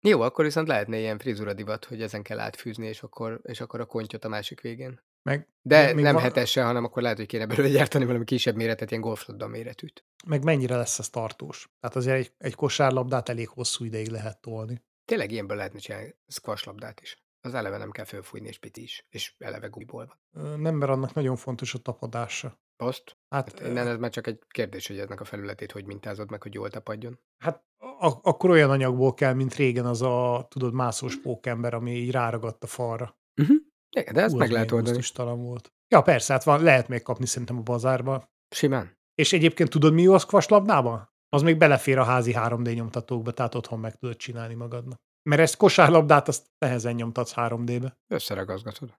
Jó, 0.08 0.22
akkor 0.22 0.46
viszont 0.46 0.68
lehetne 0.68 0.98
ilyen 0.98 1.18
frizura 1.20 1.54
divat, 1.54 1.86
hogy 1.86 2.02
ezen 2.02 2.22
kell 2.24 2.40
átfűzni, 2.40 2.88
és 2.88 3.04
akkor, 3.04 3.40
és 3.44 3.62
akkor 3.62 3.80
a 3.80 3.86
kontyot 3.86 4.26
a 4.26 4.28
másik 4.28 4.62
végén. 4.62 5.02
Meg, 5.22 5.48
De 5.62 5.94
még 5.94 6.04
nem 6.04 6.14
van- 6.14 6.24
hetesse, 6.24 6.64
hanem 6.64 6.84
akkor 6.84 7.02
lehet, 7.02 7.18
hogy 7.18 7.26
kéne 7.28 7.46
belőle 7.46 7.70
gyártani 7.70 8.06
valami 8.06 8.24
kisebb 8.26 8.56
méretet, 8.56 8.90
ilyen 8.90 9.02
golflabda 9.02 9.48
méretűt. 9.48 10.06
meg 10.26 10.44
mennyire 10.44 10.76
lesz 10.76 11.00
ez 11.00 11.10
tartós. 11.10 11.70
Tehát 11.80 11.96
azért 11.96 12.18
egy, 12.18 12.34
egy 12.38 12.56
kosárlabdát 12.56 13.30
elég 13.30 13.48
hosszú 13.50 13.84
ideig 13.86 14.08
lehet 14.08 14.42
tolni. 14.42 14.82
Tényleg 15.06 15.32
ilyenből 15.32 15.58
lehetne 15.58 15.80
csinálni 15.80 16.16
squash 16.28 16.66
labdát 16.68 17.02
is. 17.02 17.23
Az 17.46 17.54
eleve 17.54 17.78
nem 17.78 17.92
kell 17.92 18.06
fölfújni, 18.06 18.48
és 18.48 18.58
piti 18.60 18.82
is. 18.82 19.06
És 19.10 19.34
eleve 19.38 19.68
gumiból 19.68 20.18
van. 20.32 20.60
Nem, 20.62 20.76
mert 20.76 20.92
annak 20.92 21.14
nagyon 21.14 21.36
fontos 21.36 21.74
a 21.74 21.78
tapadása. 21.78 22.60
Azt? 22.78 23.18
Hát, 23.30 23.52
Hát 23.60 23.68
innen 23.68 23.88
ez 23.88 23.98
már 23.98 24.10
csak 24.10 24.28
egy 24.28 24.40
kérdés, 24.48 24.88
hogy 24.88 25.00
eznek 25.00 25.22
a 25.22 25.26
felületét 25.26 25.72
hogy 25.72 25.86
mintázod 25.86 26.30
meg, 26.32 26.42
hogy 26.42 26.54
jól 26.54 26.70
tapadjon. 26.70 27.20
Hát 27.44 27.64
a- 28.00 28.20
akkor 28.22 28.50
olyan 28.50 28.70
anyagból 28.70 29.14
kell, 29.14 29.34
mint 29.34 29.56
régen 29.56 29.86
az 29.86 30.02
a, 30.02 30.46
tudod, 30.50 30.74
mászós 30.74 31.16
pókember, 31.22 31.74
ami 31.74 31.92
így 31.92 32.12
ráragadt 32.12 32.64
a 32.64 32.68
falra. 32.68 33.18
Uh-huh. 33.42 33.58
Igen, 33.96 34.14
de 34.14 34.22
ezt 34.22 34.32
Hú, 34.32 34.38
meg 34.38 34.48
az 34.48 34.54
lehet 34.54 34.72
oldani. 34.72 35.02
volt. 35.42 35.74
Ja, 35.88 36.02
persze, 36.02 36.34
hát 36.34 36.44
van, 36.44 36.64
lehet 36.64 36.88
még 36.88 37.02
kapni 37.02 37.26
szerintem 37.26 37.58
a 37.58 37.62
bazárba. 37.62 38.32
Simán. 38.56 38.98
És 39.16 39.34
egyébként 39.34 39.70
tudod, 39.70 39.94
mi 39.94 40.02
jó 40.02 40.14
a 40.14 40.20
squash 40.20 40.50
labdában? 40.52 41.12
Az 41.30 41.42
még 41.42 41.58
belefér 41.58 41.98
a 41.98 42.04
házi 42.04 42.34
3D 42.36 42.74
nyomtatókba, 42.76 43.32
tehát 43.32 43.56
otthon 43.56 43.80
meg 43.80 43.96
tudod 43.96 44.16
csinálni 44.16 44.54
magadnak. 44.54 45.00
Mert 45.30 45.42
ezt 45.42 45.58
kosárlabdát 45.58 46.28
azt 46.28 46.52
nehezen 46.58 46.96
nyomtatsz 46.96 47.34
3D-be. 47.36 47.98
Összeragazgatod. 48.08 48.94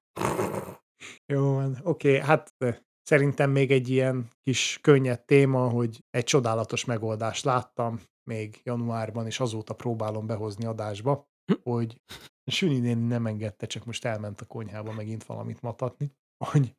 Jó, 1.26 1.62
oké, 1.82 2.18
hát 2.18 2.54
ö, 2.58 2.70
szerintem 3.02 3.50
még 3.50 3.70
egy 3.70 3.88
ilyen 3.88 4.28
kis 4.42 4.78
könnyed 4.82 5.24
téma, 5.24 5.68
hogy 5.68 6.04
egy 6.10 6.24
csodálatos 6.24 6.84
megoldást 6.84 7.44
láttam 7.44 8.00
még 8.30 8.60
januárban, 8.62 9.26
és 9.26 9.40
azóta 9.40 9.74
próbálom 9.74 10.26
behozni 10.26 10.64
adásba, 10.64 11.28
hogy 11.62 12.00
Süni 12.50 12.78
néni 12.78 13.06
nem 13.06 13.26
engedte, 13.26 13.66
csak 13.66 13.84
most 13.84 14.04
elment 14.04 14.40
a 14.40 14.46
konyhába 14.46 14.92
megint 14.92 15.24
valamit 15.24 15.60
matatni, 15.60 16.12
hogy 16.44 16.76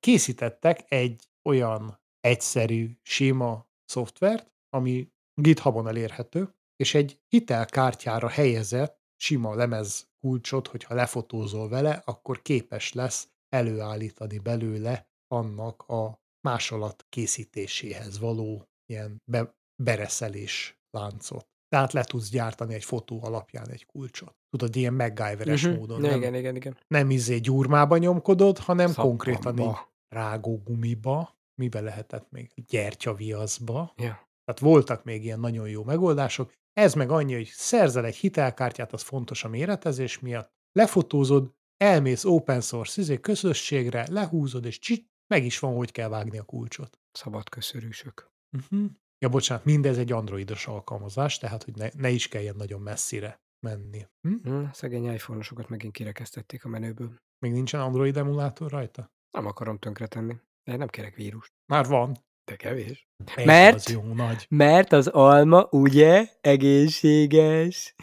készítettek 0.00 0.92
egy 0.92 1.28
olyan 1.48 2.00
egyszerű, 2.20 2.90
sima 3.02 3.68
szoftvert, 3.84 4.52
ami 4.68 5.12
GitHubon 5.40 5.88
elérhető, 5.88 6.54
és 6.80 6.94
egy 6.94 7.20
hitelkártyára 7.28 8.28
helyezett 8.28 8.98
sima 9.16 9.54
lemez 9.54 10.08
kulcsot, 10.20 10.66
hogyha 10.66 10.94
lefotózol 10.94 11.68
vele, 11.68 12.02
akkor 12.04 12.42
képes 12.42 12.92
lesz 12.92 13.28
előállítani 13.48 14.38
belőle 14.38 15.08
annak 15.34 15.82
a 15.82 16.20
másolat 16.48 17.06
készítéséhez 17.08 18.18
való 18.18 18.68
ilyen 18.86 19.16
be, 19.30 19.54
bereszelés 19.82 20.78
láncot. 20.90 21.46
Tehát 21.68 21.92
le 21.92 22.04
tudsz 22.04 22.28
gyártani 22.30 22.74
egy 22.74 22.84
fotó 22.84 23.24
alapján 23.24 23.68
egy 23.70 23.86
kulcsot. 23.86 24.34
Tudod, 24.50 24.76
ilyen 24.76 24.94
MacGyveres 24.94 25.62
Mhm. 25.66 25.74
módon. 25.76 26.00
Nem, 26.00 26.16
igen, 26.16 26.34
igen, 26.34 26.56
igen. 26.56 26.76
nem 26.86 27.10
izé 27.10 27.38
gyurmába 27.38 27.96
nyomkodod, 27.96 28.58
hanem 28.58 28.86
Szappanba. 28.86 29.08
konkrétan 29.08 29.58
így 29.58 29.76
rágógumiba, 30.08 31.38
mibe 31.60 31.80
lehetett 31.80 32.30
még? 32.30 32.50
Gyertyaviaszba. 32.66 33.92
Ja. 33.96 34.28
Tehát 34.50 34.72
voltak 34.74 35.04
még 35.04 35.24
ilyen 35.24 35.40
nagyon 35.40 35.68
jó 35.68 35.84
megoldások. 35.84 36.52
Ez 36.72 36.94
meg 36.94 37.10
annyi, 37.10 37.34
hogy 37.34 37.46
szerzel 37.46 38.04
egy 38.04 38.16
hitelkártyát, 38.16 38.92
az 38.92 39.02
fontos 39.02 39.44
a 39.44 39.48
méretezés 39.48 40.18
miatt, 40.18 40.50
lefotózod, 40.72 41.54
elmész 41.76 42.24
open 42.24 42.60
source 42.60 43.00
izé, 43.00 43.20
közösségre, 43.20 44.06
lehúzod, 44.10 44.64
és 44.64 44.78
csi, 44.78 45.06
meg 45.26 45.44
is 45.44 45.58
van, 45.58 45.74
hogy 45.74 45.92
kell 45.92 46.08
vágni 46.08 46.38
a 46.38 46.42
kulcsot. 46.42 46.98
Szabad 47.12 47.48
köszörűsök. 47.48 48.30
Uh-huh. 48.56 48.90
Ja, 49.18 49.28
bocsánat, 49.28 49.64
mindez 49.64 49.98
egy 49.98 50.12
androidos 50.12 50.66
alkalmazás, 50.66 51.38
tehát, 51.38 51.62
hogy 51.62 51.74
ne, 51.76 51.88
ne 51.96 52.10
is 52.10 52.28
kelljen 52.28 52.56
nagyon 52.56 52.80
messzire 52.80 53.40
menni. 53.66 54.06
Hm? 54.28 54.34
Hm, 54.42 54.64
szegény 54.72 55.12
iPhone-osokat 55.12 55.68
megint 55.68 55.92
kirekesztették 55.92 56.64
a 56.64 56.68
menőből. 56.68 57.16
Még 57.38 57.52
nincsen 57.52 57.80
Android 57.80 58.16
emulátor 58.16 58.70
rajta? 58.70 59.12
Nem 59.30 59.46
akarom 59.46 59.78
tönkretenni. 59.78 60.36
De 60.62 60.76
nem 60.76 60.88
kérek 60.88 61.14
vírust. 61.14 61.52
Már 61.66 61.86
van. 61.86 62.16
De 62.50 62.56
kevés. 62.56 63.08
Egy 63.34 63.46
Mert- 63.46 63.74
Az 63.74 63.88
jó 63.92 64.02
nagy. 64.02 64.46
Mert 64.48 64.92
az 64.92 65.06
alma 65.06 65.66
ugye 65.70 66.26
egészséges. 66.40 67.94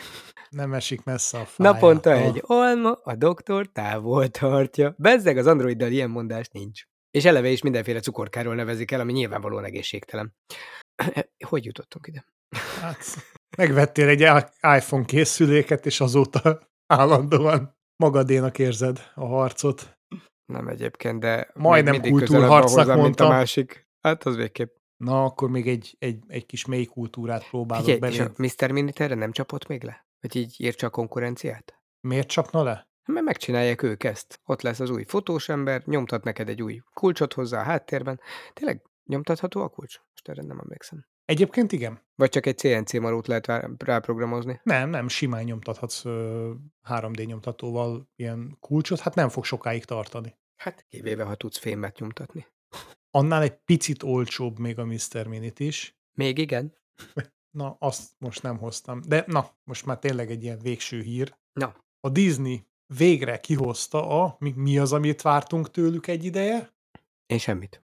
Nem 0.50 0.74
esik 0.74 1.04
messze 1.04 1.40
a 1.40 1.46
fája. 1.46 1.72
Naponta 1.72 2.12
Ah, 2.12 2.22
egy 2.26 2.42
alma, 2.46 2.92
a 3.04 3.16
doktor 3.16 3.68
távol 3.72 4.28
tartja. 4.28 4.96
Bezzeg 4.98 5.38
az 5.38 5.48
androiddal 5.48 5.92
ilyen 5.92 6.10
mondás 6.10 6.48
nincs. 6.52 6.82
És 7.12 7.26
eleve 7.26 7.50
is 7.50 7.62
mindenféle 7.62 8.00
cukorkáról 8.00 8.56
nevezik 8.56 8.92
el, 8.92 9.00
ami 9.00 9.14
nyilvánvalóan 9.14 9.64
egészségtelen. 9.66 10.36
Hogy 11.50 11.66
jutottunk 11.66 12.08
ide? 12.08 12.26
Hát, 12.82 13.04
megvettél 13.58 14.08
egy 14.08 14.22
iPhone 14.78 15.06
készüléket, 15.06 15.86
és 15.86 16.00
azóta 16.00 16.70
állandóan 16.94 17.78
magadénak 18.04 18.60
érzed 18.60 19.12
a 19.16 19.26
harcot. 19.26 19.98
Nem 20.54 20.68
egyébként, 20.68 21.20
de 21.20 21.52
Majdnem 21.54 21.94
mindig 21.94 22.14
közelebb 22.20 22.50
hozzám, 22.50 23.00
mint 23.00 23.20
a 23.20 23.28
másik. 23.28 23.87
Hát 24.08 24.26
az 24.26 24.36
végképp. 24.36 24.76
Na, 24.98 25.24
akkor 25.24 25.50
még 25.50 25.68
egy, 25.68 25.96
egy, 26.00 26.24
egy 26.28 26.46
kis 26.46 26.66
mély 26.66 26.86
kultúrát 26.86 27.50
próbálok 27.50 27.86
Figyelj, 27.86 28.14
és 28.14 28.20
a 28.20 28.24
belé. 28.24 28.50
Mr. 28.58 28.72
Minit 28.72 29.00
erre 29.00 29.16
nem 29.16 29.32
csapott 29.32 29.68
még 29.68 29.84
le? 29.84 30.08
Hogy 30.20 30.36
így 30.36 30.56
írtsa 30.58 30.88
a 30.88 30.90
konkurenciát? 30.90 31.82
Miért 32.00 32.28
csapna 32.28 32.64
le? 32.64 32.90
Mert 33.06 33.26
megcsinálják 33.26 33.82
ők 33.82 34.04
ezt. 34.04 34.42
Ott 34.46 34.62
lesz 34.62 34.80
az 34.80 34.90
új 34.90 35.04
fotós 35.04 35.50
ember, 35.50 35.82
nyomtat 35.86 36.24
neked 36.24 36.50
egy 36.50 36.62
új 36.62 36.82
kulcsot 36.94 37.34
hozzá 37.34 37.60
a 37.60 37.64
háttérben. 37.64 38.20
Tényleg 38.54 38.82
nyomtatható 39.06 39.62
a 39.62 39.70
kulcs? 39.70 40.00
Most 40.12 40.30
erre 40.30 40.42
nem 40.42 40.60
emlékszem. 40.60 41.06
Egyébként 41.26 41.72
igen. 41.72 42.02
Vagy 42.16 42.30
csak 42.30 42.46
egy 42.46 42.58
CNC 42.58 42.94
marót 42.94 43.28
lehet 43.28 43.48
rá- 43.48 43.84
ráprogramozni. 43.84 44.60
Nem, 44.64 44.90
nem, 44.90 45.08
simán 45.08 45.44
nyomtathatsz 45.44 46.06
ö, 46.06 46.52
3D 46.90 47.26
nyomtatóval 47.26 48.10
ilyen 48.16 48.58
kulcsot, 48.60 49.00
hát 49.00 49.16
nem 49.16 49.30
fog 49.30 49.46
sokáig 49.46 49.86
tartani. 49.86 50.38
Hát 50.56 50.86
kivéve, 50.90 51.24
ha 51.24 51.36
tudsz 51.36 51.58
fémet 51.58 52.00
nyomtatni. 52.00 52.48
Annál 53.12 53.42
egy 53.42 53.58
picit 53.58 54.04
olcsóbb 54.04 54.60
még 54.60 54.80
a 54.80 54.86
Mr. 54.86 55.28
Minit 55.28 55.60
is. 55.60 55.98
Még 56.18 56.38
igen? 56.38 56.74
Na, 57.58 57.76
azt 57.80 58.12
most 58.18 58.44
nem 58.44 58.58
hoztam. 58.58 59.02
De 59.08 59.24
na, 59.28 59.52
most 59.64 59.86
már 59.86 60.00
tényleg 60.00 60.32
egy 60.32 60.44
ilyen 60.44 60.60
végső 60.60 61.02
hír. 61.02 61.38
Na, 61.54 61.76
A 62.00 62.10
Disney 62.10 62.68
végre 62.94 63.40
kihozta 63.40 64.24
a, 64.24 64.36
mi, 64.40 64.54
mi 64.56 64.78
az, 64.78 64.94
amit 64.94 65.22
vártunk 65.22 65.72
tőlük 65.72 66.08
egy 66.08 66.26
ideje? 66.26 66.76
én 67.26 67.38
semmit. 67.38 67.84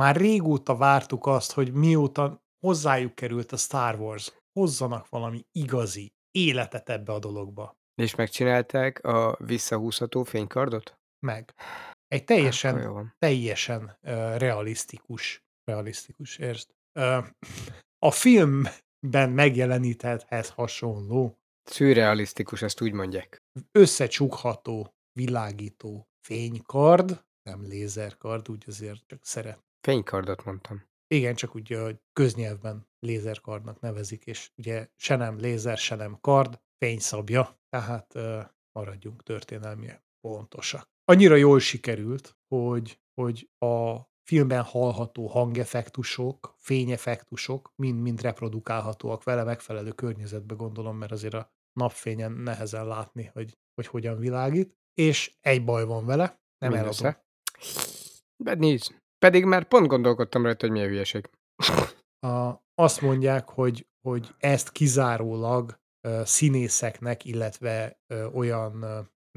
Már 0.00 0.16
régóta 0.16 0.76
vártuk 0.76 1.26
azt, 1.26 1.52
hogy 1.52 1.72
mióta 1.72 2.42
hozzájuk 2.66 3.14
került 3.14 3.52
a 3.52 3.56
Star 3.56 4.00
Wars, 4.00 4.32
hozzanak 4.52 5.08
valami 5.08 5.44
igazi 5.52 6.12
életet 6.30 6.88
ebbe 6.88 7.12
a 7.12 7.18
dologba. 7.18 7.78
És 7.94 8.14
megcsinálták 8.14 9.04
a 9.04 9.36
visszahúzható 9.38 10.22
fénykardot? 10.22 10.98
Meg. 11.26 11.54
Egy 12.10 12.18
Hát, 12.18 12.26
teljesen, 12.26 12.92
van. 12.92 13.14
teljesen 13.18 13.82
uh, 14.02 14.36
realisztikus, 14.36 15.44
realisztikus, 15.64 16.38
értsd? 16.38 16.68
Uh, 16.94 17.26
a 17.98 18.10
filmben 18.10 19.30
megjeleníthethez 19.30 20.50
hasonló, 20.50 21.38
Szürrealisztikus, 21.62 22.62
ezt 22.62 22.80
úgy 22.80 22.92
mondják. 22.92 23.42
összecsukható, 23.72 24.94
világító 25.12 26.08
fénykard, 26.26 27.24
nem 27.42 27.62
lézerkard, 27.66 28.48
úgy 28.50 28.64
azért 28.66 29.06
csak 29.06 29.24
szeret. 29.24 29.64
Fénykardot 29.80 30.44
mondtam. 30.44 30.82
Igen, 31.06 31.34
csak 31.34 31.54
úgy 31.54 31.98
köznyelvben 32.12 32.88
lézerkardnak 32.98 33.80
nevezik, 33.80 34.24
és 34.24 34.50
ugye 34.56 34.88
se 34.96 35.16
nem 35.16 35.38
lézer, 35.38 35.78
se 35.78 35.94
nem 35.94 36.18
kard, 36.20 36.60
fényszabja, 36.78 37.60
tehát 37.68 38.14
uh, 38.14 38.44
maradjunk 38.72 39.22
történelmi 39.22 39.88
pontosak. 40.20 40.88
Annyira 41.10 41.36
jól 41.36 41.58
sikerült, 41.60 42.36
hogy, 42.48 43.00
hogy 43.14 43.50
a 43.58 43.96
filmben 44.22 44.62
hallható 44.62 45.26
hangeffektusok, 45.26 46.54
fényeffektusok 46.58 47.72
mind-mind 47.76 48.20
reprodukálhatóak 48.20 49.24
vele 49.24 49.44
megfelelő 49.44 49.90
környezetbe 49.90 50.54
gondolom, 50.54 50.96
mert 50.96 51.12
azért 51.12 51.34
a 51.34 51.52
napfényen 51.72 52.32
nehezen 52.32 52.86
látni, 52.86 53.30
hogy, 53.32 53.58
hogy 53.74 53.86
hogyan 53.86 54.18
világít, 54.18 54.76
és 54.94 55.36
egy 55.40 55.64
baj 55.64 55.84
van 55.84 56.06
vele, 56.06 56.40
nem 56.58 56.72
eladom. 56.72 56.80
Mindössze. 56.80 57.24
De 58.36 58.54
nincs. 58.54 58.86
Pedig 59.18 59.44
már 59.44 59.64
pont 59.64 59.86
gondolkodtam 59.86 60.42
rajta, 60.42 60.66
hogy 60.66 60.70
milyen 60.70 60.88
hülyeség. 60.88 61.30
a, 62.26 62.62
azt 62.74 63.00
mondják, 63.00 63.48
hogy, 63.48 63.86
hogy 64.00 64.34
ezt 64.38 64.72
kizárólag 64.72 65.80
ö, 66.00 66.20
színészeknek, 66.24 67.24
illetve 67.24 68.00
ö, 68.06 68.24
olyan 68.24 68.84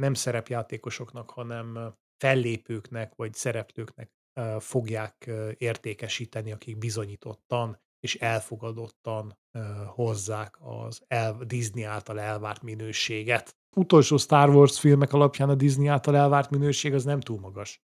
nem 0.01 0.13
szerepjátékosoknak, 0.13 1.29
hanem 1.29 1.93
fellépőknek 2.17 3.15
vagy 3.15 3.33
szereplőknek 3.33 4.11
fogják 4.59 5.31
értékesíteni, 5.57 6.51
akik 6.51 6.77
bizonyítottan 6.77 7.81
és 7.99 8.15
elfogadottan 8.15 9.37
hozzák 9.87 10.57
az 10.59 11.03
el, 11.07 11.37
Disney 11.45 11.83
által 11.83 12.19
elvárt 12.19 12.61
minőséget. 12.61 13.55
Utolsó 13.75 14.17
Star 14.17 14.49
Wars 14.49 14.79
filmek 14.79 15.13
alapján 15.13 15.49
a 15.49 15.55
Disney 15.55 15.87
által 15.87 16.15
elvárt 16.15 16.49
minőség 16.49 16.93
az 16.93 17.03
nem 17.03 17.19
túl 17.19 17.39
magas. 17.39 17.81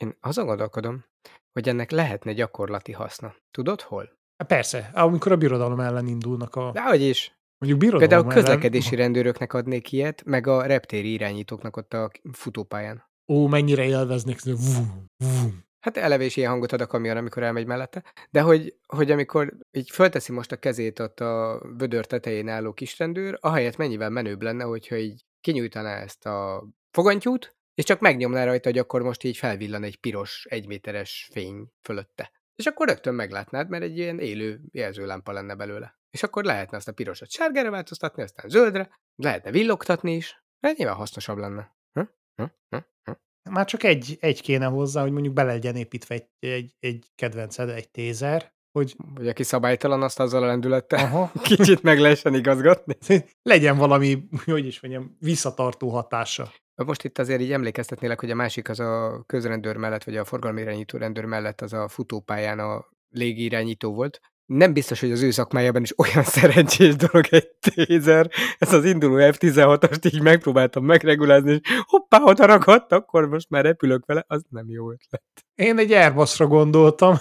Én 0.00 0.16
azon 0.20 0.46
gondolkodom, 0.46 1.04
hogy 1.52 1.68
ennek 1.68 1.90
lehetne 1.90 2.32
gyakorlati 2.32 2.92
haszna. 2.92 3.34
Tudod 3.50 3.80
hol? 3.80 4.12
Persze, 4.46 4.90
amikor 4.94 5.32
a 5.32 5.36
birodalom 5.36 5.80
ellen 5.80 6.06
indulnak 6.06 6.54
a... 6.54 6.70
Dehogy 6.72 7.02
is. 7.02 7.36
Mondjuk 7.62 7.80
birodalom 7.80 8.08
Például 8.08 8.32
ellen... 8.32 8.44
közlekedési 8.44 8.94
rendőröknek 8.94 9.52
adnék 9.52 9.92
ilyet, 9.92 10.24
meg 10.24 10.46
a 10.46 10.62
reptéri 10.66 11.12
irányítóknak 11.12 11.76
ott 11.76 11.94
a 11.94 12.10
futópályán. 12.32 13.10
Ó, 13.28 13.46
mennyire 13.46 13.84
élveznék, 13.84 14.42
vum, 14.44 15.06
vum. 15.16 15.64
Hát 15.80 15.96
eleve 15.96 16.24
is 16.24 16.36
ilyen 16.36 16.50
hangot 16.50 16.72
ad 16.72 16.80
a 16.80 16.86
kamion, 16.86 17.16
amikor 17.16 17.42
elmegy 17.42 17.66
mellette. 17.66 18.04
De 18.30 18.40
hogy, 18.40 18.74
hogy 18.86 19.10
amikor 19.10 19.52
így 19.70 19.90
fölteszi 19.90 20.32
most 20.32 20.52
a 20.52 20.56
kezét 20.56 20.98
ott 20.98 21.20
a 21.20 21.62
vödör 21.76 22.06
tetején 22.06 22.48
álló 22.48 22.72
kisrendőr, 22.72 23.38
ahelyett 23.40 23.76
mennyivel 23.76 24.10
menőbb 24.10 24.42
lenne, 24.42 24.64
hogyha 24.64 24.96
így 24.96 25.24
kinyújtaná 25.40 26.00
ezt 26.00 26.26
a 26.26 26.68
fogantyút, 26.90 27.56
és 27.74 27.84
csak 27.84 28.00
megnyomná 28.00 28.44
rajta, 28.44 28.68
hogy 28.68 28.78
akkor 28.78 29.02
most 29.02 29.24
így 29.24 29.36
felvillan 29.36 29.82
egy 29.82 29.96
piros, 29.96 30.46
egyméteres 30.48 31.28
fény 31.32 31.68
fölötte. 31.82 32.30
És 32.54 32.66
akkor 32.66 32.88
rögtön 32.88 33.14
meglátnád, 33.14 33.68
mert 33.68 33.82
egy 33.82 33.98
ilyen 33.98 34.18
élő 34.18 34.60
jelzőlámpa 34.70 35.32
lenne 35.32 35.54
belőle. 35.54 36.00
És 36.10 36.22
akkor 36.22 36.44
lehetne 36.44 36.76
azt 36.76 36.88
a 36.88 36.92
pirosat 36.92 37.30
sárgára 37.30 37.70
változtatni, 37.70 38.22
aztán 38.22 38.48
zöldre, 38.48 39.00
lehetne 39.14 39.50
villogtatni 39.50 40.14
is. 40.14 40.44
Hát 40.60 40.76
nyilván 40.76 40.96
hasznosabb 40.96 41.36
lenne. 41.36 41.76
Hm? 41.92 42.04
Hm? 42.34 42.44
Hm? 42.68 42.76
Hm? 43.02 43.12
Már 43.50 43.66
csak 43.66 43.82
egy, 43.82 44.16
egy 44.20 44.42
kéne 44.42 44.66
hozzá, 44.66 45.02
hogy 45.02 45.12
mondjuk 45.12 45.34
bele 45.34 45.52
legyen 45.52 45.76
építve 45.76 46.14
egy, 46.14 46.28
egy, 46.38 46.76
egy 46.78 47.10
kedvenced, 47.14 47.68
egy 47.68 47.90
tézer, 47.90 48.54
hogy 48.72 48.96
Vagy 49.14 49.28
aki 49.28 49.42
szabálytalan, 49.42 50.02
azt 50.02 50.20
azzal 50.20 50.42
a 50.42 50.46
lendülettel 50.46 50.98
aha, 51.04 51.32
kicsit 51.42 51.82
meg 51.82 51.98
lehessen 51.98 52.34
igazgatni. 52.34 52.96
legyen 53.42 53.76
valami, 53.76 54.22
hogy 54.44 54.66
is 54.66 54.80
mondjam, 54.80 55.16
visszatartó 55.18 55.88
hatása. 55.88 56.52
Most 56.74 57.04
itt 57.04 57.18
azért 57.18 57.40
így 57.40 57.52
emlékeztetnélek, 57.52 58.20
hogy 58.20 58.30
a 58.30 58.34
másik 58.34 58.68
az 58.68 58.80
a 58.80 59.22
közrendőr 59.26 59.76
mellett, 59.76 60.04
vagy 60.04 60.16
a 60.16 60.24
forgalmi 60.24 60.60
irányító 60.60 60.98
rendőr 60.98 61.24
mellett 61.24 61.60
az 61.60 61.72
a 61.72 61.88
futópályán 61.88 62.58
a 62.58 62.86
légirányító 63.10 63.94
volt. 63.94 64.20
Nem 64.46 64.72
biztos, 64.72 65.00
hogy 65.00 65.12
az 65.12 65.22
ő 65.22 65.30
szakmájában 65.30 65.82
is 65.82 65.98
olyan 65.98 66.24
szerencsés 66.38 66.96
dolog 66.96 67.26
egy 67.30 67.48
tézer. 67.48 68.30
Ez 68.58 68.72
az 68.72 68.84
induló 68.84 69.32
F-16-ost 69.32 70.14
így 70.14 70.22
megpróbáltam 70.22 70.84
megregulázni, 70.84 71.52
és 71.52 71.60
hoppá, 71.82 72.22
oda 72.22 72.46
ragadt, 72.46 72.92
akkor 72.92 73.28
most 73.28 73.50
már 73.50 73.64
repülök 73.64 74.06
vele. 74.06 74.24
Az 74.26 74.44
nem 74.48 74.68
jó 74.68 74.90
ötlet. 74.90 75.22
Én 75.54 75.78
egy 75.78 75.92
Airbusra 75.92 76.46
gondoltam, 76.46 77.16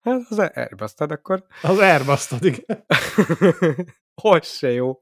Hát 0.00 0.26
az 0.28 0.38
elbasztad 0.38 1.10
akkor. 1.10 1.44
az 1.62 1.78
airbus 1.78 2.30
igen. 2.40 2.84
Hogy 4.22 4.44
se 4.44 4.70
jó. 4.70 5.00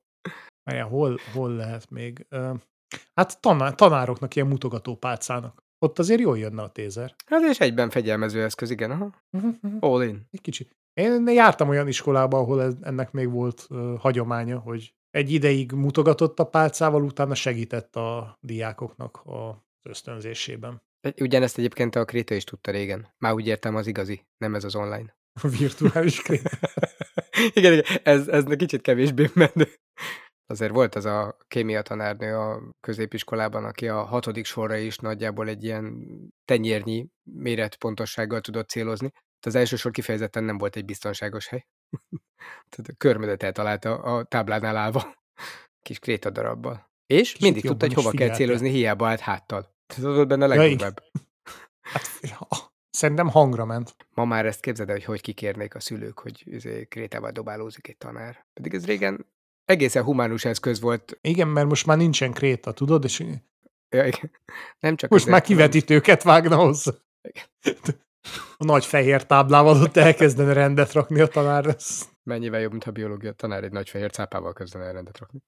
Várjál, 0.63 0.89
hol, 0.89 1.19
hol 1.33 1.51
lehet 1.51 1.91
még? 1.91 2.27
Hát 3.15 3.41
tanár, 3.41 3.75
tanároknak 3.75 4.35
ilyen 4.35 4.49
mutogatópálcának. 4.49 5.65
Ott 5.79 5.99
azért 5.99 6.21
jól 6.21 6.39
jönne 6.39 6.63
a 6.63 6.69
tézer. 6.69 7.15
Hát 7.27 7.43
és 7.43 7.61
egyben 7.61 7.91
fegyelmező 7.91 8.43
eszköz, 8.43 8.71
igen. 8.71 8.91
Aha. 8.91 9.15
All 9.81 10.03
in. 10.03 10.27
Egy 10.31 10.41
kicsit. 10.41 10.77
Én 11.01 11.29
jártam 11.29 11.69
olyan 11.69 11.89
iskolába, 11.89 12.39
ahol 12.39 12.63
ez, 12.63 12.75
ennek 12.81 13.13
még 13.13 13.31
volt 13.31 13.67
ö, 13.69 13.95
hagyománya, 13.99 14.59
hogy 14.59 14.95
egy 15.11 15.31
ideig 15.31 15.73
mutogatott 15.73 16.39
a 16.39 16.47
pálcával, 16.47 17.03
utána 17.03 17.35
segített 17.35 17.97
a 17.97 18.39
diákoknak 18.41 19.21
az 19.25 19.55
ösztönzésében. 19.83 20.83
Ugyanezt 21.21 21.59
egyébként 21.59 21.97
a 21.97 22.05
Kréta 22.05 22.35
is 22.35 22.45
tudta 22.45 22.71
régen. 22.71 23.15
Már 23.19 23.33
úgy 23.33 23.47
értem 23.47 23.75
az 23.77 23.87
igazi, 23.87 24.27
nem 24.37 24.55
ez 24.55 24.65
az 24.65 24.75
online. 24.75 25.17
A 25.43 25.49
virtuális 25.49 26.23
krét. 26.23 26.51
igen, 27.59 27.73
igen, 27.73 27.85
ez, 28.03 28.29
ez 28.29 28.45
kicsit 28.57 28.83
kevésbé 28.83 29.31
menő. 29.35 29.69
Azért 30.47 30.73
volt 30.73 30.95
az 30.95 31.05
a 31.05 31.37
kémia 31.49 31.83
tanárnő 31.83 32.37
a 32.37 32.73
középiskolában, 32.81 33.65
aki 33.65 33.89
a 33.89 34.03
hatodik 34.03 34.45
sorra 34.45 34.77
is 34.77 34.97
nagyjából 34.97 35.49
egy 35.49 35.65
ilyen 35.65 36.07
tenyérnyi 36.45 37.09
méretpontossággal 37.23 38.41
tudott 38.41 38.69
célozni. 38.69 39.11
Az 39.47 39.55
első 39.55 39.77
sor 39.77 39.91
kifejezetten 39.91 40.45
nem 40.45 40.59
volt 40.59 40.77
egy 40.77 40.85
biztonságos 40.85 41.47
hely. 41.47 41.67
Tehát 42.71 42.91
a 42.91 42.97
körmödet 42.99 43.43
eltalálta 43.43 43.99
a 43.99 44.25
táblánál 44.25 44.77
állva. 44.77 45.15
Kis 45.83 45.99
kréta 45.99 46.31
darabbal. 46.31 46.91
És 47.07 47.29
Kicsit 47.29 47.43
mindig 47.43 47.65
tudta, 47.65 47.87
hogy 47.87 47.95
hova 47.95 48.11
kell 48.11 48.31
célozni, 48.31 48.71
hiába 48.71 49.09
állt 49.09 49.21
háttal. 49.21 49.76
Ez 49.87 50.03
volt 50.03 50.28
benne 50.28 50.45
a 50.45 50.49
legdurvább. 50.49 51.03
Hát, 51.80 52.03
szerintem 52.91 53.28
hangra 53.28 53.64
ment. 53.64 53.97
Ma 54.14 54.24
már 54.24 54.47
ezt 54.47 54.61
képzeld 54.61 54.89
el, 54.89 54.95
hogy 54.95 55.05
hogy 55.05 55.20
kikérnék 55.20 55.74
a 55.74 55.80
szülők, 55.80 56.18
hogy 56.18 56.43
izé, 56.45 56.84
krétával 56.84 57.30
dobálózik 57.30 57.89
egy 57.89 57.97
tanár. 57.97 58.47
Pedig 58.53 58.74
ez 58.74 58.87
régen 58.87 59.26
egészen 59.64 60.03
humánus 60.03 60.45
eszköz 60.45 60.80
volt. 60.80 61.18
Igen, 61.20 61.49
mert 61.49 61.68
most 61.68 61.87
már 61.87 61.97
nincsen 61.97 62.32
kréta, 62.32 62.72
tudod, 62.72 63.05
és 63.05 63.24
Ja, 63.89 64.07
igen. 64.07 64.30
Nem 64.80 64.97
csak 64.97 65.11
most 65.11 65.26
már 65.26 65.41
kivetítőket 65.41 66.22
vágna 66.22 66.57
hozzá. 66.57 66.93
A 68.59 68.64
nagy 68.64 68.84
fehér 68.84 69.26
táblával 69.26 69.82
ott 69.82 69.97
elkezdene 69.97 70.53
rendet 70.53 70.93
rakni 70.93 71.20
a 71.20 71.26
tanár. 71.26 71.66
Ez- 71.66 72.09
Mennyivel 72.22 72.61
jobb, 72.61 72.70
mint 72.70 72.84
a 72.84 72.91
biológia 72.91 73.32
tanár 73.32 73.64
egy 73.64 73.72
nagy 73.72 73.89
fehér 73.89 74.11
cápával 74.11 74.53
kezdene 74.53 74.84
el 74.84 74.93
rendet 74.93 75.18
rakni. 75.18 75.43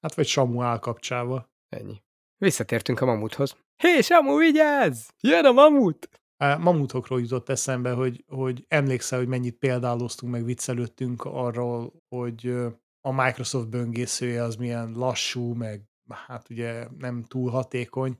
Hát 0.00 0.14
vagy 0.14 0.26
Samu 0.26 0.62
állkapcsával. 0.62 1.50
Ennyi. 1.68 2.02
Visszatértünk 2.38 3.00
a 3.00 3.04
mamuthoz. 3.04 3.56
Hé, 3.76 4.00
Samu, 4.00 4.38
vigyázz! 4.38 5.08
Jön 5.20 5.44
a 5.44 5.52
mamut! 5.52 6.08
Á, 6.36 6.56
Mamutokról 6.56 7.20
jutott 7.20 7.48
eszembe, 7.48 7.92
hogy, 7.92 8.24
hogy 8.26 8.64
emlékszel, 8.68 9.18
hogy 9.18 9.28
mennyit 9.28 9.56
példáloztunk, 9.56 10.32
meg 10.32 10.44
viccelődtünk 10.44 11.24
arról, 11.24 11.92
hogy 12.08 12.46
a 13.00 13.12
Microsoft 13.12 13.68
böngészője 13.68 14.42
az 14.42 14.56
milyen 14.56 14.92
lassú, 14.92 15.52
meg 15.54 15.82
hát 16.08 16.50
ugye 16.50 16.86
nem 16.98 17.24
túl 17.24 17.50
hatékony. 17.50 18.18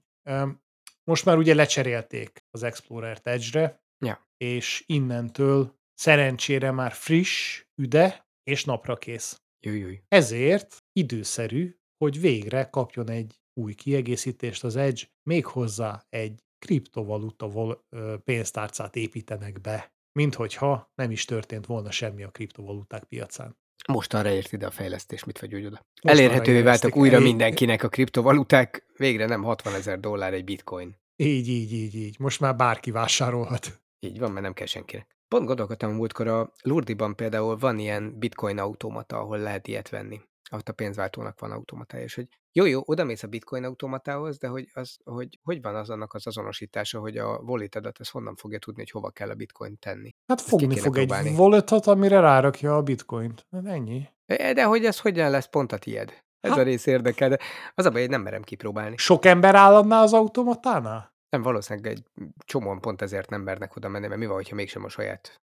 Most 1.04 1.24
már 1.24 1.36
ugye 1.36 1.54
lecserélték 1.54 2.44
az 2.50 2.62
Explorer-t 2.62 3.26
Edge-re, 3.26 3.82
Ja. 4.04 4.26
és 4.36 4.84
innentől 4.86 5.76
szerencsére 5.94 6.70
már 6.70 6.92
friss, 6.92 7.62
üde 7.82 8.28
és 8.42 8.64
napra 8.64 8.96
kész. 8.96 9.42
Jöjj. 9.66 9.94
Ezért 10.08 10.84
időszerű, 10.92 11.76
hogy 12.04 12.20
végre 12.20 12.64
kapjon 12.64 13.10
egy 13.10 13.38
új 13.58 13.74
kiegészítést 13.74 14.64
az 14.64 14.76
Edge, 14.76 15.02
méghozzá 15.22 16.06
egy 16.08 16.42
kriptovaluta 16.58 17.48
vol- 17.48 17.84
pénztárcát 18.24 18.96
építenek 18.96 19.60
be, 19.60 19.92
mint 20.12 20.34
hogyha 20.34 20.92
nem 20.94 21.10
is 21.10 21.24
történt 21.24 21.66
volna 21.66 21.90
semmi 21.90 22.22
a 22.22 22.30
kriptovaluták 22.30 23.04
piacán. 23.04 23.56
Mostanra 23.88 24.30
ért 24.30 24.52
ide 24.52 24.66
a 24.66 24.70
fejlesztés, 24.70 25.24
mit 25.24 25.38
vagy 25.40 25.54
úgy 25.54 25.64
oda. 25.66 25.86
Mostanra 26.02 26.18
Elérhetővé 26.22 26.62
váltak 26.62 26.96
újra 26.96 27.14
Elég- 27.14 27.28
mindenkinek 27.28 27.82
a 27.82 27.88
kriptovaluták, 27.88 28.86
végre 28.96 29.26
nem 29.26 29.42
60 29.42 29.74
ezer 29.74 30.00
dollár 30.00 30.34
egy 30.34 30.44
bitcoin. 30.44 30.96
Így, 31.16 31.48
így, 31.48 31.72
így, 31.72 31.94
így. 31.94 32.18
Most 32.18 32.40
már 32.40 32.56
bárki 32.56 32.90
vásárolhat. 32.90 33.80
Így 34.00 34.18
van, 34.18 34.30
mert 34.30 34.42
nem 34.42 34.52
kell 34.52 34.66
senkinek. 34.66 35.16
Pont 35.28 35.46
gondolkodtam 35.46 35.90
a 35.90 35.94
múltkor, 35.94 36.28
a 36.28 36.52
Lurdiban 36.62 37.16
például 37.16 37.56
van 37.56 37.78
ilyen 37.78 38.18
bitcoin 38.18 38.58
automata, 38.58 39.18
ahol 39.18 39.38
lehet 39.38 39.68
ilyet 39.68 39.88
venni. 39.88 40.20
Ott 40.50 40.68
a 40.68 40.72
pénzváltónak 40.72 41.40
van 41.40 41.50
automatája, 41.50 42.04
és 42.04 42.14
hogy 42.14 42.28
jó, 42.58 42.64
jó, 42.64 42.82
oda 42.84 43.04
mész 43.04 43.22
a 43.22 43.26
bitcoin 43.26 43.64
automatához, 43.64 44.38
de 44.38 44.48
hogy, 44.48 44.68
az, 44.74 44.96
hogy, 45.04 45.38
hogy 45.42 45.62
van 45.62 45.74
az 45.74 45.90
annak 45.90 46.14
az 46.14 46.26
azonosítása, 46.26 47.00
hogy 47.00 47.16
a 47.16 47.26
walletedet 47.26 48.00
ez 48.00 48.08
honnan 48.08 48.34
fogja 48.36 48.58
tudni, 48.58 48.80
hogy 48.80 48.90
hova 48.90 49.10
kell 49.10 49.30
a 49.30 49.34
bitcoin 49.34 49.78
tenni. 49.78 50.10
Hát 50.26 50.40
fogni 50.40 50.78
fog 50.78 50.92
próbálni. 50.94 51.28
egy 51.28 51.38
walletet, 51.38 51.86
amire 51.86 52.20
rárakja 52.20 52.76
a 52.76 52.82
bitcoint. 52.82 53.46
Hát 53.50 53.66
ennyi. 53.66 54.08
E, 54.26 54.52
De 54.52 54.64
hogy 54.64 54.84
ez 54.84 55.00
hogyan 55.00 55.30
lesz 55.30 55.46
pont 55.48 55.72
a 55.72 55.78
tied? 55.78 56.10
Ez 56.40 56.50
Hát- 56.50 56.58
a 56.58 56.62
rész 56.62 56.86
érdekel, 56.86 57.28
de 57.28 57.38
az 57.74 57.84
a 57.84 57.90
baj, 57.90 58.00
hogy 58.00 58.10
nem 58.10 58.22
merem 58.22 58.42
kipróbálni. 58.42 58.96
Sok 58.96 59.24
ember 59.24 59.54
álladná 59.54 60.02
az 60.02 60.12
automatánál? 60.12 61.16
Nem, 61.28 61.42
valószínűleg 61.42 61.92
egy 61.92 62.02
csomóan 62.44 62.80
pont 62.80 63.02
ezért 63.02 63.30
nem 63.30 63.42
mernek 63.42 63.76
oda 63.76 63.88
menni, 63.88 64.06
mert 64.06 64.20
mi 64.20 64.26
van, 64.26 64.34
hogyha 64.34 64.54
mégsem 64.54 64.84
a 64.84 64.88
saját 64.88 65.40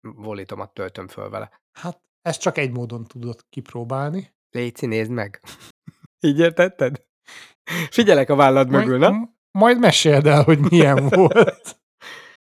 volitomat 0.00 0.74
töltöm 0.74 1.08
föl 1.08 1.30
vele. 1.30 1.60
Hát 1.78 2.00
ezt 2.22 2.40
csak 2.40 2.58
egy 2.58 2.70
módon 2.70 3.04
tudod 3.04 3.40
kipróbálni. 3.48 4.34
Léci, 4.50 4.86
nézd 4.86 5.10
meg! 5.10 5.40
Így 6.26 6.38
értetted? 6.38 7.04
Figyelek 7.90 8.30
a 8.30 8.34
vállad 8.34 8.68
mögül, 8.70 8.98
majd, 8.98 9.12
na? 9.12 9.18
m- 9.18 9.36
majd 9.50 9.78
meséld 9.78 10.26
el, 10.26 10.42
hogy 10.42 10.58
milyen 10.58 11.08
volt. 11.08 11.80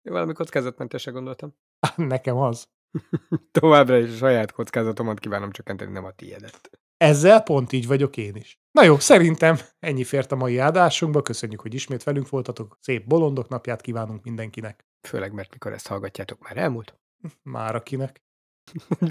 Valami 0.03 0.33
kockázatmentesre 0.33 1.11
gondoltam. 1.11 1.55
Nekem 1.97 2.37
az. 2.37 2.68
Továbbra 3.61 3.99
is 3.99 4.12
a 4.12 4.16
saját 4.16 4.53
kockázatomat 4.53 5.18
kívánom 5.18 5.51
csökkenteni, 5.51 5.93
nem 5.93 6.05
a 6.05 6.11
tiédet. 6.11 6.70
Ezzel 6.97 7.43
pont 7.43 7.72
így 7.72 7.87
vagyok 7.87 8.16
én 8.16 8.35
is. 8.35 8.61
Na 8.70 8.83
jó, 8.83 8.99
szerintem 8.99 9.57
ennyi 9.79 10.05
fért 10.05 10.33
a 10.33 10.37
mai 10.37 10.59
adásunkba. 10.59 11.22
Köszönjük, 11.22 11.61
hogy 11.61 11.74
ismét 11.74 12.03
velünk 12.03 12.29
voltatok. 12.29 12.79
Szép 12.81 13.07
bolondok 13.07 13.49
napját 13.49 13.81
kívánunk 13.81 14.24
mindenkinek. 14.24 14.85
Főleg, 15.09 15.33
mert 15.33 15.53
mikor 15.53 15.72
ezt 15.72 15.87
hallgatjátok, 15.87 16.43
már 16.43 16.57
elmúlt. 16.57 16.99
Már 17.43 17.74
akinek. 17.74 18.24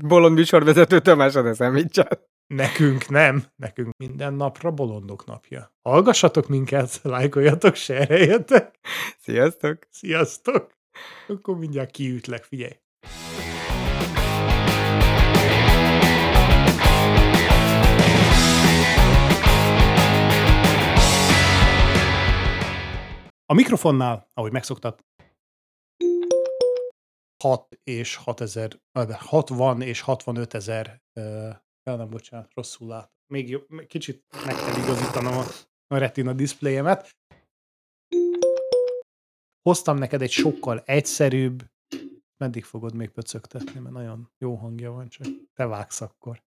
Bolond 0.01 0.35
műsorvezető 0.35 0.99
Tamás 0.99 1.35
ad 1.35 1.45
eszemítsen. 1.45 2.07
Nekünk 2.47 3.09
nem. 3.09 3.43
Nekünk 3.55 3.97
minden 3.97 4.33
napra 4.33 4.71
bolondok 4.71 5.25
napja. 5.25 5.71
Hallgassatok 5.81 6.47
minket, 6.47 6.99
lájkoljatok, 7.03 7.75
sereljetek. 7.75 8.79
Sziasztok! 9.19 9.87
Sziasztok! 9.89 10.73
Akkor 11.27 11.57
mindjárt 11.57 11.91
kiütlek, 11.91 12.43
figyelj. 12.43 12.79
A 23.45 23.53
mikrofonnál, 23.53 24.29
ahogy 24.33 24.51
megszoktad, 24.51 24.99
6 27.43 27.79
és 27.83 28.15
6 28.15 28.41
ezer, 28.41 28.79
ah, 28.91 29.05
de 29.05 29.17
60 29.19 29.81
és 29.81 30.01
65 30.01 30.53
ezer, 30.53 31.01
uh, 31.91 31.97
nem, 31.97 32.09
bocsánat, 32.09 32.53
rosszul 32.53 32.87
lát. 32.87 33.11
Még 33.27 33.49
jobb, 33.49 33.69
még 33.69 33.87
kicsit 33.87 34.23
meg 34.45 34.55
kell 34.55 34.83
igazítanom 34.83 35.37
a, 35.37 35.43
a 35.87 35.97
retina 35.97 36.33
diszpléjemet. 36.33 37.15
Hoztam 39.61 39.97
neked 39.97 40.21
egy 40.21 40.31
sokkal 40.31 40.79
egyszerűbb, 40.79 41.63
meddig 42.37 42.63
fogod 42.63 42.93
még 42.95 43.09
pöcögtetni, 43.09 43.79
mert 43.79 43.93
nagyon 43.93 44.31
jó 44.37 44.55
hangja 44.55 44.91
van, 44.91 45.07
csak 45.07 45.27
te 45.53 45.65
vágsz 45.65 46.01
akkor. 46.01 46.43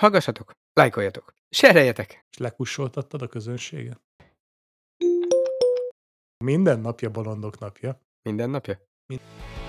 Hallgassatok, 0.00 0.52
lájkoljatok, 0.72 1.34
sereljetek! 1.48 2.26
És 2.30 2.36
lekussoltattad 2.36 3.22
a 3.22 3.28
közönséget? 3.28 4.00
Minden 6.44 6.80
napja 6.80 7.10
bolondok 7.10 7.58
napja. 7.58 8.00
Minden 8.22 8.50
napja? 8.50 8.80
Mind- 9.06 9.61